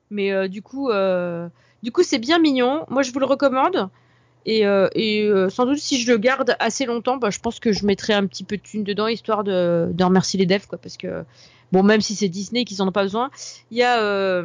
Mais 0.09 0.31
euh, 0.31 0.47
du 0.47 0.61
coup, 0.61 0.89
euh, 0.89 1.47
du 1.83 1.91
coup 1.91 2.03
c'est 2.03 2.19
bien 2.19 2.39
mignon. 2.39 2.85
Moi 2.89 3.03
je 3.03 3.11
vous 3.11 3.19
le 3.19 3.25
recommande. 3.25 3.89
Et, 4.47 4.61
et 4.61 5.31
sans 5.49 5.65
doute 5.65 5.79
si 5.79 5.99
je 5.99 6.11
le 6.11 6.19
garde 6.19 6.55
assez 6.59 6.85
longtemps, 6.85 7.17
bah, 7.17 7.31
je 7.31 7.39
pense 7.39 7.59
que 7.59 7.71
je 7.71 7.83
mettrai 7.83 8.13
un 8.13 8.27
petit 8.27 8.43
peu 8.43 8.57
de 8.57 8.61
thune 8.61 8.83
dedans 8.83 9.07
histoire 9.07 9.43
de, 9.43 9.89
de 9.91 10.03
remercier 10.03 10.37
les 10.37 10.45
devs 10.45 10.67
quoi, 10.67 10.77
parce 10.77 10.97
que 10.97 11.23
bon 11.71 11.81
même 11.81 11.99
si 11.99 12.13
c'est 12.13 12.29
Disney 12.29 12.63
qu'ils 12.63 12.83
en 12.83 12.87
ont 12.87 12.91
pas 12.91 13.01
besoin, 13.01 13.31
il 13.71 13.79
y 13.79 13.81
a 13.81 14.43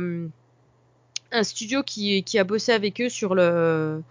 un 1.32 1.42
studio 1.42 1.82
qui, 1.82 2.22
qui, 2.24 2.38
a 2.38 2.44
bossé 2.44 2.72
avec 2.72 3.00
eux 3.00 3.08
sur 3.08 3.34
le, 3.34 4.02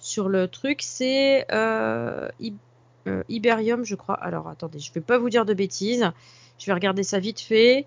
sur 0.00 0.28
le 0.28 0.48
truc, 0.48 0.80
c'est 0.82 1.46
euh, 1.52 2.28
euh, 3.06 3.22
Iberium, 3.28 3.84
je 3.84 3.94
crois. 3.94 4.14
Alors 4.14 4.48
attendez, 4.48 4.78
je 4.78 4.92
vais 4.92 5.00
pas 5.00 5.18
vous 5.18 5.30
dire 5.30 5.44
de 5.44 5.54
bêtises. 5.54 6.10
Je 6.58 6.66
vais 6.66 6.72
regarder 6.72 7.02
ça 7.02 7.18
vite 7.18 7.40
fait. 7.40 7.86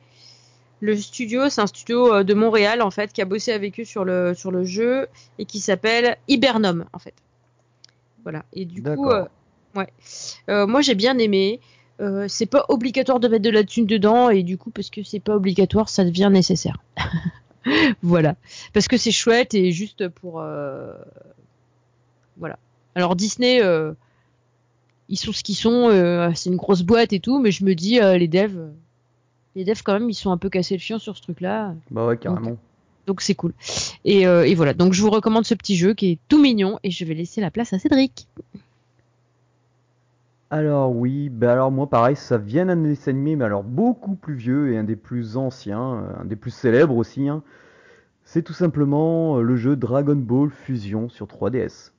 Le 0.80 0.96
studio, 0.96 1.50
c'est 1.50 1.62
un 1.62 1.68
studio 1.68 2.14
euh, 2.14 2.24
de 2.24 2.34
Montréal 2.34 2.82
en 2.82 2.92
fait 2.92 3.12
qui 3.14 3.22
a 3.22 3.26
bossé 3.26 3.52
avec 3.52 3.80
eux 3.80 3.86
sur 3.86 4.06
le 4.06 4.34
sur 4.34 4.52
le 4.52 4.64
jeu 4.64 5.08
et 5.40 5.46
qui 5.46 5.60
s'appelle 5.60 6.18
Hibernum 6.28 6.86
en 6.94 7.00
fait. 7.00 7.16
Voilà. 8.24 8.46
Et 8.54 8.66
du 8.66 8.82
coup, 8.82 9.10
ouais. 9.76 10.66
moi 10.66 10.82
j'ai 10.82 10.96
bien 10.96 11.18
aimé. 11.18 11.60
c'est 12.28 12.46
pas 12.46 12.66
obligatoire 12.70 13.20
de 13.20 13.28
mettre 13.28 13.44
de 13.44 13.50
la 13.50 13.64
thune 13.64 13.86
dedans 13.86 14.30
et 14.30 14.44
du 14.44 14.58
coup 14.58 14.72
parce 14.72 14.90
que 14.90 15.04
c'est 15.04 15.20
pas 15.20 15.36
obligatoire, 15.36 15.90
ça 15.90 16.06
devient 16.06 16.30
nécessaire. 16.32 16.78
voilà, 18.04 18.36
parce 18.74 18.88
que 18.88 18.98
c'est 18.98 19.12
chouette 19.12 19.54
et 19.54 19.72
juste 19.72 20.08
pour 20.10 20.42
euh, 20.42 20.94
voilà. 22.38 22.58
Alors 22.96 23.16
Disney, 23.16 23.62
euh, 23.62 23.94
ils 25.10 25.18
sont 25.18 25.32
ce 25.32 25.44
qu'ils 25.44 25.56
sont, 25.56 25.90
euh, 25.90 26.32
c'est 26.36 26.50
une 26.50 26.58
grosse 26.58 26.84
boîte 26.84 27.14
et 27.14 27.20
tout, 27.20 27.40
mais 27.40 27.52
je 27.52 27.64
me 27.64 27.76
dis 27.76 28.00
les 28.00 28.28
devs, 28.28 28.72
les 29.56 29.64
devs 29.64 29.82
quand 29.84 29.94
même, 29.94 30.10
ils 30.10 30.16
sont 30.16 30.32
un 30.32 30.38
peu 30.38 30.50
cassés 30.50 30.76
le 30.76 30.82
fion 30.82 31.00
sur 31.00 31.18
ce 31.18 31.22
truc-là. 31.22 31.74
Bah 31.92 32.06
ouais, 32.06 32.18
carrément. 32.18 32.58
Donc 33.06 33.22
c'est 33.22 33.36
cool. 33.36 33.54
Et, 34.06 34.22
et, 34.22 34.56
voilà, 34.56 34.74
donc 34.74 34.94
je 34.94 35.02
vous 35.02 35.10
recommande 35.10 35.46
ce 35.46 35.56
petit 35.56 35.76
jeu 35.76 35.94
qui 35.94 36.12
est 36.12 36.20
tout 36.30 36.42
mignon 36.42 36.80
et 36.84 36.92
je 36.92 37.04
vais 37.04 37.14
laisser 37.14 37.42
la 37.42 37.52
place 37.52 37.74
à 37.74 37.80
Cédric. 37.80 38.28
Alors 40.54 40.96
oui, 40.96 41.30
bah 41.30 41.52
alors 41.52 41.72
moi 41.72 41.90
pareil, 41.90 42.16
ça 42.16 42.38
vient 42.38 42.68
d'un 42.68 42.76
dessin 42.76 43.10
animé, 43.10 43.36
mais 43.36 43.46
alors 43.46 43.64
beaucoup 43.64 44.14
plus 44.14 44.36
vieux 44.36 44.72
et 44.72 44.78
un 44.78 44.84
des 44.84 44.96
plus 44.96 45.36
anciens, 45.36 45.96
euh, 45.96 46.22
un 46.22 46.26
des 46.26 46.36
plus 46.36 46.52
célèbres 46.52 46.96
aussi. 46.96 47.28
Hein. 47.28 47.42
C'est 48.24 48.44
tout 48.44 48.54
simplement 48.54 49.40
euh, 49.40 49.42
le 49.42 49.56
jeu 49.56 49.76
Dragon 49.76 50.16
Ball 50.16 50.52
Fusion 50.52 51.10
sur 51.10 51.26
3DS. 51.26 51.93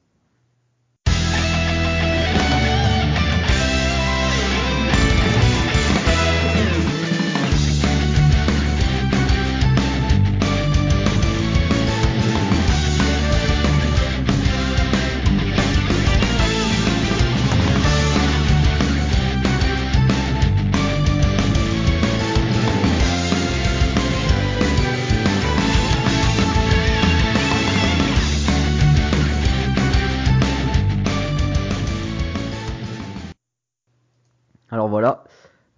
Alors 34.75 34.89
voilà, 34.89 35.23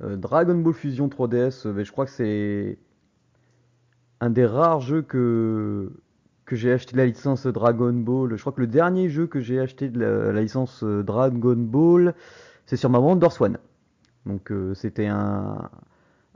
euh, 0.03 0.17
Dragon 0.17 0.55
Ball 0.55 0.73
Fusion 0.73 1.09
3DS, 1.09 1.67
euh, 1.67 1.85
je 1.85 1.93
crois 1.93 2.07
que 2.07 2.11
c'est 2.11 2.79
un 4.21 4.31
des 4.31 4.47
rares 4.47 4.81
jeux 4.81 5.03
que, 5.03 5.93
j'ai 6.51 6.73
acheté 6.73 6.97
la 6.97 7.05
licence 7.05 7.47
Dragon 7.47 7.93
Ball. 7.93 8.35
Je 8.37 8.41
crois 8.41 8.55
que 8.55 8.61
le 8.63 8.67
dernier 8.67 9.11
jeu 9.11 9.27
que 9.27 9.39
j'ai 9.39 9.61
acheté 9.61 9.91
de 9.91 10.01
la, 10.01 10.41
licence 10.41 10.83
euh, 10.83 11.03
Dragon 11.03 11.57
Ball, 11.59 12.15
c'est 12.65 12.79
sur 12.79 12.89
ma 12.89 12.99
Wonder 12.99 13.29
One. 13.39 13.59
Donc 14.25 14.51
c'était 14.73 15.09
un, 15.09 15.69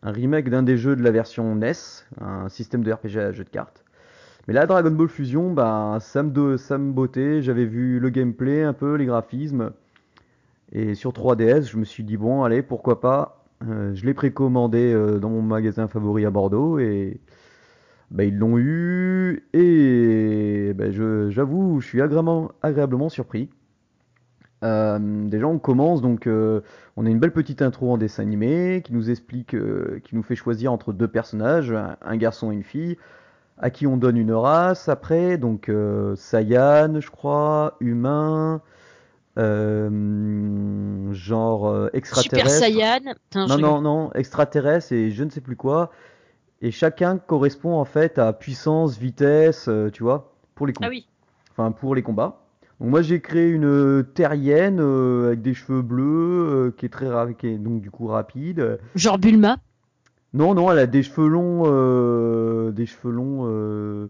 remake 0.03 0.51
d'un 0.51 0.63
des 0.63 0.77
jeux 0.77 0.95
de 0.95 1.03
la 1.03 1.13
version 1.13 1.55
NES, 1.55 1.73
un 2.21 2.51
système 2.51 2.85
de 2.85 2.93
RPG 2.93 3.17
à 3.17 3.33
jeu 3.33 3.45
de 3.45 3.49
cartes. 3.49 3.85
Mais 4.47 4.53
là, 4.53 4.67
Dragon 4.67 4.91
Ball 4.91 5.09
Fusion, 5.09 5.55
bah, 5.55 5.97
ça 6.03 6.23
me, 6.23 6.59
ça 6.59 6.77
me. 6.77 7.41
J'avais 7.41 7.65
vu 7.65 8.01
le 8.01 8.11
gameplay, 8.11 8.65
un 8.65 8.75
peu 8.75 8.97
les 8.97 9.07
graphismes. 9.07 9.73
Et 10.73 10.95
sur 10.95 11.13
3DS, 11.13 11.71
je 11.71 11.77
me 11.79 11.85
suis 11.85 12.05
dit, 12.05 12.17
bon, 12.17 12.45
allez, 12.45 12.63
pourquoi 12.63 13.01
pas. 13.01 13.45
Euh, 13.69 13.95
je 13.95 14.07
l'ai 14.07 14.15
précommandé 14.15 14.93
euh, 14.93 15.19
dans 15.19 15.29
mon 15.29 15.43
magasin 15.43 15.87
favori 15.87 16.25
à 16.25 16.31
Bordeaux 16.31 16.79
et 16.79 17.21
bah, 18.11 18.25
ils 18.25 18.37
l'ont 18.37 18.59
eu. 18.59 19.45
Et 19.53 20.73
bah, 20.75 20.91
j'avoue, 20.91 21.81
je, 21.81 21.87
suis 21.87 22.01
agréablement, 22.01 23.09
surpris. 23.09 23.51
Euh, 24.63 24.99
déjà, 25.29 25.47
on 25.47 25.59
commence 25.59 26.03
donc, 26.03 26.29
on 26.29 27.07
a 27.07 27.09
une 27.09 27.19
belle 27.19 27.33
petite 27.33 27.63
intro 27.63 27.93
en 27.93 27.99
dessin 27.99 28.23
animé 28.23 28.83
qui 28.85 28.93
nous 28.93 29.11
explique, 29.11 29.57
qui 30.05 30.15
nous 30.15 30.23
fait 30.23 30.37
choisir 30.37 30.73
entre 30.73 30.93
deux 30.93 31.09
personnages, 31.09 31.75
un, 32.03 32.17
garçon 32.17 32.53
et 32.53 32.55
une 32.55 32.63
fille, 32.63 32.97
à 33.59 33.71
qui 33.71 33.87
on 33.87 33.97
donne 33.97 34.17
une 34.17 34.33
race. 34.33 34.89
Après, 34.89 35.39
donc 35.39 35.71
Saiyan, 36.17 37.01
je 37.01 37.11
crois, 37.11 37.77
humain, 37.81 38.63
euh, 39.39 41.13
genre 41.13 41.69
euh, 41.69 41.89
extraterrestre. 41.93 42.65
Super 42.65 43.01
Saiyan. 43.01 43.15
non, 43.35 43.59
non, 43.59 43.81
non, 43.81 44.13
extraterrestre 44.15 44.93
et 44.93 45.11
je 45.11 45.25
ne 45.25 45.31
sais 45.31 45.41
plus 45.41 45.57
quoi. 45.57 45.91
Et 46.63 46.71
chacun 46.71 47.19
correspond 47.19 47.75
en 47.75 47.85
fait 47.85 48.19
à 48.19 48.33
puissance, 48.33 48.99
vitesse, 48.99 49.67
euh, 49.69 49.91
tu 49.91 50.03
vois, 50.03 50.35
pour 50.55 50.67
les 50.67 50.73
combats. 50.73 50.89
Ah 50.89 50.91
oui. 50.91 51.07
Enfin, 51.53 51.73
pour 51.73 51.95
les 51.95 52.03
combats. 52.03 52.41
Donc 52.81 52.91
moi 52.91 53.03
j'ai 53.03 53.21
créé 53.21 53.49
une 53.51 54.05
terrienne 54.15 54.81
avec 54.81 55.43
des 55.43 55.55
cheveux 55.55 55.83
bleus 55.83 56.75
qui 56.79 56.87
est 56.87 56.89
très 56.89 57.09
qui 57.35 57.49
est 57.49 57.59
donc 57.59 57.83
du 57.83 57.91
coup 57.91 58.07
rapide. 58.07 58.79
Genre 58.95 59.19
Bulma? 59.19 59.59
Non 60.33 60.55
non, 60.55 60.73
elle 60.73 60.79
a 60.79 60.87
des 60.87 61.03
cheveux 61.03 61.29
longs, 61.29 62.71
des 62.71 62.87
cheveux 62.87 63.13
longs 63.13 64.09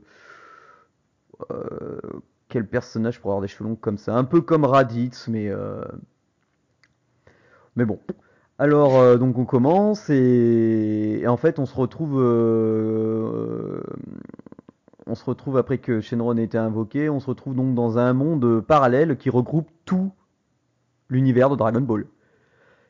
quel 2.51 2.67
personnage 2.67 3.21
pour 3.21 3.31
avoir 3.31 3.41
des 3.41 3.49
cheveux 3.49 3.69
longs 3.69 3.77
comme 3.77 3.97
ça 3.97 4.15
Un 4.15 4.25
peu 4.25 4.43
comme 4.43 4.67
Raditz, 4.67 5.29
mais 5.29 5.49
euh, 5.49 5.83
mais 7.77 7.87
bon. 7.87 7.99
Alors 8.59 8.99
euh, 8.99 9.17
donc 9.17 9.39
on 9.39 9.47
commence 9.47 10.11
et... 10.11 11.25
en 11.27 11.39
fait 11.39 11.59
on 11.59 11.65
se 11.65 11.75
retrouve 11.75 12.21
euh, 12.21 13.81
on 15.07 15.15
se 15.15 15.25
retrouve 15.25 15.57
après 15.57 15.79
que 15.79 16.03
Shenron 16.03 16.37
ait 16.37 16.45
été 16.45 16.59
invoqué, 16.59 17.09
on 17.09 17.21
se 17.21 17.27
retrouve 17.27 17.55
donc 17.55 17.75
dans 17.75 17.97
un 17.97 18.13
monde 18.13 18.61
parallèle 18.61 19.17
qui 19.17 19.31
regroupe 19.31 19.71
tout 19.87 20.13
l'univers 21.09 21.49
de 21.49 21.57
Dragon 21.57 21.81
Ball. 21.81 22.07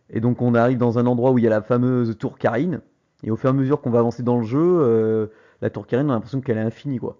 Et 0.09 0.21
donc 0.21 0.43
on 0.43 0.55
arrive 0.55 0.79
dans 0.79 0.99
un 0.99 1.07
endroit 1.07 1.31
où 1.31 1.39
il 1.39 1.45
y 1.45 1.47
a 1.47 1.51
la 1.51 1.63
fameuse 1.63 2.19
tour 2.19 2.37
Karine 2.37 2.81
et 3.23 3.31
au 3.31 3.37
fur 3.37 3.51
et 3.51 3.53
à 3.53 3.55
mesure 3.55 3.81
qu'on 3.81 3.91
va 3.91 4.01
avancer 4.01 4.25
dans 4.25 4.39
le 4.39 4.45
jeu, 4.45 5.31
la 5.61 5.71
tour 5.71 5.87
Karine 5.87 6.07
on 6.07 6.11
a 6.11 6.15
l'impression 6.15 6.41
qu'elle 6.41 6.59
est 6.59 6.63
infinie 6.63 6.99
quoi. 6.99 7.19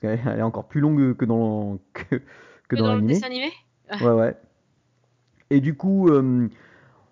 Parce 0.00 0.20
qu'elle 0.20 0.38
est 0.38 0.42
encore 0.42 0.68
plus 0.68 0.80
longue 0.80 1.16
que 1.16 1.24
dans, 1.24 1.78
que, 1.92 2.20
que, 2.68 2.76
dans, 2.76 2.94
l'animé. 2.94 3.20
animé? 3.24 3.52
Ouais, 4.00 4.12
ouais. 4.12 4.36
Et 5.50 5.60
du 5.60 5.74
coup, 5.74 6.08
euh, 6.08 6.48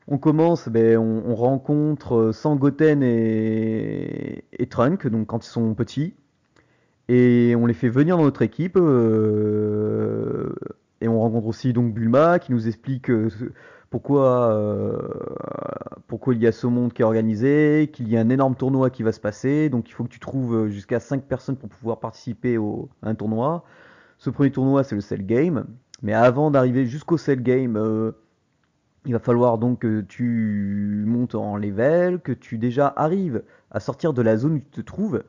on 0.09 0.19
commence, 0.19 0.69
ben, 0.69 0.99
on, 0.99 1.35
rencontre 1.35 2.15
euh, 2.15 2.33
Sangoten 2.33 3.03
et, 3.03 4.45
et, 4.53 4.67
Trunk, 4.67 5.07
donc 5.09 5.27
quand 5.29 5.45
ils 5.45 5.51
sont 5.51 5.75
petits. 5.75 6.15
Et 7.09 7.55
on 7.57 7.67
les 7.67 7.75
fait 7.75 7.89
venir 7.89 8.19
dans 8.19 8.25
notre 8.25 8.43
équipe. 8.43 8.77
Euh, 8.77 10.55
et 11.01 11.09
on 11.09 11.21
rencontre 11.21 11.47
aussi 11.47 11.73
donc 11.73 11.93
Bulma 11.93 12.39
qui 12.39 12.53
nous 12.53 12.69
explique 12.69 13.11
pourquoi, 13.91 14.51
euh, 14.51 14.99
pourquoi 16.07 16.35
il 16.35 16.43
y 16.43 16.47
a 16.47 16.53
ce 16.53 16.67
monde 16.67 16.93
qui 16.93 17.03
est 17.03 17.05
organisé, 17.05 17.91
qu'il 17.93 18.09
y 18.09 18.17
a 18.17 18.21
un 18.21 18.29
énorme 18.29 18.57
tournoi 18.57 18.91
qui 18.91 19.03
va 19.03 19.13
se 19.13 19.21
passer. 19.21 19.69
Donc 19.69 19.89
il 19.89 19.93
faut 19.93 20.05
que 20.05 20.09
tu 20.09 20.21
trouves 20.21 20.55
euh, 20.55 20.69
jusqu'à 20.69 21.01
5 21.01 21.23
personnes 21.25 21.57
pour 21.57 21.69
pouvoir 21.69 22.01
participer 22.01 22.59
au, 22.59 22.89
à 23.03 23.11
un 23.11 23.15
tournoi. 23.15 23.65
Ce 24.19 24.31
premier 24.31 24.51
tournoi, 24.51 24.83
c'est 24.83 24.95
le 24.95 25.01
Cell 25.01 25.25
Game. 25.25 25.67
Mais 26.03 26.13
avant 26.13 26.51
d'arriver 26.51 26.87
jusqu'au 26.87 27.17
Cell 27.17 27.43
Game, 27.43 27.77
euh, 27.77 28.13
il 29.05 29.13
va 29.13 29.19
falloir 29.19 29.59
donc 29.59 29.81
que 29.81 30.01
tu 30.01 31.05
montes 31.07 31.35
en 31.35 31.57
level, 31.57 32.21
que 32.21 32.33
tu 32.33 32.59
déjà 32.59 32.93
arrives 32.97 33.43
à 33.71 33.79
sortir 33.79 34.13
de 34.13 34.23
la 34.23 34.37
zone 34.37 34.55
où 34.55 34.59
tu 34.59 34.65
te 34.65 34.81
trouves. 34.81 35.23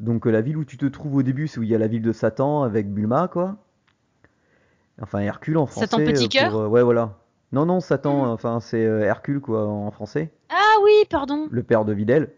Donc 0.00 0.26
la 0.26 0.40
ville 0.40 0.56
où 0.56 0.64
tu 0.64 0.76
te 0.76 0.86
trouves 0.86 1.16
au 1.16 1.22
début, 1.22 1.46
c'est 1.46 1.60
où 1.60 1.62
il 1.62 1.68
y 1.68 1.74
a 1.74 1.78
la 1.78 1.86
ville 1.86 2.02
de 2.02 2.12
Satan 2.12 2.62
avec 2.62 2.92
Bulma, 2.92 3.28
quoi. 3.28 3.58
Enfin 5.00 5.20
Hercule 5.20 5.56
en 5.56 5.66
français. 5.66 5.86
Satan 5.86 6.04
petit 6.04 6.28
cœur? 6.28 6.70
ouais, 6.70 6.82
voilà. 6.82 7.19
Non, 7.52 7.66
non, 7.66 7.80
Satan, 7.80 8.26
hmm. 8.26 8.30
enfin, 8.30 8.60
c'est 8.60 8.84
euh, 8.84 9.02
Hercule, 9.02 9.40
quoi, 9.40 9.66
en 9.66 9.90
français. 9.90 10.30
Ah 10.50 10.76
oui, 10.84 10.92
pardon. 11.08 11.48
Le 11.50 11.62
père 11.62 11.84
de 11.84 11.92
Videl. 11.92 12.30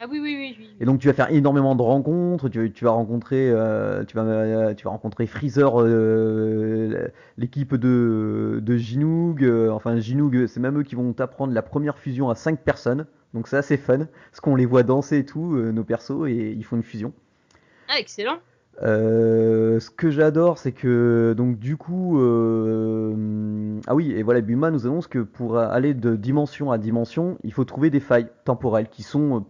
Ah 0.00 0.06
oui, 0.10 0.18
oui, 0.18 0.36
oui. 0.36 0.56
oui. 0.58 0.76
Et 0.80 0.84
donc, 0.84 1.00
tu 1.00 1.06
vas 1.06 1.14
faire 1.14 1.30
énormément 1.30 1.76
de 1.76 1.82
rencontres. 1.82 2.48
Tu, 2.48 2.72
tu 2.72 2.84
vas 2.84 2.90
rencontrer, 2.90 3.48
euh, 3.48 4.04
tu 4.04 4.16
vas, 4.16 4.24
euh, 4.24 4.74
tu 4.74 4.84
vas 4.84 4.90
rencontrer 4.90 5.26
Freezer, 5.26 5.80
l'équipe 7.38 7.76
de, 7.76 8.58
de 8.60 8.76
Jinoog. 8.76 9.44
enfin, 9.70 9.98
Jinoog, 9.98 10.46
c'est 10.46 10.60
même 10.60 10.80
eux 10.80 10.82
qui 10.82 10.96
vont 10.96 11.12
t'apprendre 11.12 11.54
la 11.54 11.62
première 11.62 11.96
fusion 11.96 12.28
à 12.28 12.34
5 12.34 12.58
personnes. 12.60 13.06
Donc, 13.34 13.46
c'est 13.46 13.56
assez 13.56 13.76
fun. 13.76 14.06
Parce 14.30 14.40
qu'on 14.40 14.56
les 14.56 14.66
voit 14.66 14.82
danser 14.82 15.18
et 15.18 15.24
tout, 15.24 15.56
nos 15.56 15.84
persos, 15.84 16.26
et 16.26 16.50
ils 16.56 16.64
font 16.64 16.76
une 16.76 16.82
fusion. 16.82 17.12
Ah, 17.88 17.98
excellent. 17.98 18.38
Euh, 18.82 19.78
ce 19.78 19.90
que 19.90 20.10
j'adore, 20.10 20.58
c'est 20.58 20.72
que 20.72 21.34
donc 21.36 21.58
du 21.58 21.76
coup, 21.76 22.18
euh, 22.20 23.78
ah 23.86 23.94
oui, 23.94 24.12
et 24.12 24.22
voilà, 24.22 24.40
Buma 24.40 24.70
nous 24.70 24.86
annonce 24.86 25.06
que 25.06 25.20
pour 25.20 25.58
aller 25.58 25.94
de 25.94 26.16
dimension 26.16 26.72
à 26.72 26.78
dimension, 26.78 27.38
il 27.44 27.52
faut 27.52 27.64
trouver 27.64 27.90
des 27.90 28.00
failles 28.00 28.28
temporelles 28.44 28.88
qui 28.88 29.02
sont 29.02 29.36
euh, 29.36 29.40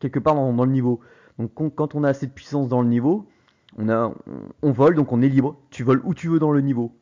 quelque 0.00 0.18
part 0.18 0.34
dans, 0.34 0.64
le 0.64 0.70
niveau. 0.70 1.00
Donc 1.38 1.52
quand 1.54 1.94
on 1.94 2.04
a 2.04 2.08
assez 2.10 2.26
de 2.26 2.32
puissance 2.32 2.68
dans 2.68 2.82
le 2.82 2.88
niveau, 2.88 3.26
on 3.78 3.88
a, 3.88 4.12
on, 4.62 4.70
vole, 4.70 4.94
donc 4.94 5.12
on 5.12 5.22
est 5.22 5.28
libre. 5.28 5.56
Tu 5.70 5.82
voles 5.82 6.02
où 6.04 6.14
tu 6.14 6.28
veux 6.28 6.38
dans 6.38 6.52
le 6.52 6.60
niveau. 6.60 6.92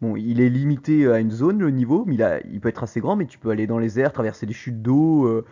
Bon, 0.00 0.16
il 0.16 0.40
est 0.40 0.48
limité 0.48 1.06
à 1.08 1.18
une 1.18 1.30
zone 1.30 1.58
le 1.58 1.70
niveau, 1.70 2.04
mais 2.06 2.16
il 2.50 2.60
peut 2.60 2.68
être 2.68 2.82
assez 2.82 3.00
grand, 3.00 3.16
mais 3.16 3.26
tu 3.26 3.38
peux 3.38 3.50
aller 3.50 3.66
dans 3.66 3.78
les 3.78 4.00
airs, 4.00 4.12
traverser 4.12 4.46
des 4.46 4.52
chutes 4.52 4.82
d'eau 4.82 5.44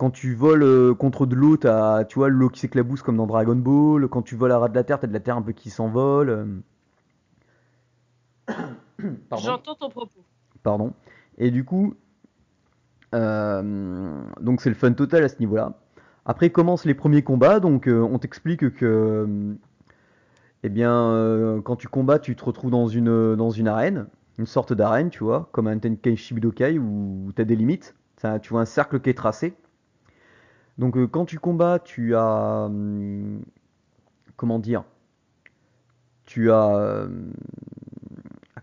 quand 0.00 0.10
tu 0.10 0.34
voles 0.34 0.62
euh, 0.62 0.94
contre 0.94 1.26
de 1.26 1.34
l'eau, 1.34 1.58
t'as, 1.58 2.04
tu 2.04 2.18
vois, 2.18 2.30
l'eau 2.30 2.48
qui 2.48 2.58
s'éclabousse 2.58 3.02
comme 3.02 3.18
dans 3.18 3.26
Dragon 3.26 3.54
Ball. 3.54 4.08
Quand 4.08 4.22
tu 4.22 4.34
voles 4.34 4.50
à 4.50 4.58
ras 4.58 4.70
de 4.70 4.74
la 4.74 4.82
terre, 4.82 4.98
t'as 4.98 5.06
de 5.06 5.12
la 5.12 5.20
terre 5.20 5.36
un 5.36 5.42
peu 5.42 5.52
qui 5.52 5.68
s'envole. 5.68 6.62
J'entends 9.36 9.74
ton 9.74 9.90
propos. 9.90 10.24
Pardon. 10.62 10.94
Et 11.36 11.50
du 11.50 11.66
coup, 11.66 11.96
euh, 13.14 14.22
donc 14.40 14.62
c'est 14.62 14.70
le 14.70 14.74
fun 14.74 14.94
total 14.94 15.22
à 15.22 15.28
ce 15.28 15.38
niveau-là. 15.38 15.74
Après 16.24 16.48
commencent 16.48 16.86
les 16.86 16.94
premiers 16.94 17.22
combats, 17.22 17.60
donc 17.60 17.86
on 17.86 18.18
t'explique 18.18 18.74
que 18.76 19.54
eh 20.62 20.68
bien, 20.70 21.60
quand 21.62 21.76
tu 21.76 21.88
combats, 21.88 22.18
tu 22.18 22.36
te 22.36 22.44
retrouves 22.44 22.70
dans 22.70 22.86
une, 22.86 23.36
dans 23.36 23.50
une 23.50 23.68
arène, 23.68 24.06
une 24.38 24.46
sorte 24.46 24.72
d'arène, 24.72 25.10
tu 25.10 25.24
vois, 25.24 25.50
comme 25.52 25.66
un 25.66 25.78
Tenkaichi 25.78 26.32
Budokai 26.32 26.78
où 26.78 27.32
tu 27.36 27.42
as 27.42 27.44
des 27.44 27.56
limites. 27.56 27.94
tu 28.40 28.48
vois 28.48 28.62
un 28.62 28.66
cercle 28.66 28.98
qui 29.00 29.10
est 29.10 29.14
tracé. 29.14 29.54
Donc 30.80 30.98
quand 31.06 31.26
tu 31.26 31.38
combats, 31.38 31.78
tu 31.78 32.16
as... 32.16 32.64
Hum, 32.66 33.42
comment 34.36 34.58
dire 34.58 34.82
Tu 36.26 36.50
as 36.50 37.06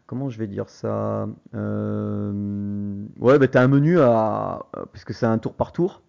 comment 0.07 0.29
je 0.29 0.39
vais 0.39 0.47
dire 0.47 0.69
ça 0.69 1.27
euh, 1.53 3.05
Ouais, 3.19 3.37
bah 3.37 3.47
t'as 3.47 3.61
un 3.61 3.67
menu 3.67 3.99
à. 3.99 4.65
Parce 4.91 5.05
que 5.05 5.13
c'est 5.13 5.27
un 5.27 5.37
tour 5.37 5.53
par 5.53 5.71
tour. 5.71 6.01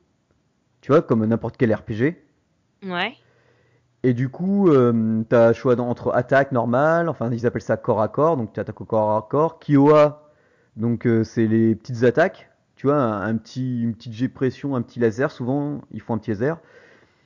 Tu 0.80 0.92
vois, 0.92 1.02
comme 1.02 1.26
n'importe 1.26 1.56
quel 1.58 1.74
RPG. 1.74 2.16
Ouais. 2.84 3.12
Et 4.04 4.14
du 4.14 4.28
coup, 4.28 4.68
euh, 4.70 5.24
t'as 5.28 5.52
choix 5.52 5.78
entre 5.80 6.14
attaque 6.14 6.52
normale, 6.52 7.08
enfin 7.08 7.30
ils 7.32 7.46
appellent 7.46 7.60
ça 7.60 7.76
corps 7.76 8.00
à 8.00 8.08
corps, 8.08 8.36
donc 8.36 8.52
tu 8.52 8.60
attaques 8.60 8.80
au 8.80 8.84
corps 8.84 9.16
à 9.16 9.26
corps. 9.28 9.58
Kiowa, 9.58 10.30
donc 10.76 11.04
euh, 11.04 11.24
c'est 11.24 11.48
les 11.48 11.74
petites 11.74 12.04
attaques. 12.04 12.47
Tu 12.78 12.86
vois, 12.86 12.96
un, 12.96 13.36
petit, 13.36 13.82
une 13.82 13.92
petite 13.92 14.12
jet 14.12 14.28
pression, 14.28 14.76
un 14.76 14.82
petit 14.82 15.00
laser, 15.00 15.30
souvent 15.30 15.82
ils 15.90 16.00
font 16.00 16.14
un 16.14 16.18
petit 16.18 16.30
laser. 16.30 16.58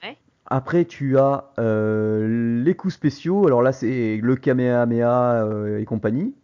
Ouais. 0.03 0.17
Après, 0.47 0.85
tu 0.87 1.19
as 1.19 1.53
les 1.59 2.75
coups 2.75 2.95
spéciaux. 2.95 3.47
Alors 3.47 3.63
là, 3.63 3.73
c'est 3.73 4.19
le 4.21 4.35
Kamehameha 4.35 5.47
et 5.79 5.85
compagnie. 5.85 6.35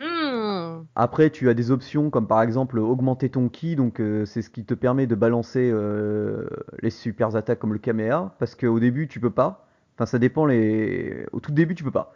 Hmm. 0.00 0.82
Après, 0.96 1.30
tu 1.30 1.48
as 1.48 1.54
des 1.54 1.70
options 1.70 2.10
comme 2.10 2.26
par 2.26 2.42
exemple 2.42 2.78
augmenter 2.78 3.30
ton 3.30 3.48
ki, 3.48 3.76
donc 3.76 4.00
euh, 4.00 4.26
c'est 4.26 4.42
ce 4.42 4.50
qui 4.50 4.64
te 4.64 4.74
permet 4.74 5.06
de 5.06 5.14
balancer 5.14 5.70
euh, 5.72 6.48
les 6.82 6.90
super 6.90 7.36
attaques 7.36 7.60
comme 7.60 7.72
le 7.72 7.78
Kamea, 7.78 8.34
parce 8.38 8.54
qu'au 8.54 8.80
début 8.80 9.08
tu 9.08 9.20
peux 9.20 9.30
pas. 9.30 9.66
Enfin, 10.00 10.06
ça 10.06 10.18
dépend 10.18 10.46
les. 10.46 11.26
Au 11.32 11.40
tout 11.40 11.52
début, 11.52 11.74
tu 11.74 11.84
peux 11.84 11.90
pas. 11.90 12.14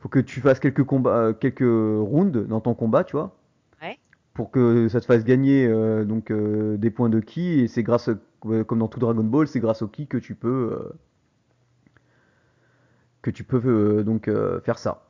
Faut 0.00 0.10
que 0.10 0.18
tu 0.18 0.40
fasses 0.42 0.60
quelques 0.60 0.84
combats, 0.84 1.16
euh, 1.16 1.32
quelques 1.32 1.60
rounds 1.62 2.46
dans 2.46 2.60
ton 2.60 2.74
combat, 2.74 3.04
tu 3.04 3.16
vois. 3.16 3.34
Pour 4.34 4.50
que 4.50 4.88
ça 4.88 5.00
te 5.00 5.04
fasse 5.04 5.24
gagner 5.24 5.68
donc 6.04 6.32
des 6.32 6.90
points 6.90 7.10
de 7.10 7.20
ki, 7.20 7.60
et 7.60 7.68
c'est 7.68 7.82
grâce, 7.82 8.08
comme 8.40 8.78
dans 8.78 8.88
tout 8.88 8.98
Dragon 8.98 9.24
Ball, 9.24 9.46
c'est 9.46 9.60
grâce 9.60 9.82
au 9.82 9.88
ki 9.88 10.06
que 10.06 10.16
tu 10.16 10.34
peux 10.34 10.92
que 13.20 13.30
tu 13.30 13.44
peux 13.44 14.02
donc 14.04 14.30
faire 14.64 14.78
ça. 14.78 15.02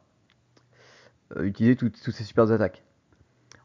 Euh, 1.37 1.45
utiliser 1.45 1.77
toutes 1.77 1.97
ces 1.97 2.25
super 2.25 2.51
attaques. 2.51 2.83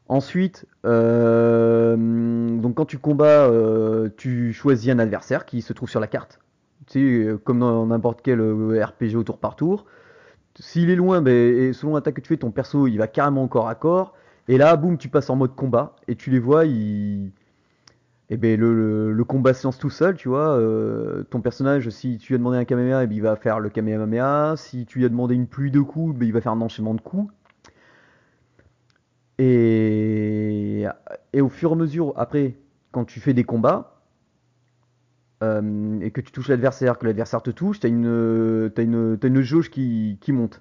Ensuite, 0.08 0.66
euh, 0.86 1.96
donc 1.96 2.76
quand 2.76 2.86
tu 2.86 2.98
combats, 2.98 3.46
euh, 3.46 4.08
tu 4.16 4.52
choisis 4.52 4.90
un 4.90 4.98
adversaire 4.98 5.44
qui 5.44 5.60
se 5.60 5.72
trouve 5.72 5.90
sur 5.90 6.00
la 6.00 6.06
carte. 6.06 6.40
Tu 6.86 7.36
comme 7.44 7.58
dans 7.58 7.86
n'importe 7.86 8.22
quel 8.22 8.40
RPG 8.40 9.16
au 9.16 9.22
tour 9.22 9.38
par 9.38 9.56
tour. 9.56 9.84
S'il 10.58 10.88
est 10.90 10.96
loin, 10.96 11.20
ben, 11.20 11.34
et 11.34 11.72
selon 11.74 11.94
l'attaque 11.94 12.14
que 12.14 12.20
tu 12.22 12.28
fais, 12.28 12.38
ton 12.38 12.50
perso 12.50 12.86
il 12.86 12.96
va 12.96 13.06
carrément 13.06 13.46
corps 13.48 13.68
à 13.68 13.74
corps. 13.74 14.14
Et 14.48 14.58
là, 14.58 14.76
boum, 14.76 14.98
tu 14.98 15.08
passes 15.08 15.30
en 15.30 15.36
mode 15.36 15.54
combat 15.54 15.96
et 16.08 16.16
tu 16.16 16.30
les 16.30 16.38
vois, 16.38 16.64
il... 16.64 17.32
et 18.30 18.36
ben, 18.36 18.58
le, 18.58 19.24
combat 19.24 19.54
se 19.54 19.66
lance 19.66 19.78
tout 19.78 19.90
seul, 19.90 20.16
tu 20.16 20.28
vois. 20.28 20.58
ton 21.30 21.40
personnage, 21.40 21.88
si 21.90 22.18
tu 22.18 22.32
lui 22.32 22.34
as 22.36 22.38
demandé 22.38 22.58
un 22.58 22.64
Kamehameha, 22.64 23.06
ben, 23.06 23.14
il 23.14 23.22
va 23.22 23.36
faire 23.36 23.60
le 23.60 23.68
Kamehameha. 23.70 24.54
Si 24.56 24.86
tu 24.86 24.98
lui 24.98 25.06
as 25.06 25.10
demandé 25.10 25.34
une 25.34 25.46
pluie 25.46 25.70
de 25.70 25.80
coups, 25.80 26.16
ben, 26.16 26.26
il 26.26 26.32
va 26.32 26.40
faire 26.40 26.52
un 26.52 26.60
enchaînement 26.60 26.94
de 26.94 27.00
coups. 27.00 27.32
Et, 29.38 30.86
au 31.40 31.48
fur 31.48 31.70
et 31.70 31.72
à 31.72 31.76
mesure, 31.76 32.12
après, 32.16 32.56
quand 32.90 33.04
tu 33.04 33.20
fais 33.20 33.34
des 33.34 33.44
combats, 33.44 34.02
euh, 35.42 36.00
et 36.00 36.10
que 36.10 36.20
tu 36.20 36.32
touches 36.32 36.48
l'adversaire, 36.48 36.98
que 36.98 37.06
l'adversaire 37.06 37.42
te 37.42 37.50
touche, 37.50 37.78
tu 37.80 37.86
as 37.86 37.90
une, 37.90 39.42
jauge 39.42 39.70
qui, 39.70 40.18
monte. 40.28 40.60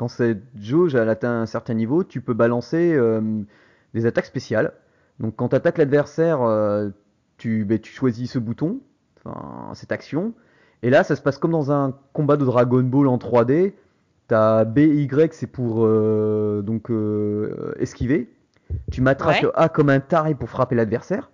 Quand 0.00 0.08
cette 0.08 0.44
jauge 0.58 0.94
elle 0.94 1.10
atteint 1.10 1.42
un 1.42 1.44
certain 1.44 1.74
niveau, 1.74 2.04
tu 2.04 2.22
peux 2.22 2.32
balancer 2.32 2.94
euh, 2.94 3.20
des 3.92 4.06
attaques 4.06 4.24
spéciales. 4.24 4.72
Donc 5.18 5.36
quand 5.36 5.50
tu 5.50 5.56
attaques 5.56 5.76
l'adversaire, 5.76 6.40
euh, 6.40 6.88
tu, 7.36 7.66
ben, 7.66 7.78
tu 7.78 7.92
choisis 7.92 8.30
ce 8.30 8.38
bouton, 8.38 8.80
cette 9.74 9.92
action. 9.92 10.32
Et 10.82 10.88
là, 10.88 11.04
ça 11.04 11.16
se 11.16 11.20
passe 11.20 11.36
comme 11.36 11.50
dans 11.50 11.70
un 11.70 11.94
combat 12.14 12.38
de 12.38 12.46
Dragon 12.46 12.82
Ball 12.82 13.08
en 13.08 13.18
3D. 13.18 13.74
T'as 14.26 14.64
B, 14.64 14.78
Y, 14.78 15.34
c'est 15.34 15.46
pour 15.46 15.84
euh, 15.84 16.62
donc 16.62 16.90
euh, 16.90 17.74
esquiver. 17.78 18.32
Tu 18.90 19.02
matraques 19.02 19.44
A 19.52 19.68
comme 19.68 19.90
un 19.90 20.00
taré 20.00 20.34
pour 20.34 20.48
frapper 20.48 20.76
l'adversaire. 20.76 21.30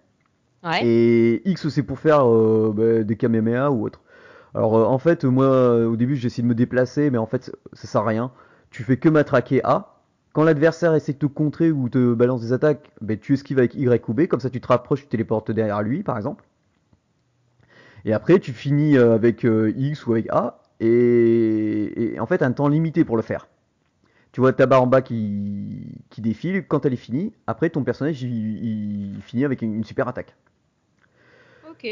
Et 0.82 1.48
X, 1.48 1.68
c'est 1.68 1.84
pour 1.84 2.00
faire 2.00 2.28
euh, 2.28 2.72
bah, 2.74 3.04
des 3.04 3.14
Kamehameha 3.14 3.70
ou 3.70 3.86
autre. 3.86 4.00
Alors 4.56 4.90
en 4.90 4.98
fait, 4.98 5.24
moi 5.24 5.86
au 5.86 5.94
début 5.94 6.16
j'ai 6.16 6.26
essayé 6.26 6.42
de 6.42 6.48
me 6.48 6.56
déplacer, 6.56 7.10
mais 7.10 7.18
en 7.18 7.26
fait 7.26 7.54
ça 7.74 7.86
sert 7.86 8.00
à 8.00 8.06
rien. 8.06 8.32
Tu 8.76 8.84
fais 8.84 8.98
que 8.98 9.08
matraquer 9.08 9.62
A. 9.64 9.94
Quand 10.34 10.44
l'adversaire 10.44 10.94
essaie 10.94 11.14
de 11.14 11.18
te 11.18 11.24
contrer 11.24 11.70
ou 11.70 11.88
te 11.88 12.12
balance 12.12 12.42
des 12.42 12.52
attaques, 12.52 12.90
bah, 13.00 13.16
tu 13.16 13.32
esquives 13.32 13.58
avec 13.58 13.74
Y 13.74 14.06
ou 14.06 14.12
B, 14.12 14.26
comme 14.26 14.40
ça 14.40 14.50
tu 14.50 14.60
te 14.60 14.68
rapproches, 14.68 15.00
tu 15.00 15.06
téléportes 15.06 15.50
derrière 15.50 15.80
lui 15.80 16.02
par 16.02 16.18
exemple. 16.18 16.44
Et 18.04 18.12
après 18.12 18.38
tu 18.38 18.52
finis 18.52 18.98
avec 18.98 19.46
X 19.46 20.06
ou 20.06 20.12
avec 20.12 20.26
A, 20.28 20.60
et, 20.80 22.16
en 22.20 22.26
fait 22.26 22.42
un 22.42 22.52
temps 22.52 22.68
limité 22.68 23.06
pour 23.06 23.16
le 23.16 23.22
faire. 23.22 23.48
Tu 24.32 24.42
vois 24.42 24.52
ta 24.52 24.66
barre 24.66 24.82
en 24.82 24.86
bas 24.86 25.00
qui, 25.00 25.86
qui 26.10 26.20
défile, 26.20 26.66
quand 26.68 26.84
elle 26.84 26.92
est 26.92 26.96
finie, 26.96 27.32
après 27.46 27.70
ton 27.70 27.82
personnage 27.82 28.20
il, 28.20 29.16
finit 29.22 29.46
avec 29.46 29.62
une, 29.62 29.84
super 29.84 30.06
attaque. 30.06 30.36
Ok. 31.70 31.88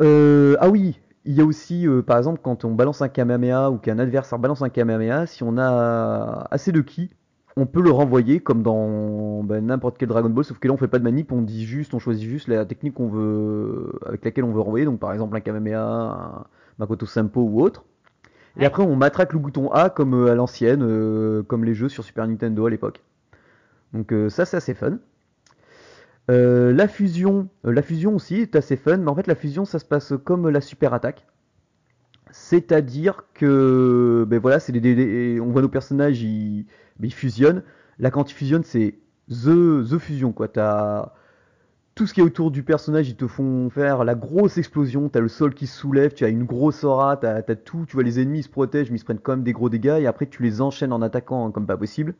Euh, 0.00 0.56
ah 0.58 0.68
oui, 0.70 0.98
il 1.24 1.34
y 1.34 1.40
a 1.40 1.44
aussi, 1.44 1.86
euh, 1.86 2.02
par 2.02 2.18
exemple, 2.18 2.40
quand 2.42 2.64
on 2.64 2.72
balance 2.72 3.02
un 3.02 3.08
Kamehameha 3.08 3.70
ou 3.70 3.78
qu'un 3.78 3.98
adversaire 3.98 4.38
balance 4.38 4.62
un 4.62 4.68
Kamehameha, 4.70 5.26
si 5.26 5.42
on 5.42 5.58
a 5.58 6.46
assez 6.50 6.72
de 6.72 6.80
ki, 6.80 7.10
on 7.56 7.66
peut 7.66 7.82
le 7.82 7.90
renvoyer 7.90 8.40
comme 8.40 8.62
dans 8.62 9.42
ben, 9.42 9.66
n'importe 9.66 9.98
quel 9.98 10.08
Dragon 10.08 10.30
Ball, 10.30 10.44
sauf 10.44 10.58
que 10.58 10.68
là 10.68 10.74
on 10.74 10.76
fait 10.76 10.88
pas 10.88 10.98
de 10.98 11.04
manip, 11.04 11.32
on 11.32 11.42
dit 11.42 11.66
juste, 11.66 11.94
on 11.94 11.98
choisit 11.98 12.28
juste 12.28 12.48
la 12.48 12.64
technique 12.64 12.94
qu'on 12.94 13.08
veut, 13.08 13.92
avec 14.06 14.24
laquelle 14.24 14.44
on 14.44 14.52
veut 14.52 14.60
renvoyer, 14.60 14.86
donc 14.86 15.00
par 15.00 15.12
exemple 15.12 15.36
un 15.36 15.40
Kamehameha, 15.40 15.82
un 15.82 16.46
Makoto 16.78 17.06
Sempo 17.06 17.42
ou 17.42 17.60
autre. 17.60 17.84
Et 18.58 18.66
après, 18.66 18.82
on 18.82 18.96
matraque 18.96 19.32
le 19.32 19.38
bouton 19.38 19.70
A 19.70 19.90
comme 19.90 20.14
euh, 20.14 20.32
à 20.32 20.34
l'ancienne, 20.34 20.82
euh, 20.82 21.42
comme 21.42 21.64
les 21.64 21.74
jeux 21.74 21.88
sur 21.88 22.04
Super 22.04 22.26
Nintendo 22.26 22.66
à 22.66 22.70
l'époque. 22.70 23.02
Donc 23.92 24.12
euh, 24.12 24.28
ça, 24.28 24.44
c'est 24.44 24.56
assez 24.56 24.74
fun. 24.74 24.98
La 26.30 26.88
fusion, 26.88 27.48
la 27.64 27.82
fusion 27.82 28.14
aussi 28.14 28.36
est 28.36 28.56
assez 28.56 28.76
fun, 28.76 28.98
mais 28.98 29.10
en 29.10 29.14
fait 29.14 29.26
la 29.26 29.34
fusion 29.34 29.64
ça 29.64 29.78
se 29.78 29.84
passe 29.84 30.12
comme 30.24 30.48
la 30.48 30.60
super 30.60 30.94
attaque. 30.94 31.26
C'est-à-dire 32.32 33.24
que, 33.34 34.24
ben 34.28 34.38
voilà, 34.38 34.60
c'est 34.60 34.72
on 35.40 35.50
voit 35.50 35.62
nos 35.62 35.68
personnages, 35.68 36.22
ils, 36.22 36.66
fusionnent. 37.10 37.62
Là 37.98 38.10
quand 38.10 38.30
ils 38.30 38.34
fusionnent, 38.34 38.64
c'est 38.64 38.98
the, 39.28 39.84
the 39.88 39.98
fusion 39.98 40.32
quoi. 40.32 40.48
T'as 40.48 41.12
tout 41.94 42.06
ce 42.06 42.14
qui 42.14 42.20
est 42.20 42.22
autour 42.22 42.50
du 42.50 42.62
personnage, 42.62 43.08
ils 43.08 43.16
te 43.16 43.26
font 43.26 43.68
faire 43.68 44.04
la 44.04 44.14
grosse 44.14 44.58
explosion. 44.58 45.08
T'as 45.08 45.20
le 45.20 45.28
sol 45.28 45.54
qui 45.54 45.66
se 45.66 45.76
soulève, 45.76 46.14
tu 46.14 46.24
as 46.24 46.28
une 46.28 46.44
grosse 46.44 46.84
aura, 46.84 47.16
t'as 47.16 47.42
as 47.46 47.56
tout. 47.56 47.84
Tu 47.86 47.94
vois, 47.94 48.04
les 48.04 48.20
ennemis 48.20 48.44
se 48.44 48.48
protègent, 48.48 48.90
mais 48.90 48.96
ils 48.96 49.00
se 49.00 49.04
prennent 49.04 49.18
quand 49.18 49.32
même 49.32 49.44
des 49.44 49.52
gros 49.52 49.68
dégâts. 49.68 49.98
Et 50.00 50.06
après, 50.06 50.26
tu 50.26 50.42
les 50.42 50.60
enchaînes 50.60 50.92
en 50.92 51.02
attaquant 51.02 51.46
hein, 51.46 51.50
comme 51.50 51.66
pas 51.66 51.76
possible. 51.76 52.14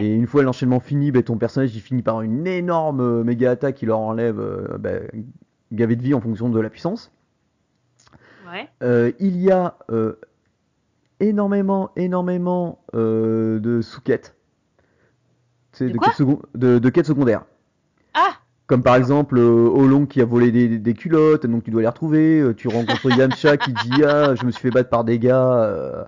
Et 0.00 0.14
une 0.14 0.26
fois 0.26 0.42
l'enchaînement 0.42 0.80
fini, 0.80 1.10
bah, 1.10 1.22
ton 1.22 1.38
personnage 1.38 1.74
il 1.74 1.80
finit 1.80 2.02
par 2.02 2.22
une 2.22 2.46
énorme 2.46 3.00
euh, 3.00 3.24
méga 3.24 3.52
attaque 3.52 3.76
qui 3.76 3.86
leur 3.86 3.98
enlève 4.00 4.38
euh, 4.38 4.76
bah, 4.78 4.98
gavé 5.72 5.96
de 5.96 6.02
vie 6.02 6.14
en 6.14 6.20
fonction 6.20 6.48
de 6.48 6.60
la 6.60 6.70
puissance. 6.70 7.12
Euh, 8.82 9.12
il 9.18 9.36
y 9.36 9.50
a 9.50 9.76
énormément, 11.20 11.90
énormément 11.96 12.80
de 12.94 13.80
sous-quêtes. 13.82 14.34
De, 15.80 15.92
de, 16.56 16.78
de 16.78 16.90
quêtes 16.90 17.06
secondaires. 17.06 17.44
Ah 18.14 18.38
comme 18.68 18.82
par 18.82 18.96
exemple 18.96 19.38
euh, 19.38 20.06
qui 20.08 20.20
a 20.20 20.26
volé 20.26 20.52
des, 20.78 20.94
culottes, 20.94 21.46
donc 21.46 21.64
tu 21.64 21.70
dois 21.70 21.80
les 21.80 21.88
retrouver. 21.88 22.38
Euh, 22.38 22.54
tu 22.54 22.68
rencontres 22.68 23.10
Yamcha 23.18 23.56
qui 23.56 23.72
dit 23.72 24.04
ah 24.04 24.34
je 24.34 24.44
me 24.44 24.52
suis 24.52 24.60
fait 24.60 24.70
battre 24.70 24.90
par 24.90 25.04
des 25.04 25.18
gars, 25.18 25.54
euh, 25.54 26.04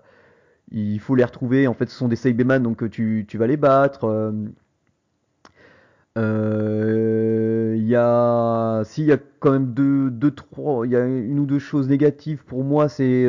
il 0.73 0.99
faut 1.01 1.15
les 1.15 1.25
retrouver. 1.25 1.67
En 1.67 1.75
fait 1.75 1.89
ce 1.89 1.97
sont 1.97 2.09
des 2.09 2.17
Saibaman 2.17 2.63
donc 2.63 2.83
euh, 2.83 2.89
tu, 2.89 3.25
tu 3.29 3.39
vas 3.39 3.47
les 3.47 3.57
battre. 3.57 4.33
Il 6.17 7.87
y 7.87 7.97
a 7.97 8.83
si 8.85 9.03
il 9.03 9.09
y 9.09 9.13
a 9.13 9.19
quand 9.39 9.53
même 9.53 9.73
deux, 9.73 10.11
deux 10.11 10.31
trois, 10.31 10.87
il 10.87 10.93
y 10.93 10.97
a 10.97 11.05
une 11.07 11.39
ou 11.39 11.47
deux 11.47 11.59
choses 11.59 11.89
négatives 11.89 12.45
pour 12.45 12.65
moi 12.65 12.89
c'est 12.89 13.27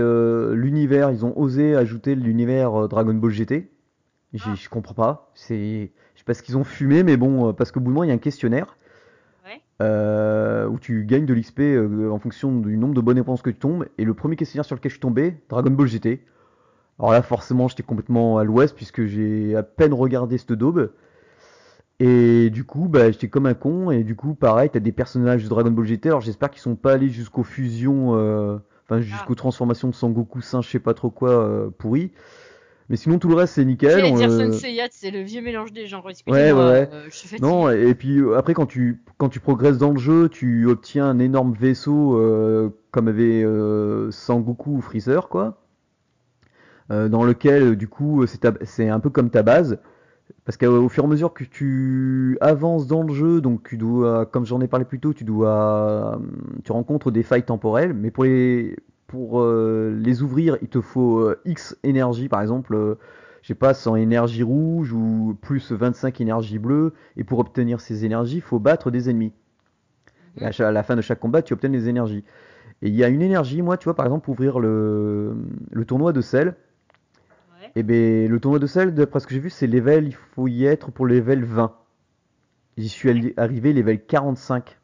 l'univers. 0.53 1.11
Ils 1.11 1.25
ont 1.25 1.37
osé 1.37 1.75
ajouter 1.75 2.15
l'univers 2.15 2.87
Dragon 2.87 3.13
Ball 3.13 3.31
GT. 3.31 3.69
Ah. 4.33 4.53
Je 4.55 4.69
comprends 4.69 4.93
pas. 4.93 5.31
C'est 5.35 5.91
je 6.15 6.19
sais 6.19 6.25
pas 6.25 6.33
ce 6.33 6.43
qu'ils 6.43 6.57
ont 6.57 6.63
fumé 6.63 7.03
mais 7.03 7.17
bon 7.17 7.53
parce 7.53 7.71
qu'au 7.71 7.79
bout 7.79 7.91
de 7.91 7.95
moi 7.95 8.05
il 8.05 8.09
y 8.09 8.11
a 8.11 8.15
un 8.15 8.19
questionnaire 8.19 8.75
euh, 9.81 10.67
où 10.67 10.77
tu 10.77 11.05
gagnes 11.05 11.25
de 11.25 11.33
l'XP 11.33 11.61
euh, 11.61 12.11
en 12.11 12.19
fonction 12.19 12.59
du 12.59 12.77
nombre 12.77 12.93
de 12.93 13.01
bonnes 13.01 13.17
réponses 13.17 13.41
que 13.41 13.49
tu 13.49 13.57
tombes. 13.57 13.87
Et 13.97 14.05
le 14.05 14.13
premier 14.13 14.35
questionnaire 14.35 14.65
sur 14.65 14.75
lequel 14.75 14.91
je 14.91 14.95
suis 14.95 15.01
tombé, 15.01 15.37
Dragon 15.49 15.71
Ball 15.71 15.87
GT. 15.87 16.23
Alors 17.01 17.13
là, 17.13 17.23
forcément, 17.23 17.67
j'étais 17.67 17.81
complètement 17.81 18.37
à 18.37 18.43
l'ouest 18.43 18.75
puisque 18.75 19.07
j'ai 19.07 19.55
à 19.55 19.63
peine 19.63 19.91
regardé 19.91 20.37
cette 20.37 20.51
daube. 20.51 20.91
Et 21.99 22.51
du 22.51 22.63
coup, 22.63 22.87
bah, 22.87 23.09
j'étais 23.09 23.27
comme 23.27 23.47
un 23.47 23.55
con. 23.55 23.89
Et 23.89 24.03
du 24.03 24.15
coup, 24.15 24.35
pareil, 24.35 24.69
t'as 24.71 24.79
des 24.79 24.91
personnages 24.91 25.43
de 25.43 25.49
Dragon 25.49 25.71
Ball 25.71 25.85
GT. 25.85 26.09
Alors 26.09 26.21
j'espère 26.21 26.51
qu'ils 26.51 26.61
sont 26.61 26.75
pas 26.75 26.93
allés 26.93 27.09
jusqu'aux 27.09 27.43
fusions, 27.43 28.15
euh, 28.15 28.57
enfin 28.83 28.97
ah. 28.97 29.01
jusqu'aux 29.01 29.33
transformations 29.33 29.87
de 29.87 29.95
Sangoku 29.95 30.41
Saint, 30.41 30.61
je 30.61 30.69
sais 30.69 30.79
pas 30.79 30.93
trop 30.93 31.09
quoi, 31.09 31.31
euh, 31.31 31.69
pourri. 31.75 32.11
Mais 32.89 32.97
sinon, 32.97 33.17
tout 33.17 33.29
le 33.29 33.35
reste, 33.35 33.55
c'est 33.55 33.65
nickel. 33.65 33.91
J'allais 33.91 34.11
dire 34.11 34.29
Senseiya, 34.29 34.87
c'est 34.91 35.09
le 35.09 35.21
vieux 35.21 35.41
mélange 35.41 35.71
des 35.71 35.87
genres. 35.87 36.05
Ouais, 36.05 36.51
ouais, 36.51 36.53
ouais. 36.53 36.89
Euh, 36.93 37.07
non, 37.39 37.67
et 37.71 37.95
puis 37.95 38.19
après, 38.35 38.53
quand 38.53 38.67
tu, 38.67 39.01
quand 39.17 39.29
tu 39.29 39.39
progresses 39.39 39.79
dans 39.79 39.91
le 39.91 39.99
jeu, 39.99 40.29
tu 40.29 40.67
obtiens 40.67 41.05
un 41.05 41.17
énorme 41.17 41.53
vaisseau 41.53 42.71
comme 42.91 43.07
avait 43.07 43.43
Sangoku 44.11 44.77
ou 44.77 44.81
Freezer, 44.81 45.29
quoi. 45.29 45.60
Dans 46.89 47.23
lequel, 47.23 47.75
du 47.75 47.87
coup, 47.87 48.25
c'est 48.27 48.89
un 48.89 48.99
peu 48.99 49.09
comme 49.09 49.29
ta 49.29 49.43
base. 49.43 49.79
Parce 50.45 50.57
qu'au 50.57 50.89
fur 50.89 51.03
et 51.03 51.07
à 51.07 51.09
mesure 51.09 51.33
que 51.33 51.43
tu 51.43 52.37
avances 52.41 52.87
dans 52.87 53.03
le 53.03 53.13
jeu, 53.13 53.41
donc 53.41 53.63
tu 53.63 53.77
dois, 53.77 54.25
comme 54.25 54.45
j'en 54.45 54.59
ai 54.61 54.67
parlé 54.67 54.85
plus 54.85 54.99
tôt, 54.99 55.13
tu 55.13 55.23
dois, 55.23 56.19
tu 56.63 56.71
rencontres 56.71 57.11
des 57.11 57.23
failles 57.23 57.43
temporelles, 57.43 57.93
mais 57.93 58.11
pour 58.11 58.23
les, 58.23 58.75
pour 59.11 59.41
euh, 59.41 59.93
les 60.01 60.23
ouvrir, 60.23 60.57
il 60.61 60.69
te 60.69 60.79
faut 60.79 61.19
euh, 61.19 61.39
X 61.43 61.77
énergie, 61.83 62.29
par 62.29 62.41
exemple, 62.41 62.73
euh, 62.73 62.95
je 63.41 63.49
sais 63.49 63.55
pas, 63.55 63.73
100 63.73 63.97
énergie 63.97 64.41
rouge 64.41 64.93
ou 64.93 65.37
plus 65.41 65.71
25 65.71 66.21
énergie 66.21 66.59
bleue, 66.59 66.93
et 67.17 67.25
pour 67.25 67.39
obtenir 67.39 67.81
ces 67.81 68.05
énergies, 68.05 68.37
il 68.37 68.41
faut 68.41 68.59
battre 68.59 68.89
des 68.89 69.09
ennemis. 69.09 69.33
Et 70.39 70.45
à, 70.45 70.71
la 70.71 70.83
fin 70.83 70.95
de 70.95 71.01
chaque 71.01 71.19
combat, 71.19 71.41
tu 71.41 71.53
obtiens 71.53 71.69
des 71.69 71.89
énergies. 71.89 72.23
Et 72.81 72.87
il 72.87 72.95
y 72.95 73.03
a 73.03 73.09
une 73.09 73.21
énergie, 73.21 73.61
moi, 73.61 73.75
tu 73.75 73.83
vois, 73.83 73.95
par 73.95 74.05
exemple, 74.05 74.23
pour 74.23 74.33
ouvrir 74.33 74.59
le, 74.59 75.35
le 75.71 75.85
tournoi 75.85 76.13
de 76.13 76.21
sel, 76.21 76.55
et 77.73 77.79
eh 77.79 77.83
ben 77.83 78.29
le 78.29 78.39
tournoi 78.41 78.59
de 78.59 78.67
sel, 78.67 78.93
d'après 78.93 79.21
ce 79.21 79.27
que 79.27 79.33
j'ai 79.33 79.39
vu, 79.39 79.49
c'est 79.49 79.65
level, 79.65 80.07
il 80.07 80.13
faut 80.13 80.49
y 80.49 80.65
être 80.65 80.91
pour 80.91 81.05
level 81.05 81.45
20. 81.45 81.73
J'y 82.77 82.89
suis 82.89 83.33
arrivé 83.37 83.71
level 83.71 84.03
45. 84.03 84.77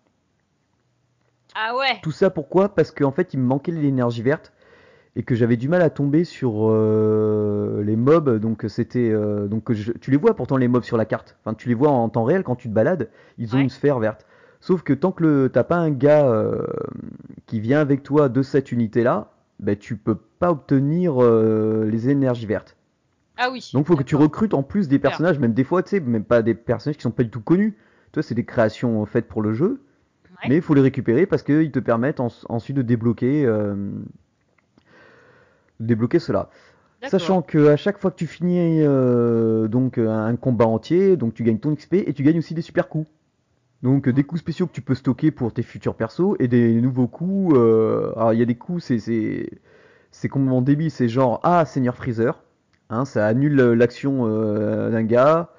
Ah 1.53 1.75
ouais. 1.75 1.99
Tout 2.01 2.11
ça 2.11 2.29
pourquoi? 2.29 2.69
Parce 2.69 2.91
qu'en 2.91 3.11
fait, 3.11 3.33
il 3.33 3.41
me 3.41 3.45
manquait 3.45 3.73
l'énergie 3.73 4.21
verte 4.21 4.53
et 5.17 5.23
que 5.23 5.35
j'avais 5.35 5.57
du 5.57 5.67
mal 5.67 5.81
à 5.81 5.89
tomber 5.89 6.23
sur 6.23 6.69
euh, 6.69 7.83
les 7.83 7.97
mobs. 7.97 8.39
Donc 8.39 8.63
c'était 8.69 9.09
euh, 9.09 9.47
donc 9.47 9.69
tu 9.99 10.11
les 10.11 10.17
vois 10.17 10.33
pourtant 10.33 10.55
les 10.55 10.69
mobs 10.69 10.83
sur 10.83 10.95
la 10.95 11.05
carte. 11.05 11.35
Enfin, 11.43 11.55
tu 11.55 11.67
les 11.67 11.75
vois 11.75 11.89
en 11.89 12.07
temps 12.07 12.23
réel 12.23 12.43
quand 12.43 12.55
tu 12.55 12.69
te 12.69 12.73
balades. 12.73 13.09
Ils 13.37 13.53
ont 13.53 13.59
une 13.59 13.69
sphère 13.69 13.99
verte. 13.99 14.25
Sauf 14.61 14.81
que 14.83 14.93
tant 14.93 15.11
que 15.11 15.47
t'as 15.47 15.65
pas 15.65 15.75
un 15.75 15.91
gars 15.91 16.25
euh, 16.25 16.65
qui 17.47 17.59
vient 17.59 17.81
avec 17.81 18.03
toi 18.03 18.29
de 18.29 18.41
cette 18.43 18.71
unité 18.71 19.03
là, 19.03 19.31
ben 19.59 19.75
tu 19.75 19.97
peux 19.97 20.15
pas 20.15 20.51
obtenir 20.51 21.19
les 21.19 22.09
énergies 22.09 22.45
vertes. 22.45 22.76
Ah 23.37 23.49
oui. 23.51 23.69
Donc 23.73 23.85
il 23.85 23.87
faut 23.87 23.95
que 23.95 24.03
tu 24.03 24.15
recrutes 24.15 24.53
en 24.53 24.63
plus 24.63 24.87
des 24.87 24.99
personnages, 24.99 25.39
même 25.39 25.53
des 25.53 25.63
fois, 25.63 25.83
tu 25.83 25.91
sais, 25.91 25.99
même 25.99 26.23
pas 26.23 26.41
des 26.41 26.53
personnages 26.53 26.97
qui 26.97 27.03
sont 27.03 27.11
pas 27.11 27.23
du 27.23 27.29
tout 27.29 27.41
connus. 27.41 27.77
Toi, 28.11 28.23
c'est 28.23 28.35
des 28.35 28.45
créations 28.45 29.05
faites 29.05 29.27
pour 29.27 29.41
le 29.41 29.53
jeu, 29.53 29.81
mais 30.47 30.55
il 30.55 30.61
faut 30.61 30.73
les 30.73 30.81
récupérer 30.81 31.25
parce 31.25 31.43
qu'ils 31.43 31.71
te 31.71 31.79
permettent 31.79 32.19
ensuite 32.19 32.75
de 32.75 32.81
débloquer, 32.81 33.45
euh, 33.45 33.75
débloquer 35.79 36.19
cela. 36.19 36.49
Sachant 37.05 37.43
que 37.43 37.67
à 37.67 37.77
chaque 37.77 37.99
fois 37.99 38.09
que 38.09 38.15
tu 38.15 38.25
finis 38.25 38.81
euh, 38.81 39.67
donc 39.67 39.99
un 39.99 40.35
combat 40.35 40.65
entier, 40.65 41.15
donc 41.15 41.35
tu 41.35 41.43
gagnes 41.43 41.59
ton 41.59 41.75
XP 41.75 41.93
et 41.93 42.13
tu 42.13 42.23
gagnes 42.23 42.39
aussi 42.39 42.55
des 42.55 42.63
super 42.63 42.89
coups. 42.89 43.07
Donc 43.83 44.09
des 44.09 44.23
coups 44.23 44.41
spéciaux 44.41 44.65
que 44.65 44.71
tu 44.71 44.81
peux 44.81 44.95
stocker 44.95 45.29
pour 45.29 45.53
tes 45.53 45.61
futurs 45.61 45.93
persos 45.93 46.35
et 46.39 46.47
des 46.47 46.81
nouveaux 46.81 47.07
coups. 47.07 47.55
Euh, 47.55 48.11
alors 48.15 48.33
il 48.33 48.39
y 48.39 48.41
a 48.41 48.45
des 48.45 48.55
coups, 48.55 48.83
c'est 48.83 48.97
c'est 48.97 49.49
c'est 50.11 50.29
complètement 50.29 50.61
débile, 50.61 50.89
c'est 50.89 51.07
genre 51.07 51.39
ah 51.43 51.65
Seigneur 51.65 51.95
Freezer. 51.95 52.43
Hein, 52.89 53.05
ça 53.05 53.27
annule 53.27 53.59
euh, 53.59 53.75
l'action 53.75 54.25
euh, 54.27 54.89
d'un 54.89 55.03
gars. 55.03 55.49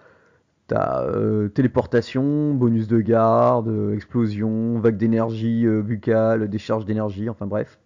T'as 0.67 1.03
euh, 1.05 1.49
téléportation, 1.49 2.55
bonus 2.55 2.89
de 2.89 3.01
garde, 3.01 3.93
explosion, 3.95 4.79
vague 4.81 4.97
d'énergie 4.99 5.67
buccale, 5.83 6.49
décharge 6.49 6.85
d'énergie, 6.85 7.31
enfin 7.31 7.47
bref. 7.47 7.79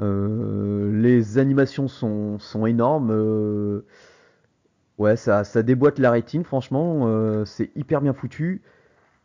les 0.00 1.38
animations 1.38 1.88
sont, 1.88 2.66
énormes. 2.66 3.82
ouais, 4.98 5.16
ça, 5.16 5.44
ça 5.44 5.62
déboîte 5.62 5.98
la 5.98 6.10
rétine, 6.10 6.44
franchement. 6.44 7.44
c'est 7.46 7.70
hyper 7.76 8.02
bien 8.02 8.12
foutu. 8.12 8.62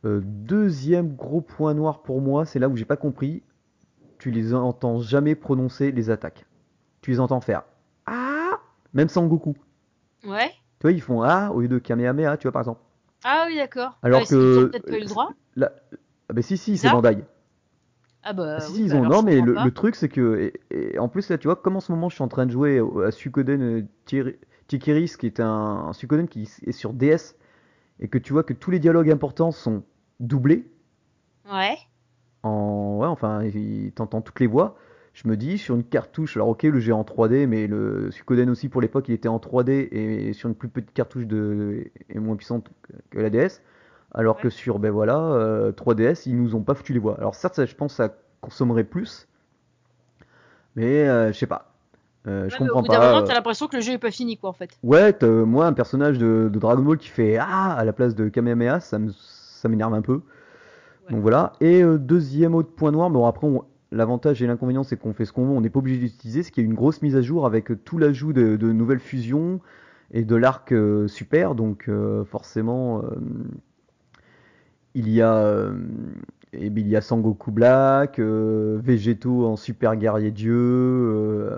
deuxième 0.06 1.14
gros 1.16 1.41
point 1.41 1.74
noir 1.74 2.04
pour 2.04 2.22
moi, 2.22 2.45
c'est 2.45 2.60
là 2.60 2.70
où 2.70 2.78
j'ai 2.78 2.86
pas 2.86 2.97
compris. 2.97 3.43
Tu 4.18 4.32
les 4.32 4.54
entends 4.54 5.00
jamais 5.00 5.36
prononcer 5.36 5.91
les 5.91 6.10
attaques. 6.10 6.45
Tu 7.02 7.12
les 7.12 7.20
entends 7.20 7.41
faire 7.41 7.64
même 8.94 9.10
sans 9.10 9.26
Goku. 9.28 9.56
Ouais. 10.26 10.50
Tu 10.80 10.84
vois, 10.84 10.92
ils 10.92 11.02
font 11.02 11.22
A 11.22 11.50
au 11.50 11.62
lieu 11.62 11.68
de 11.68 11.80
Kamehameha, 11.80 12.38
tu 12.38 12.44
vois, 12.44 12.52
par 12.52 12.62
exemple. 12.62 12.82
Ah 13.24 13.46
oui, 13.48 13.58
d'accord. 13.58 13.98
Alors 14.02 14.28
que. 14.28 14.36
Ils 14.36 14.66
ont 14.66 14.70
peut-être 14.70 14.86
pas 14.86 14.98
eu 14.98 15.02
le 15.02 15.08
droit 15.08 15.30
Ah 15.62 15.70
bah 16.34 16.42
si, 16.42 16.58
si, 16.58 16.78
c'est 16.78 16.90
Bandai. 16.90 17.18
Ah 18.24 18.34
bah. 18.34 18.56
Ah, 18.58 18.60
si, 18.62 18.74
si, 18.74 18.84
ils 18.86 18.92
bah 18.92 18.98
ont. 18.98 19.04
Non, 19.04 19.24
mais 19.24 19.42
le, 19.42 19.72
truc, 19.72 19.96
c'est 19.96 20.10
que. 20.10 20.54
Et, 20.72 20.98
en 21.00 21.10
plus, 21.10 21.30
là, 21.30 21.38
tu 21.38 21.48
vois, 21.48 21.58
comme 21.58 21.76
en 21.76 21.82
ce 21.82 21.92
moment, 21.92 22.10
je 22.10 22.16
suis 22.16 22.24
en 22.24 22.28
train 22.28 22.46
de 22.46 22.52
jouer 22.52 22.82
à 23.06 23.12
Suikoden 23.12 23.88
euh, 24.14 24.32
Tikiris, 24.68 25.18
qui 25.18 25.26
est 25.26 25.40
un, 25.40 25.88
un 25.88 25.94
Suikoden 25.94 26.28
qui 26.28 26.50
est 26.66 26.72
sur 26.72 26.94
DS, 26.94 27.36
et 28.00 28.08
que 28.08 28.18
tu 28.18 28.34
vois 28.34 28.44
que 28.44 28.54
tous 28.54 28.72
les 28.72 28.80
dialogues 28.80 29.12
importants 29.12 29.52
sont 29.52 29.84
doublés. 30.20 30.66
Ouais. 31.52 31.78
En. 32.44 32.98
Ouais, 33.00 33.08
enfin, 33.08 33.44
t'entends 33.96 34.22
toutes 34.22 34.40
les 34.40 34.48
voix 34.48 34.78
je 35.22 35.28
me 35.28 35.36
dis 35.36 35.58
sur 35.58 35.76
une 35.76 35.84
cartouche, 35.84 36.38
alors 36.38 36.48
ok 36.48 36.64
le 36.64 36.80
géant 36.80 37.00
en 37.00 37.04
3D, 37.04 37.46
mais 37.46 37.68
le 37.68 38.10
Suikoden 38.10 38.50
aussi 38.50 38.70
pour 38.70 38.80
l'époque 38.80 39.10
il 39.10 39.14
était 39.14 39.28
en 39.28 39.38
3D 39.38 39.90
et 39.92 40.32
sur 40.32 40.48
une 40.48 40.56
plus 40.56 40.70
petite 40.70 40.94
cartouche 40.94 41.26
de 41.26 41.92
est 42.10 42.20
moins 42.20 42.38
puissante 42.38 42.70
que 43.10 43.20
la 43.20 43.30
DS, 43.30 43.62
alors 44.14 44.38
que 44.38 44.50
sur 44.50 44.80
ben 44.80 44.92
voilà 44.92 45.18
3DS 45.72 46.04
euh, 46.04 46.16
ils 46.26 46.42
nous 46.42 46.56
ont 46.56 46.62
pas 46.62 46.74
foutu 46.74 46.94
les 46.94 47.00
voix. 47.00 47.18
Alors 47.18 47.36
certes 47.36 47.56
ça, 47.56 47.66
je 47.66 47.76
pense 47.76 47.96
ça 47.96 48.16
consommerait 48.40 48.86
plus, 48.86 49.28
mais 50.78 51.06
euh, 51.10 51.34
je 51.34 51.38
sais 51.38 51.48
pas. 51.48 51.74
Euh, 52.26 52.48
je 52.48 52.58
comprends 52.58 52.84
pas. 52.84 53.22
t'as 53.24 53.34
l'impression 53.34 53.68
que 53.68 53.76
le 53.76 53.82
jeu 53.82 53.94
est 53.94 53.98
pas 53.98 54.12
fini 54.12 54.38
quoi 54.38 54.52
en 54.52 54.54
fait. 54.54 54.78
Ouais, 54.84 55.14
moi 55.22 55.66
un 55.66 55.74
personnage 55.74 56.18
de, 56.18 56.50
Dragon 56.54 56.82
Ball 56.82 56.98
qui 56.98 57.10
fait 57.10 57.38
ah 57.38 57.74
à 57.74 57.84
la 57.84 57.92
place 57.92 58.16
de 58.16 58.30
Kamehameha, 58.30 58.80
ça 58.80 59.00
m'énerve 59.68 59.94
un 59.94 60.02
peu. 60.02 60.22
Donc 61.10 61.20
voilà. 61.20 61.52
Et 61.60 61.84
deuxième 61.84 62.56
autre 62.56 62.72
point 62.72 62.92
noir, 62.92 63.10
bon 63.10 63.26
après 63.26 63.48
on, 63.48 63.66
L'avantage 63.92 64.44
et 64.44 64.48
l'inconvénient, 64.48 64.84
c'est 64.84 64.98
qu'on 64.98 65.14
fait 65.14 65.26
ce 65.26 65.34
qu'on 65.34 65.46
veut, 65.46 65.52
on 65.52 65.62
n'est 65.62 65.72
pas 65.72 65.80
obligé 65.80 66.00
d'utiliser, 66.00 66.44
ce 66.44 66.52
qui 66.52 66.62
est 66.62 66.64
une 66.64 66.76
grosse 66.76 67.02
mise 67.02 67.16
à 67.16 67.22
jour 67.22 67.48
avec 67.48 67.72
tout 67.84 67.98
l'ajout 67.98 68.34
de, 68.34 68.72
nouvelles 68.72 69.00
fusions 69.00 69.60
et 70.12 70.24
de 70.24 70.36
l'arc 70.36 70.72
euh, 70.72 71.08
super. 71.08 71.56
Donc 71.56 71.86
euh, 71.90 72.24
forcément, 72.24 73.02
euh, 73.02 73.10
il 74.94 75.10
y 75.10 75.24
a 75.24 75.72
et 76.54 76.68
il 76.68 76.88
y 76.88 76.96
a 76.96 77.02
Sangoku 77.02 77.52
Black, 77.52 78.20
Végétaux 78.20 79.46
en 79.46 79.56
super 79.56 79.96
guerrier 79.96 80.32
dieu, 80.32 81.52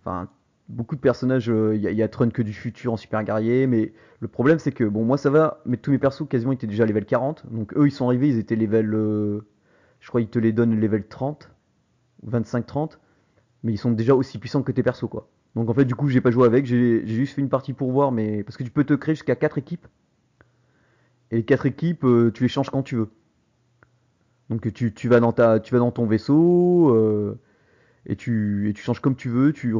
enfin 0.00 0.28
beaucoup 0.68 0.96
de 0.96 1.00
personnages. 1.00 1.48
Il 1.48 1.80
y, 1.80 2.02
a 2.02 2.08
Trunks 2.08 2.40
du 2.40 2.52
futur 2.52 2.92
en 2.92 2.96
super 2.96 3.22
guerrier, 3.24 3.66
mais 3.66 3.92
le 4.20 4.28
problème 4.28 4.58
c'est 4.58 4.72
que 4.72 4.84
bon 4.84 5.04
moi 5.04 5.18
ça 5.18 5.30
va, 5.30 5.60
mais 5.66 5.76
tous 5.76 5.90
mes 5.92 5.98
persos 5.98 6.28
quasiment 6.28 6.52
étaient 6.52 6.66
déjà 6.66 6.84
level 6.84 7.04
40, 7.04 7.46
donc 7.52 7.76
eux 7.76 7.86
ils 7.86 7.92
sont 7.92 8.06
arrivés, 8.06 8.28
ils 8.28 8.38
étaient 8.38 8.56
level 8.56 9.42
je 10.00 10.08
crois 10.08 10.20
qu'ils 10.20 10.30
te 10.30 10.38
les 10.38 10.52
donnent 10.52 10.78
level 10.78 11.06
30, 11.06 11.50
25-30, 12.26 12.98
mais 13.62 13.72
ils 13.72 13.78
sont 13.78 13.92
déjà 13.92 14.14
aussi 14.14 14.38
puissants 14.38 14.62
que 14.62 14.72
tes 14.72 14.82
persos, 14.82 15.08
quoi. 15.08 15.28
Donc 15.54 15.70
en 15.70 15.74
fait, 15.74 15.84
du 15.84 15.94
coup, 15.94 16.08
j'ai 16.08 16.20
pas 16.20 16.30
joué 16.30 16.46
avec, 16.46 16.66
j'ai 16.66 17.06
juste 17.06 17.34
fait 17.34 17.40
une 17.40 17.48
partie 17.48 17.72
pour 17.72 17.90
voir, 17.90 18.12
mais 18.12 18.44
parce 18.44 18.56
que 18.56 18.62
tu 18.62 18.70
peux 18.70 18.84
te 18.84 18.94
créer 18.94 19.14
jusqu'à 19.14 19.34
4 19.36 19.58
équipes. 19.58 19.86
Et 21.30 21.36
les 21.36 21.44
4 21.44 21.66
équipes, 21.66 22.04
euh, 22.04 22.30
tu 22.32 22.42
les 22.42 22.48
changes 22.48 22.70
quand 22.70 22.82
tu 22.82 22.96
veux. 22.96 23.08
Donc 24.50 24.72
tu, 24.72 25.08
vas, 25.08 25.20
dans 25.20 25.32
ta, 25.32 25.60
tu 25.60 25.74
vas 25.74 25.78
dans 25.78 25.90
ton 25.90 26.06
vaisseau, 26.06 26.94
euh, 26.94 27.38
et, 28.06 28.16
tu, 28.16 28.70
et 28.70 28.72
tu 28.72 28.82
changes 28.82 29.00
comme 29.00 29.16
tu 29.16 29.28
veux, 29.28 29.52
tu, 29.52 29.74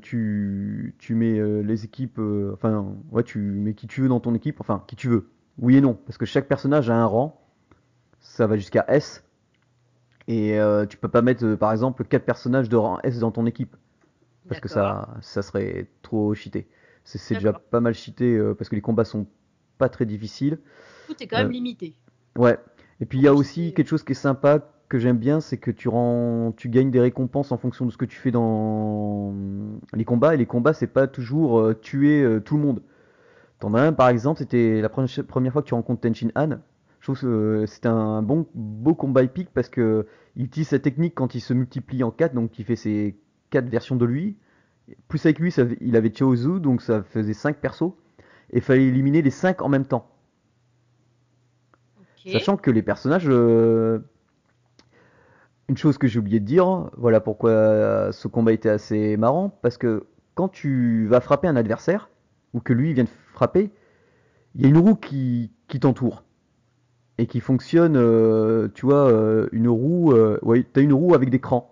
tu, 0.00 0.94
tu 0.98 1.14
mets 1.14 1.38
euh, 1.38 1.62
les 1.62 1.84
équipes, 1.84 2.18
enfin, 2.52 2.94
ouais, 3.10 3.22
tu 3.22 3.38
mets 3.38 3.74
qui 3.74 3.86
tu 3.86 4.00
veux 4.00 4.08
dans 4.08 4.20
ton 4.20 4.34
équipe, 4.34 4.60
enfin, 4.60 4.84
qui 4.86 4.96
tu 4.96 5.08
veux. 5.08 5.28
Oui 5.58 5.76
et 5.76 5.80
non, 5.80 5.94
parce 5.94 6.16
que 6.16 6.26
chaque 6.26 6.48
personnage 6.48 6.88
a 6.90 6.96
un 6.96 7.04
rang, 7.04 7.44
ça 8.20 8.46
va 8.46 8.56
jusqu'à 8.56 8.84
S, 8.88 9.23
et 10.26 10.58
euh, 10.58 10.86
tu 10.86 10.96
peux 10.96 11.08
pas 11.08 11.22
mettre, 11.22 11.44
euh, 11.44 11.56
par 11.56 11.72
exemple, 11.72 12.04
4 12.04 12.24
personnages 12.24 12.68
de 12.68 12.76
rang 12.76 12.98
S 13.02 13.18
dans 13.18 13.30
ton 13.30 13.46
équipe. 13.46 13.76
Parce 14.48 14.60
que 14.60 14.68
ça, 14.68 15.08
ça 15.22 15.40
serait 15.40 15.88
trop 16.02 16.34
cheaté. 16.34 16.68
C'est 17.04 17.34
déjà 17.34 17.54
pas 17.54 17.80
mal 17.80 17.94
cheaté 17.94 18.36
euh, 18.36 18.54
parce 18.54 18.68
que 18.68 18.74
les 18.74 18.82
combats 18.82 19.04
sont 19.04 19.26
pas 19.78 19.88
très 19.88 20.04
difficiles. 20.04 20.58
Tout 21.06 21.14
est 21.20 21.26
quand 21.26 21.38
même 21.38 21.50
limité. 21.50 21.94
Ouais. 22.36 22.58
Et 23.00 23.06
puis 23.06 23.18
il 23.18 23.24
y 23.24 23.28
a 23.28 23.32
aussi 23.32 23.72
quelque 23.72 23.88
chose 23.88 24.02
qui 24.02 24.12
est 24.12 24.14
sympa 24.14 24.70
que 24.88 24.98
j'aime 24.98 25.16
bien, 25.16 25.40
c'est 25.40 25.56
que 25.56 25.70
tu 25.70 25.88
rends, 25.88 26.52
tu 26.56 26.68
gagnes 26.68 26.90
des 26.90 27.00
récompenses 27.00 27.52
en 27.52 27.56
fonction 27.56 27.86
de 27.86 27.90
ce 27.90 27.96
que 27.96 28.04
tu 28.04 28.18
fais 28.18 28.30
dans 28.30 29.34
les 29.94 30.04
combats. 30.04 30.34
Et 30.34 30.36
les 30.36 30.46
combats, 30.46 30.74
c'est 30.74 30.86
pas 30.86 31.06
toujours 31.06 31.74
tuer 31.80 32.38
tout 32.44 32.56
le 32.58 32.62
monde. 32.62 32.82
T'en 33.60 33.72
as 33.72 33.80
un, 33.80 33.92
par 33.94 34.10
exemple, 34.10 34.38
c'était 34.38 34.82
la 34.82 34.90
première 34.90 35.52
fois 35.52 35.62
que 35.62 35.68
tu 35.68 35.74
rencontres 35.74 36.02
Tenshin 36.02 36.28
Han. 36.36 36.58
Je 37.04 37.12
trouve 37.12 37.20
que 37.20 37.64
c'est 37.66 37.84
un 37.84 38.22
bon, 38.22 38.46
beau 38.54 38.94
combat 38.94 39.22
épique 39.22 39.50
parce 39.52 39.68
que 39.68 40.06
il 40.36 40.46
utilise 40.46 40.68
sa 40.68 40.78
technique 40.78 41.14
quand 41.14 41.34
il 41.34 41.40
se 41.40 41.52
multiplie 41.52 42.02
en 42.02 42.10
4, 42.10 42.32
donc 42.32 42.58
il 42.58 42.64
fait 42.64 42.76
ses 42.76 43.18
4 43.50 43.68
versions 43.68 43.96
de 43.96 44.06
lui. 44.06 44.38
Plus 45.08 45.26
avec 45.26 45.38
lui, 45.38 45.52
il 45.82 45.96
avait 45.96 46.10
Chaozu, 46.14 46.60
donc 46.60 46.80
ça 46.80 47.02
faisait 47.02 47.34
5 47.34 47.58
persos. 47.58 47.92
Et 48.52 48.56
il 48.56 48.62
fallait 48.62 48.86
éliminer 48.86 49.20
les 49.20 49.28
5 49.28 49.60
en 49.60 49.68
même 49.68 49.84
temps. 49.84 50.08
Sachant 52.26 52.56
que 52.56 52.70
les 52.70 52.80
personnages, 52.80 53.26
une 53.28 54.06
chose 55.76 55.98
que 55.98 56.06
j'ai 56.06 56.18
oublié 56.18 56.40
de 56.40 56.46
dire, 56.46 56.88
voilà 56.96 57.20
pourquoi 57.20 58.12
ce 58.12 58.28
combat 58.28 58.54
était 58.54 58.70
assez 58.70 59.18
marrant, 59.18 59.50
parce 59.60 59.76
que 59.76 60.06
quand 60.34 60.48
tu 60.48 61.06
vas 61.08 61.20
frapper 61.20 61.48
un 61.48 61.56
adversaire, 61.56 62.08
ou 62.54 62.60
que 62.60 62.72
lui 62.72 62.94
vient 62.94 63.04
de 63.04 63.10
frapper, 63.34 63.70
il 64.54 64.62
y 64.62 64.64
a 64.64 64.68
une 64.68 64.78
roue 64.78 64.94
qui, 64.94 65.52
qui 65.68 65.80
t'entoure 65.80 66.24
et 67.18 67.26
qui 67.26 67.40
fonctionne, 67.40 67.96
euh, 67.96 68.68
tu 68.74 68.86
vois, 68.86 69.08
euh, 69.10 69.48
une 69.52 69.68
roue, 69.68 70.12
euh, 70.12 70.38
ouais, 70.42 70.64
t'as 70.64 70.80
une 70.80 70.92
roue 70.92 71.14
avec 71.14 71.30
des 71.30 71.38
crans. 71.38 71.70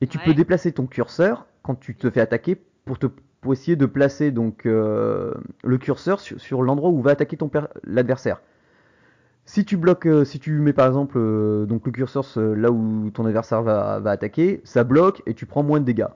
Et 0.00 0.06
tu 0.06 0.18
peux 0.18 0.34
déplacer 0.34 0.72
ton 0.72 0.86
curseur 0.86 1.46
quand 1.62 1.76
tu 1.76 1.94
te 1.94 2.10
fais 2.10 2.20
attaquer 2.20 2.60
pour 2.84 2.98
te 2.98 3.06
pour 3.40 3.52
essayer 3.52 3.76
de 3.76 3.86
placer 3.86 4.30
donc 4.32 4.64
le 4.64 5.78
curseur 5.78 6.18
sur, 6.18 6.62
l'endroit 6.62 6.90
où 6.90 7.00
va 7.02 7.12
attaquer 7.12 7.36
ton 7.36 7.48
l'adversaire. 7.84 8.40
Si 9.44 9.64
tu 9.64 9.76
bloques, 9.76 10.08
si 10.24 10.40
tu 10.40 10.58
mets 10.58 10.72
par 10.72 10.88
exemple 10.88 11.18
donc 11.68 11.86
le 11.86 11.92
curseur 11.92 12.24
là 12.36 12.72
où 12.72 13.10
ton 13.10 13.26
adversaire 13.26 13.62
va, 13.62 14.00
va, 14.00 14.10
attaquer, 14.10 14.60
ça 14.64 14.82
bloque 14.82 15.22
et 15.26 15.34
tu 15.34 15.46
prends 15.46 15.62
moins 15.62 15.78
de 15.78 15.84
dégâts. 15.84 16.08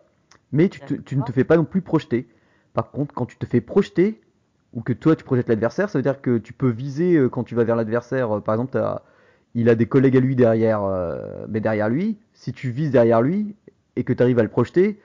Mais 0.50 0.68
tu, 0.68 0.80
tu 1.04 1.16
ne 1.16 1.22
te 1.22 1.30
fais 1.30 1.44
pas 1.44 1.56
non 1.56 1.64
plus 1.64 1.80
projeter. 1.80 2.28
Par 2.74 2.90
contre, 2.90 3.14
quand 3.14 3.26
tu 3.26 3.36
te 3.36 3.46
fais 3.46 3.60
projeter, 3.60 4.20
ou 4.72 4.82
que 4.82 4.92
toi 4.92 5.16
tu 5.16 5.24
projettes 5.24 5.48
l'adversaire, 5.48 5.88
ça 5.88 5.98
veut 5.98 6.02
dire 6.02 6.20
que 6.20 6.38
tu 6.38 6.52
peux 6.52 6.68
viser 6.70 7.16
euh, 7.16 7.28
quand 7.28 7.44
tu 7.44 7.54
vas 7.54 7.64
vers 7.64 7.76
l'adversaire. 7.76 8.36
Euh, 8.36 8.40
par 8.40 8.54
exemple, 8.54 8.78
il 9.54 9.68
a 9.68 9.74
des 9.74 9.86
collègues 9.86 10.16
à 10.16 10.20
lui 10.20 10.36
derrière, 10.36 10.82
euh, 10.84 11.46
mais 11.48 11.60
derrière 11.60 11.88
lui, 11.88 12.18
si 12.34 12.52
tu 12.52 12.70
vises 12.70 12.90
derrière 12.90 13.22
lui 13.22 13.54
et 13.96 14.04
que 14.04 14.12
tu 14.12 14.22
arrives 14.22 14.38
à 14.38 14.42
le 14.42 14.48
projeter, 14.48 15.00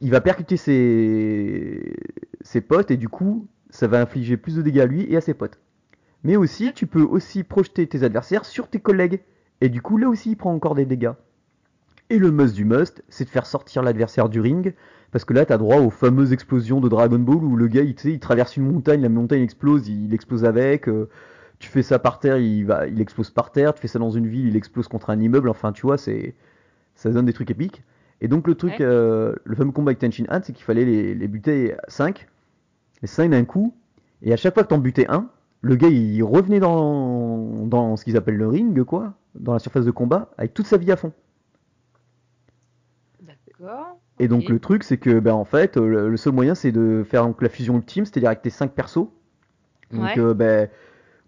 il 0.00 0.10
va 0.10 0.20
percuter 0.20 0.56
ses... 0.56 1.94
ses 2.42 2.60
potes 2.60 2.90
et 2.90 2.96
du 2.96 3.08
coup, 3.08 3.46
ça 3.70 3.86
va 3.86 4.00
infliger 4.00 4.36
plus 4.36 4.56
de 4.56 4.62
dégâts 4.62 4.80
à 4.80 4.86
lui 4.86 5.06
et 5.10 5.16
à 5.16 5.20
ses 5.20 5.34
potes. 5.34 5.58
Mais 6.24 6.36
aussi, 6.36 6.72
tu 6.74 6.86
peux 6.86 7.02
aussi 7.02 7.44
projeter 7.44 7.86
tes 7.86 8.02
adversaires 8.02 8.44
sur 8.44 8.68
tes 8.68 8.80
collègues. 8.80 9.20
Et 9.62 9.68
du 9.68 9.80
coup, 9.80 9.96
là 9.96 10.08
aussi, 10.08 10.32
il 10.32 10.36
prend 10.36 10.52
encore 10.52 10.74
des 10.74 10.84
dégâts. 10.84 11.12
Et 12.10 12.18
le 12.18 12.30
must 12.30 12.54
du 12.54 12.64
must, 12.64 13.02
c'est 13.08 13.24
de 13.24 13.30
faire 13.30 13.46
sortir 13.46 13.82
l'adversaire 13.82 14.28
du 14.28 14.40
ring 14.40 14.74
parce 15.12 15.24
que 15.24 15.34
là, 15.34 15.44
tu 15.44 15.52
as 15.52 15.58
droit 15.58 15.78
aux 15.78 15.90
fameuses 15.90 16.32
explosions 16.32 16.80
de 16.80 16.88
Dragon 16.88 17.18
Ball 17.18 17.42
où 17.42 17.56
le 17.56 17.66
gars, 17.66 17.82
il, 17.82 17.96
il 18.04 18.20
traverse 18.20 18.56
une 18.56 18.70
montagne, 18.70 19.02
la 19.02 19.08
montagne 19.08 19.42
explose, 19.42 19.88
il, 19.88 20.14
explose 20.14 20.44
avec. 20.44 20.88
Euh, 20.88 21.08
tu 21.58 21.68
fais 21.68 21.82
ça 21.82 21.98
par 21.98 22.20
terre, 22.20 22.38
il, 22.38 22.64
va, 22.64 22.86
il 22.86 23.00
explose 23.00 23.30
par 23.30 23.50
terre. 23.50 23.74
Tu 23.74 23.80
fais 23.80 23.88
ça 23.88 23.98
dans 23.98 24.10
une 24.10 24.26
ville, 24.26 24.46
il 24.46 24.56
explose 24.56 24.88
contre 24.88 25.10
un 25.10 25.18
immeuble. 25.18 25.48
Enfin, 25.48 25.72
tu 25.72 25.82
vois, 25.82 25.98
c'est 25.98 26.34
ça 26.94 27.10
donne 27.10 27.26
des 27.26 27.32
trucs 27.32 27.50
épiques. 27.50 27.82
Et 28.20 28.28
donc, 28.28 28.46
le 28.46 28.54
truc, 28.54 28.80
euh, 28.80 29.34
le 29.44 29.56
fameux 29.56 29.72
combat 29.72 29.90
avec 29.90 29.98
Tenshin 29.98 30.26
Han, 30.28 30.40
c'est 30.42 30.52
qu'il 30.52 30.64
fallait 30.64 30.84
les, 30.84 31.14
les, 31.14 31.28
buter 31.28 31.74
5. 31.88 32.28
Les 33.02 33.08
5 33.08 33.30
d'un 33.30 33.44
coup. 33.44 33.74
Et 34.22 34.32
à 34.32 34.36
chaque 34.36 34.54
fois 34.54 34.62
que 34.62 34.68
t'en 34.68 34.78
butais 34.78 35.06
un, 35.08 35.30
le 35.62 35.76
gars, 35.76 35.88
il 35.88 36.22
revenait 36.22 36.60
dans, 36.60 37.66
dans 37.66 37.96
ce 37.96 38.04
qu'ils 38.04 38.16
appellent 38.16 38.36
le 38.36 38.48
ring, 38.48 38.84
quoi. 38.84 39.14
Dans 39.34 39.54
la 39.54 39.58
surface 39.58 39.86
de 39.86 39.90
combat, 39.90 40.30
avec 40.36 40.52
toute 40.54 40.66
sa 40.66 40.76
vie 40.76 40.92
à 40.92 40.96
fond. 40.96 41.12
D'accord. 43.60 43.98
Et 44.18 44.28
donc 44.28 44.48
le 44.48 44.58
truc, 44.58 44.84
c'est 44.84 44.98
que 44.98 45.18
ben, 45.18 45.32
en 45.32 45.44
fait, 45.44 45.76
le, 45.76 46.16
seul 46.16 46.32
moyen, 46.32 46.54
c'est 46.54 46.72
de 46.72 47.04
faire 47.08 47.26
donc, 47.26 47.40
la 47.42 47.48
fusion 47.48 47.76
ultime, 47.76 48.04
c'est-à-dire 48.04 48.28
avec 48.28 48.42
tes 48.42 48.50
5 48.50 48.72
persos. 48.72 49.08
Donc 49.90 50.16
euh, 50.18 50.34
ben, 50.34 50.68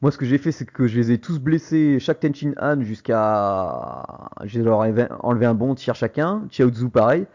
moi, 0.02 0.10
ce 0.10 0.18
que 0.18 0.24
j'ai 0.24 0.38
fait, 0.38 0.52
c'est 0.52 0.64
que 0.64 0.86
je 0.86 0.98
les 0.98 1.12
ai 1.12 1.18
tous 1.18 1.38
blessés, 1.38 1.98
chaque 2.00 2.20
Tenchin 2.20 2.52
Han, 2.60 2.82
jusqu'à. 2.82 4.30
J'ai 4.44 4.62
leur 4.62 4.80
enlevé 4.80 5.46
un 5.46 5.54
bon 5.54 5.74
tir 5.74 5.94
chacun. 5.94 6.46
Chiaozu, 6.50 6.88
pareil. 6.90 7.26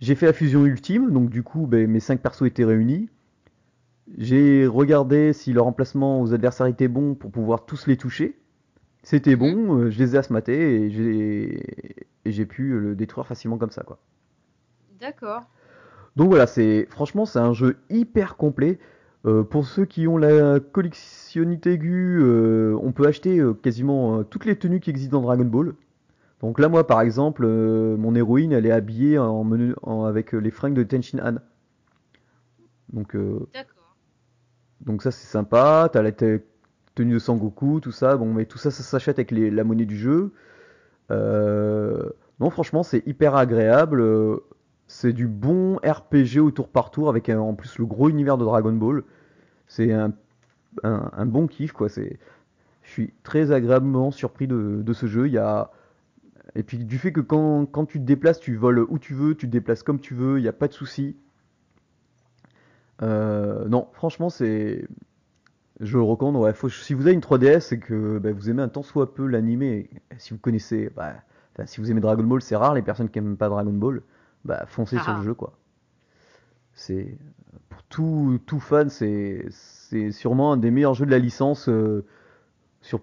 J'ai 0.00 0.14
fait 0.14 0.26
la 0.26 0.32
fusion 0.32 0.64
ultime, 0.64 1.10
donc 1.12 1.30
du 1.30 1.42
coup, 1.42 1.66
ben, 1.66 1.90
mes 1.90 2.00
5 2.00 2.20
persos 2.20 2.46
étaient 2.46 2.64
réunis. 2.64 3.08
J'ai 4.18 4.66
regardé 4.66 5.32
si 5.32 5.52
leur 5.52 5.66
emplacement 5.66 6.20
aux 6.20 6.34
adversaires 6.34 6.66
était 6.66 6.88
bon 6.88 7.14
pour 7.14 7.30
pouvoir 7.30 7.64
tous 7.64 7.86
les 7.86 7.96
toucher. 7.96 8.38
C'était 9.02 9.36
bon, 9.36 9.54
mhm. 9.54 9.80
euh, 9.80 9.90
je 9.90 9.98
les 9.98 10.14
ai 10.14 10.18
asmatés 10.18 10.86
et 10.86 12.30
j'ai 12.30 12.46
pu 12.46 12.78
le 12.78 12.94
détruire 12.94 13.26
facilement 13.26 13.58
comme 13.58 13.70
ça, 13.70 13.82
quoi. 13.82 13.98
D'accord. 15.04 15.42
Donc 16.16 16.28
voilà, 16.28 16.46
c'est 16.46 16.86
franchement 16.88 17.26
c'est 17.26 17.38
un 17.38 17.52
jeu 17.52 17.76
hyper 17.90 18.36
complet. 18.36 18.78
Euh, 19.26 19.42
pour 19.42 19.66
ceux 19.66 19.84
qui 19.84 20.06
ont 20.06 20.16
la 20.16 20.60
collectionnite 20.60 21.66
aiguë, 21.66 22.20
euh, 22.22 22.78
on 22.82 22.92
peut 22.92 23.06
acheter 23.06 23.38
euh, 23.38 23.54
quasiment 23.54 24.22
toutes 24.24 24.46
les 24.46 24.56
tenues 24.56 24.80
qui 24.80 24.90
existent 24.90 25.18
dans 25.18 25.26
Dragon 25.26 25.44
Ball. 25.44 25.74
Donc 26.40 26.58
là, 26.58 26.68
moi, 26.68 26.86
par 26.86 27.00
exemple, 27.00 27.46
mon 27.46 28.14
héroïne, 28.14 28.52
elle 28.52 28.66
est 28.66 28.70
habillée 28.70 29.18
en 29.18 29.44
menu, 29.44 29.74
avec 30.06 30.32
les 30.32 30.50
fringues 30.50 30.74
de 30.74 30.82
Tenshin 30.82 31.18
Han. 31.22 31.36
Donc, 32.92 33.16
ça, 35.02 35.10
c'est 35.10 35.26
sympa. 35.26 35.88
T'as 35.90 36.02
la 36.02 36.12
tenue 36.12 37.14
de 37.14 37.18
Sangoku, 37.18 37.80
tout 37.80 37.92
ça. 37.92 38.16
Bon, 38.18 38.34
mais 38.34 38.44
tout 38.44 38.58
ça, 38.58 38.70
ça 38.70 38.82
s'achète 38.82 39.18
avec 39.18 39.30
la 39.30 39.64
monnaie 39.64 39.86
du 39.86 39.96
jeu. 39.96 40.34
non, 41.08 42.50
franchement, 42.50 42.82
c'est 42.82 43.06
hyper 43.06 43.36
agréable. 43.36 44.02
C'est 44.96 45.12
du 45.12 45.26
bon 45.26 45.74
RPG 45.78 46.38
au 46.38 46.52
tour 46.52 46.68
par 46.68 46.92
tour 46.92 47.08
avec 47.08 47.28
en 47.28 47.54
plus 47.54 47.78
le 47.78 47.84
gros 47.84 48.08
univers 48.08 48.38
de 48.38 48.44
Dragon 48.44 48.72
Ball. 48.72 49.02
C'est 49.66 49.92
un, 49.92 50.12
bon 51.26 51.48
kiff 51.48 51.72
quoi. 51.72 51.88
Je 51.88 52.16
suis 52.84 53.12
très 53.24 53.50
agréablement 53.50 54.12
surpris 54.12 54.46
de, 54.46 54.92
ce 54.92 55.06
jeu. 55.06 55.28
Et 56.54 56.62
puis 56.62 56.78
du 56.84 56.98
fait 56.98 57.10
que 57.10 57.20
quand, 57.20 57.86
tu 57.86 57.98
te 57.98 58.04
déplaces, 58.04 58.38
tu 58.38 58.54
voles 58.54 58.86
où 58.88 59.00
tu 59.00 59.14
veux, 59.14 59.34
tu 59.34 59.46
te 59.46 59.50
déplaces 59.50 59.82
comme 59.82 59.98
tu 59.98 60.14
veux, 60.14 60.38
il 60.38 60.42
n'y 60.42 60.48
a 60.48 60.52
pas 60.52 60.68
de 60.68 60.72
souci. 60.72 61.16
Euh, 63.02 63.66
non, 63.68 63.88
franchement, 63.94 64.30
c'est. 64.30 64.86
Je 65.80 65.98
le 65.98 66.04
recommande. 66.04 66.54
Si 66.70 66.94
vous 66.94 67.02
avez 67.02 67.14
une 67.14 67.20
3DS 67.20 67.74
et 67.74 67.80
que 67.80 68.18
bah, 68.18 68.30
vous 68.30 68.48
aimez 68.48 68.62
un 68.62 68.68
tant 68.68 68.84
soit 68.84 69.12
peu 69.12 69.26
l'animé, 69.26 69.90
si 70.18 70.32
vous 70.34 70.38
connaissez. 70.38 70.88
Bah, 70.94 71.14
si 71.66 71.80
vous 71.80 71.90
aimez 71.90 72.00
Dragon 72.00 72.22
Ball, 72.22 72.40
c'est 72.40 72.54
rare 72.54 72.74
les 72.74 72.82
personnes 72.82 73.10
qui 73.10 73.20
n'aiment 73.20 73.36
pas 73.36 73.48
Dragon 73.48 73.72
Ball 73.72 74.00
bah, 74.44 74.64
foncez 74.66 74.98
sur 74.98 75.12
le 75.12 75.20
ah. 75.20 75.24
jeu, 75.24 75.34
quoi. 75.34 75.52
C'est 76.72 77.16
pour 77.68 77.82
tout, 77.84 78.40
tout 78.46 78.60
fan, 78.60 78.90
c'est 78.90 79.48
sûrement 80.10 80.52
un 80.52 80.56
des 80.56 80.70
meilleurs 80.70 80.94
jeux 80.94 81.06
de 81.06 81.10
la 81.10 81.18
licence 81.18 81.68
euh, 81.68 82.04
sur 82.80 83.00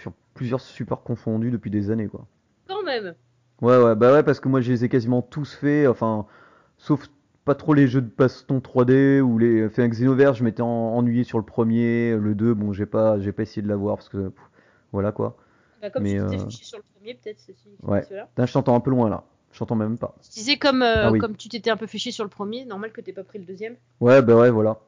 sur 0.00 0.12
plusieurs 0.34 0.60
supports 0.60 1.02
confondus 1.02 1.50
depuis 1.50 1.70
des 1.70 1.90
années, 1.90 2.08
quoi. 2.08 2.26
Quand 2.66 2.82
même. 2.82 3.14
Ouais, 3.60 3.82
ouais, 3.82 3.96
bah 3.96 4.12
ouais, 4.12 4.22
parce 4.22 4.40
que 4.40 4.48
moi, 4.48 4.60
je 4.60 4.70
les 4.70 4.84
ai 4.84 4.88
quasiment 4.88 5.22
tous 5.22 5.54
faits, 5.54 5.88
enfin, 5.88 6.26
sauf 6.76 7.08
pas 7.44 7.54
trop 7.54 7.72
les 7.72 7.88
jeux 7.88 8.02
de 8.02 8.10
baston 8.14 8.58
3D 8.58 9.20
ou 9.20 9.38
les 9.38 9.70
fait 9.70 9.82
un 9.82 9.88
Xenoverse, 9.88 10.36
je 10.36 10.44
m'étais 10.44 10.60
ennuyé 10.60 11.24
sur 11.24 11.38
le 11.38 11.44
premier, 11.44 12.14
le 12.14 12.34
2, 12.34 12.52
bon, 12.52 12.74
j'ai 12.74 12.84
pas 12.84 13.18
j'ai 13.20 13.32
pas 13.32 13.42
essayé 13.42 13.62
de 13.62 13.68
l'avoir 13.68 13.96
parce 13.96 14.10
que 14.10 14.32
voilà 14.92 15.12
quoi. 15.12 15.34
Bah, 15.80 15.88
comme 15.88 16.02
Mais, 16.02 16.16
tu 16.16 16.20
euh... 16.20 16.50
sur 16.50 16.76
le 16.76 16.84
premier, 16.94 17.14
peut-être 17.14 17.40
c'est 17.40 17.54
Ouais. 17.82 18.04
je 18.46 18.52
t'entends 18.52 18.76
un 18.76 18.80
peu 18.80 18.90
loin 18.90 19.08
là. 19.08 19.24
J'entends 19.58 19.74
même 19.74 19.98
pas. 19.98 20.14
Je 20.22 20.30
disais 20.30 20.56
comme, 20.56 20.82
euh, 20.82 21.10
ah 21.10 21.18
comme 21.18 21.36
tu 21.36 21.48
t'étais 21.48 21.70
un 21.70 21.76
peu 21.76 21.88
fiché 21.88 22.12
sur 22.12 22.22
le 22.22 22.30
premier, 22.30 22.64
normal 22.64 22.92
que 22.92 23.00
t'aies 23.00 23.12
pas 23.12 23.24
pris 23.24 23.40
le 23.40 23.44
deuxième. 23.44 23.74
Ouais, 23.98 24.22
bah 24.22 24.36
ouais, 24.36 24.50
voilà. 24.50 24.78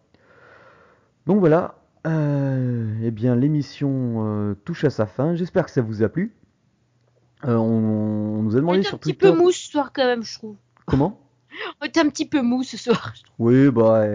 Donc 1.26 1.40
voilà. 1.40 1.74
Euh, 2.06 2.94
eh 3.02 3.10
bien, 3.10 3.34
l'émission 3.34 4.24
euh, 4.24 4.54
touche 4.64 4.84
à 4.84 4.90
sa 4.90 5.06
fin. 5.06 5.34
J'espère 5.34 5.64
que 5.64 5.72
ça 5.72 5.82
vous 5.82 6.04
a 6.04 6.08
plu. 6.08 6.36
on, 7.42 8.42
nous 8.42 8.56
a 8.56 8.60
demandé 8.60 8.84
sur 8.84 9.00
Twitter. 9.00 9.26
un 9.26 9.30
petit 9.30 9.38
peu 9.38 9.42
mou 9.42 9.50
ce 9.50 9.70
soir 9.70 9.92
quand 9.92 10.04
même, 10.04 10.22
je 10.22 10.38
trouve. 10.38 10.54
Comment? 10.86 11.20
On 11.82 11.86
était 11.86 12.00
un 12.00 12.08
petit 12.08 12.28
peu 12.28 12.40
mou 12.40 12.62
ce 12.62 12.76
soir. 12.76 13.12
Oui, 13.40 13.70
bah, 13.72 14.06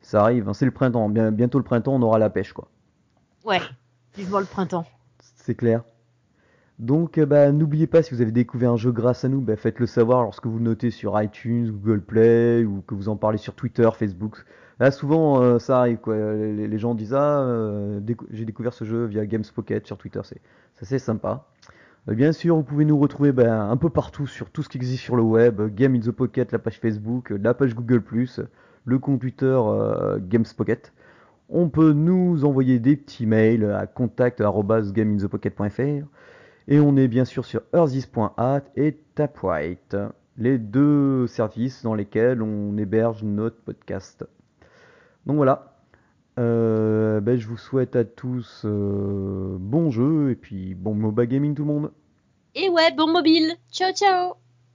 ça 0.00 0.22
arrive. 0.22 0.48
Hein. 0.48 0.54
c'est 0.54 0.64
le 0.64 0.70
printemps. 0.70 1.08
Bien, 1.08 1.32
bientôt 1.32 1.58
le 1.58 1.64
printemps, 1.64 1.94
on 1.94 2.02
aura 2.02 2.20
la 2.20 2.30
pêche, 2.30 2.52
quoi. 2.52 2.68
Ouais, 3.44 3.60
vivement 4.14 4.38
le 4.38 4.46
printemps. 4.46 4.86
C'est 5.34 5.56
clair. 5.56 5.82
Donc 6.82 7.16
euh, 7.16 7.26
bah, 7.26 7.52
n'oubliez 7.52 7.86
pas, 7.86 8.02
si 8.02 8.12
vous 8.12 8.22
avez 8.22 8.32
découvert 8.32 8.72
un 8.72 8.76
jeu 8.76 8.90
grâce 8.90 9.24
à 9.24 9.28
nous, 9.28 9.40
bah, 9.40 9.54
faites-le 9.54 9.86
savoir 9.86 10.24
lorsque 10.24 10.46
vous 10.46 10.58
notez 10.58 10.90
sur 10.90 11.22
iTunes, 11.22 11.70
Google 11.70 12.00
Play, 12.00 12.64
ou 12.64 12.82
que 12.84 12.96
vous 12.96 13.08
en 13.08 13.14
parlez 13.14 13.38
sur 13.38 13.54
Twitter, 13.54 13.88
Facebook. 13.96 14.44
Là 14.80 14.90
souvent 14.90 15.40
euh, 15.40 15.60
ça 15.60 15.78
arrive. 15.78 16.00
Les, 16.08 16.78
gens 16.78 16.96
disent 16.96 17.14
Ah, 17.14 17.42
euh, 17.42 18.00
j'ai 18.30 18.44
découvert 18.44 18.74
ce 18.74 18.84
jeu 18.84 19.04
via 19.04 19.24
Games 19.26 19.44
Pocket 19.54 19.86
sur 19.86 19.96
Twitter, 19.96 20.18
c'est 20.24 20.40
assez 20.80 20.98
sympa. 20.98 21.46
bien 22.08 22.32
sûr, 22.32 22.56
vous 22.56 22.64
pouvez 22.64 22.84
nous 22.84 22.98
retrouver 22.98 23.30
bah, 23.30 23.62
un 23.62 23.76
peu 23.76 23.88
partout 23.88 24.26
sur 24.26 24.50
tout 24.50 24.64
ce 24.64 24.68
qui 24.68 24.78
existe 24.78 25.04
sur 25.04 25.14
le 25.14 25.22
web, 25.22 25.62
Game 25.76 25.94
in 25.94 26.00
the 26.00 26.10
Pocket, 26.10 26.50
la 26.50 26.58
page 26.58 26.80
Facebook, 26.80 27.30
la 27.30 27.54
page 27.54 27.76
Google+, 27.76 28.02
le 28.86 28.98
compte 28.98 29.20
Twitter 29.20 29.56
Games 30.28 30.46
Pocket. 30.56 30.92
On 31.48 31.68
peut 31.68 31.92
nous 31.92 32.44
envoyer 32.44 32.80
des 32.80 32.96
petits 32.96 33.26
mails 33.26 33.66
à 33.66 33.86
contact@gameinthepocket.fr. 33.86 36.08
Et 36.68 36.80
on 36.80 36.96
est 36.96 37.08
bien 37.08 37.24
sûr 37.24 37.44
sur 37.44 37.62
earthis.at 37.72 38.62
et 38.76 38.96
Taprite, 39.14 39.96
les 40.36 40.58
deux 40.58 41.26
services 41.26 41.82
dans 41.82 41.94
lesquels 41.94 42.42
on 42.42 42.76
héberge 42.78 43.22
notre 43.24 43.56
podcast. 43.56 44.24
Donc 45.26 45.36
voilà. 45.36 45.76
Euh, 46.38 47.20
ben, 47.20 47.38
je 47.38 47.46
vous 47.46 47.58
souhaite 47.58 47.94
à 47.94 48.04
tous 48.04 48.62
euh, 48.64 49.56
bon 49.58 49.90
jeu 49.90 50.30
et 50.30 50.34
puis 50.34 50.74
bon 50.74 50.94
mobile 50.94 51.26
gaming 51.26 51.54
tout 51.54 51.62
le 51.62 51.72
monde. 51.72 51.92
Et 52.54 52.68
ouais, 52.70 52.92
bon 52.92 53.10
mobile. 53.10 53.56
Ciao 53.70 53.92
ciao 53.92 54.41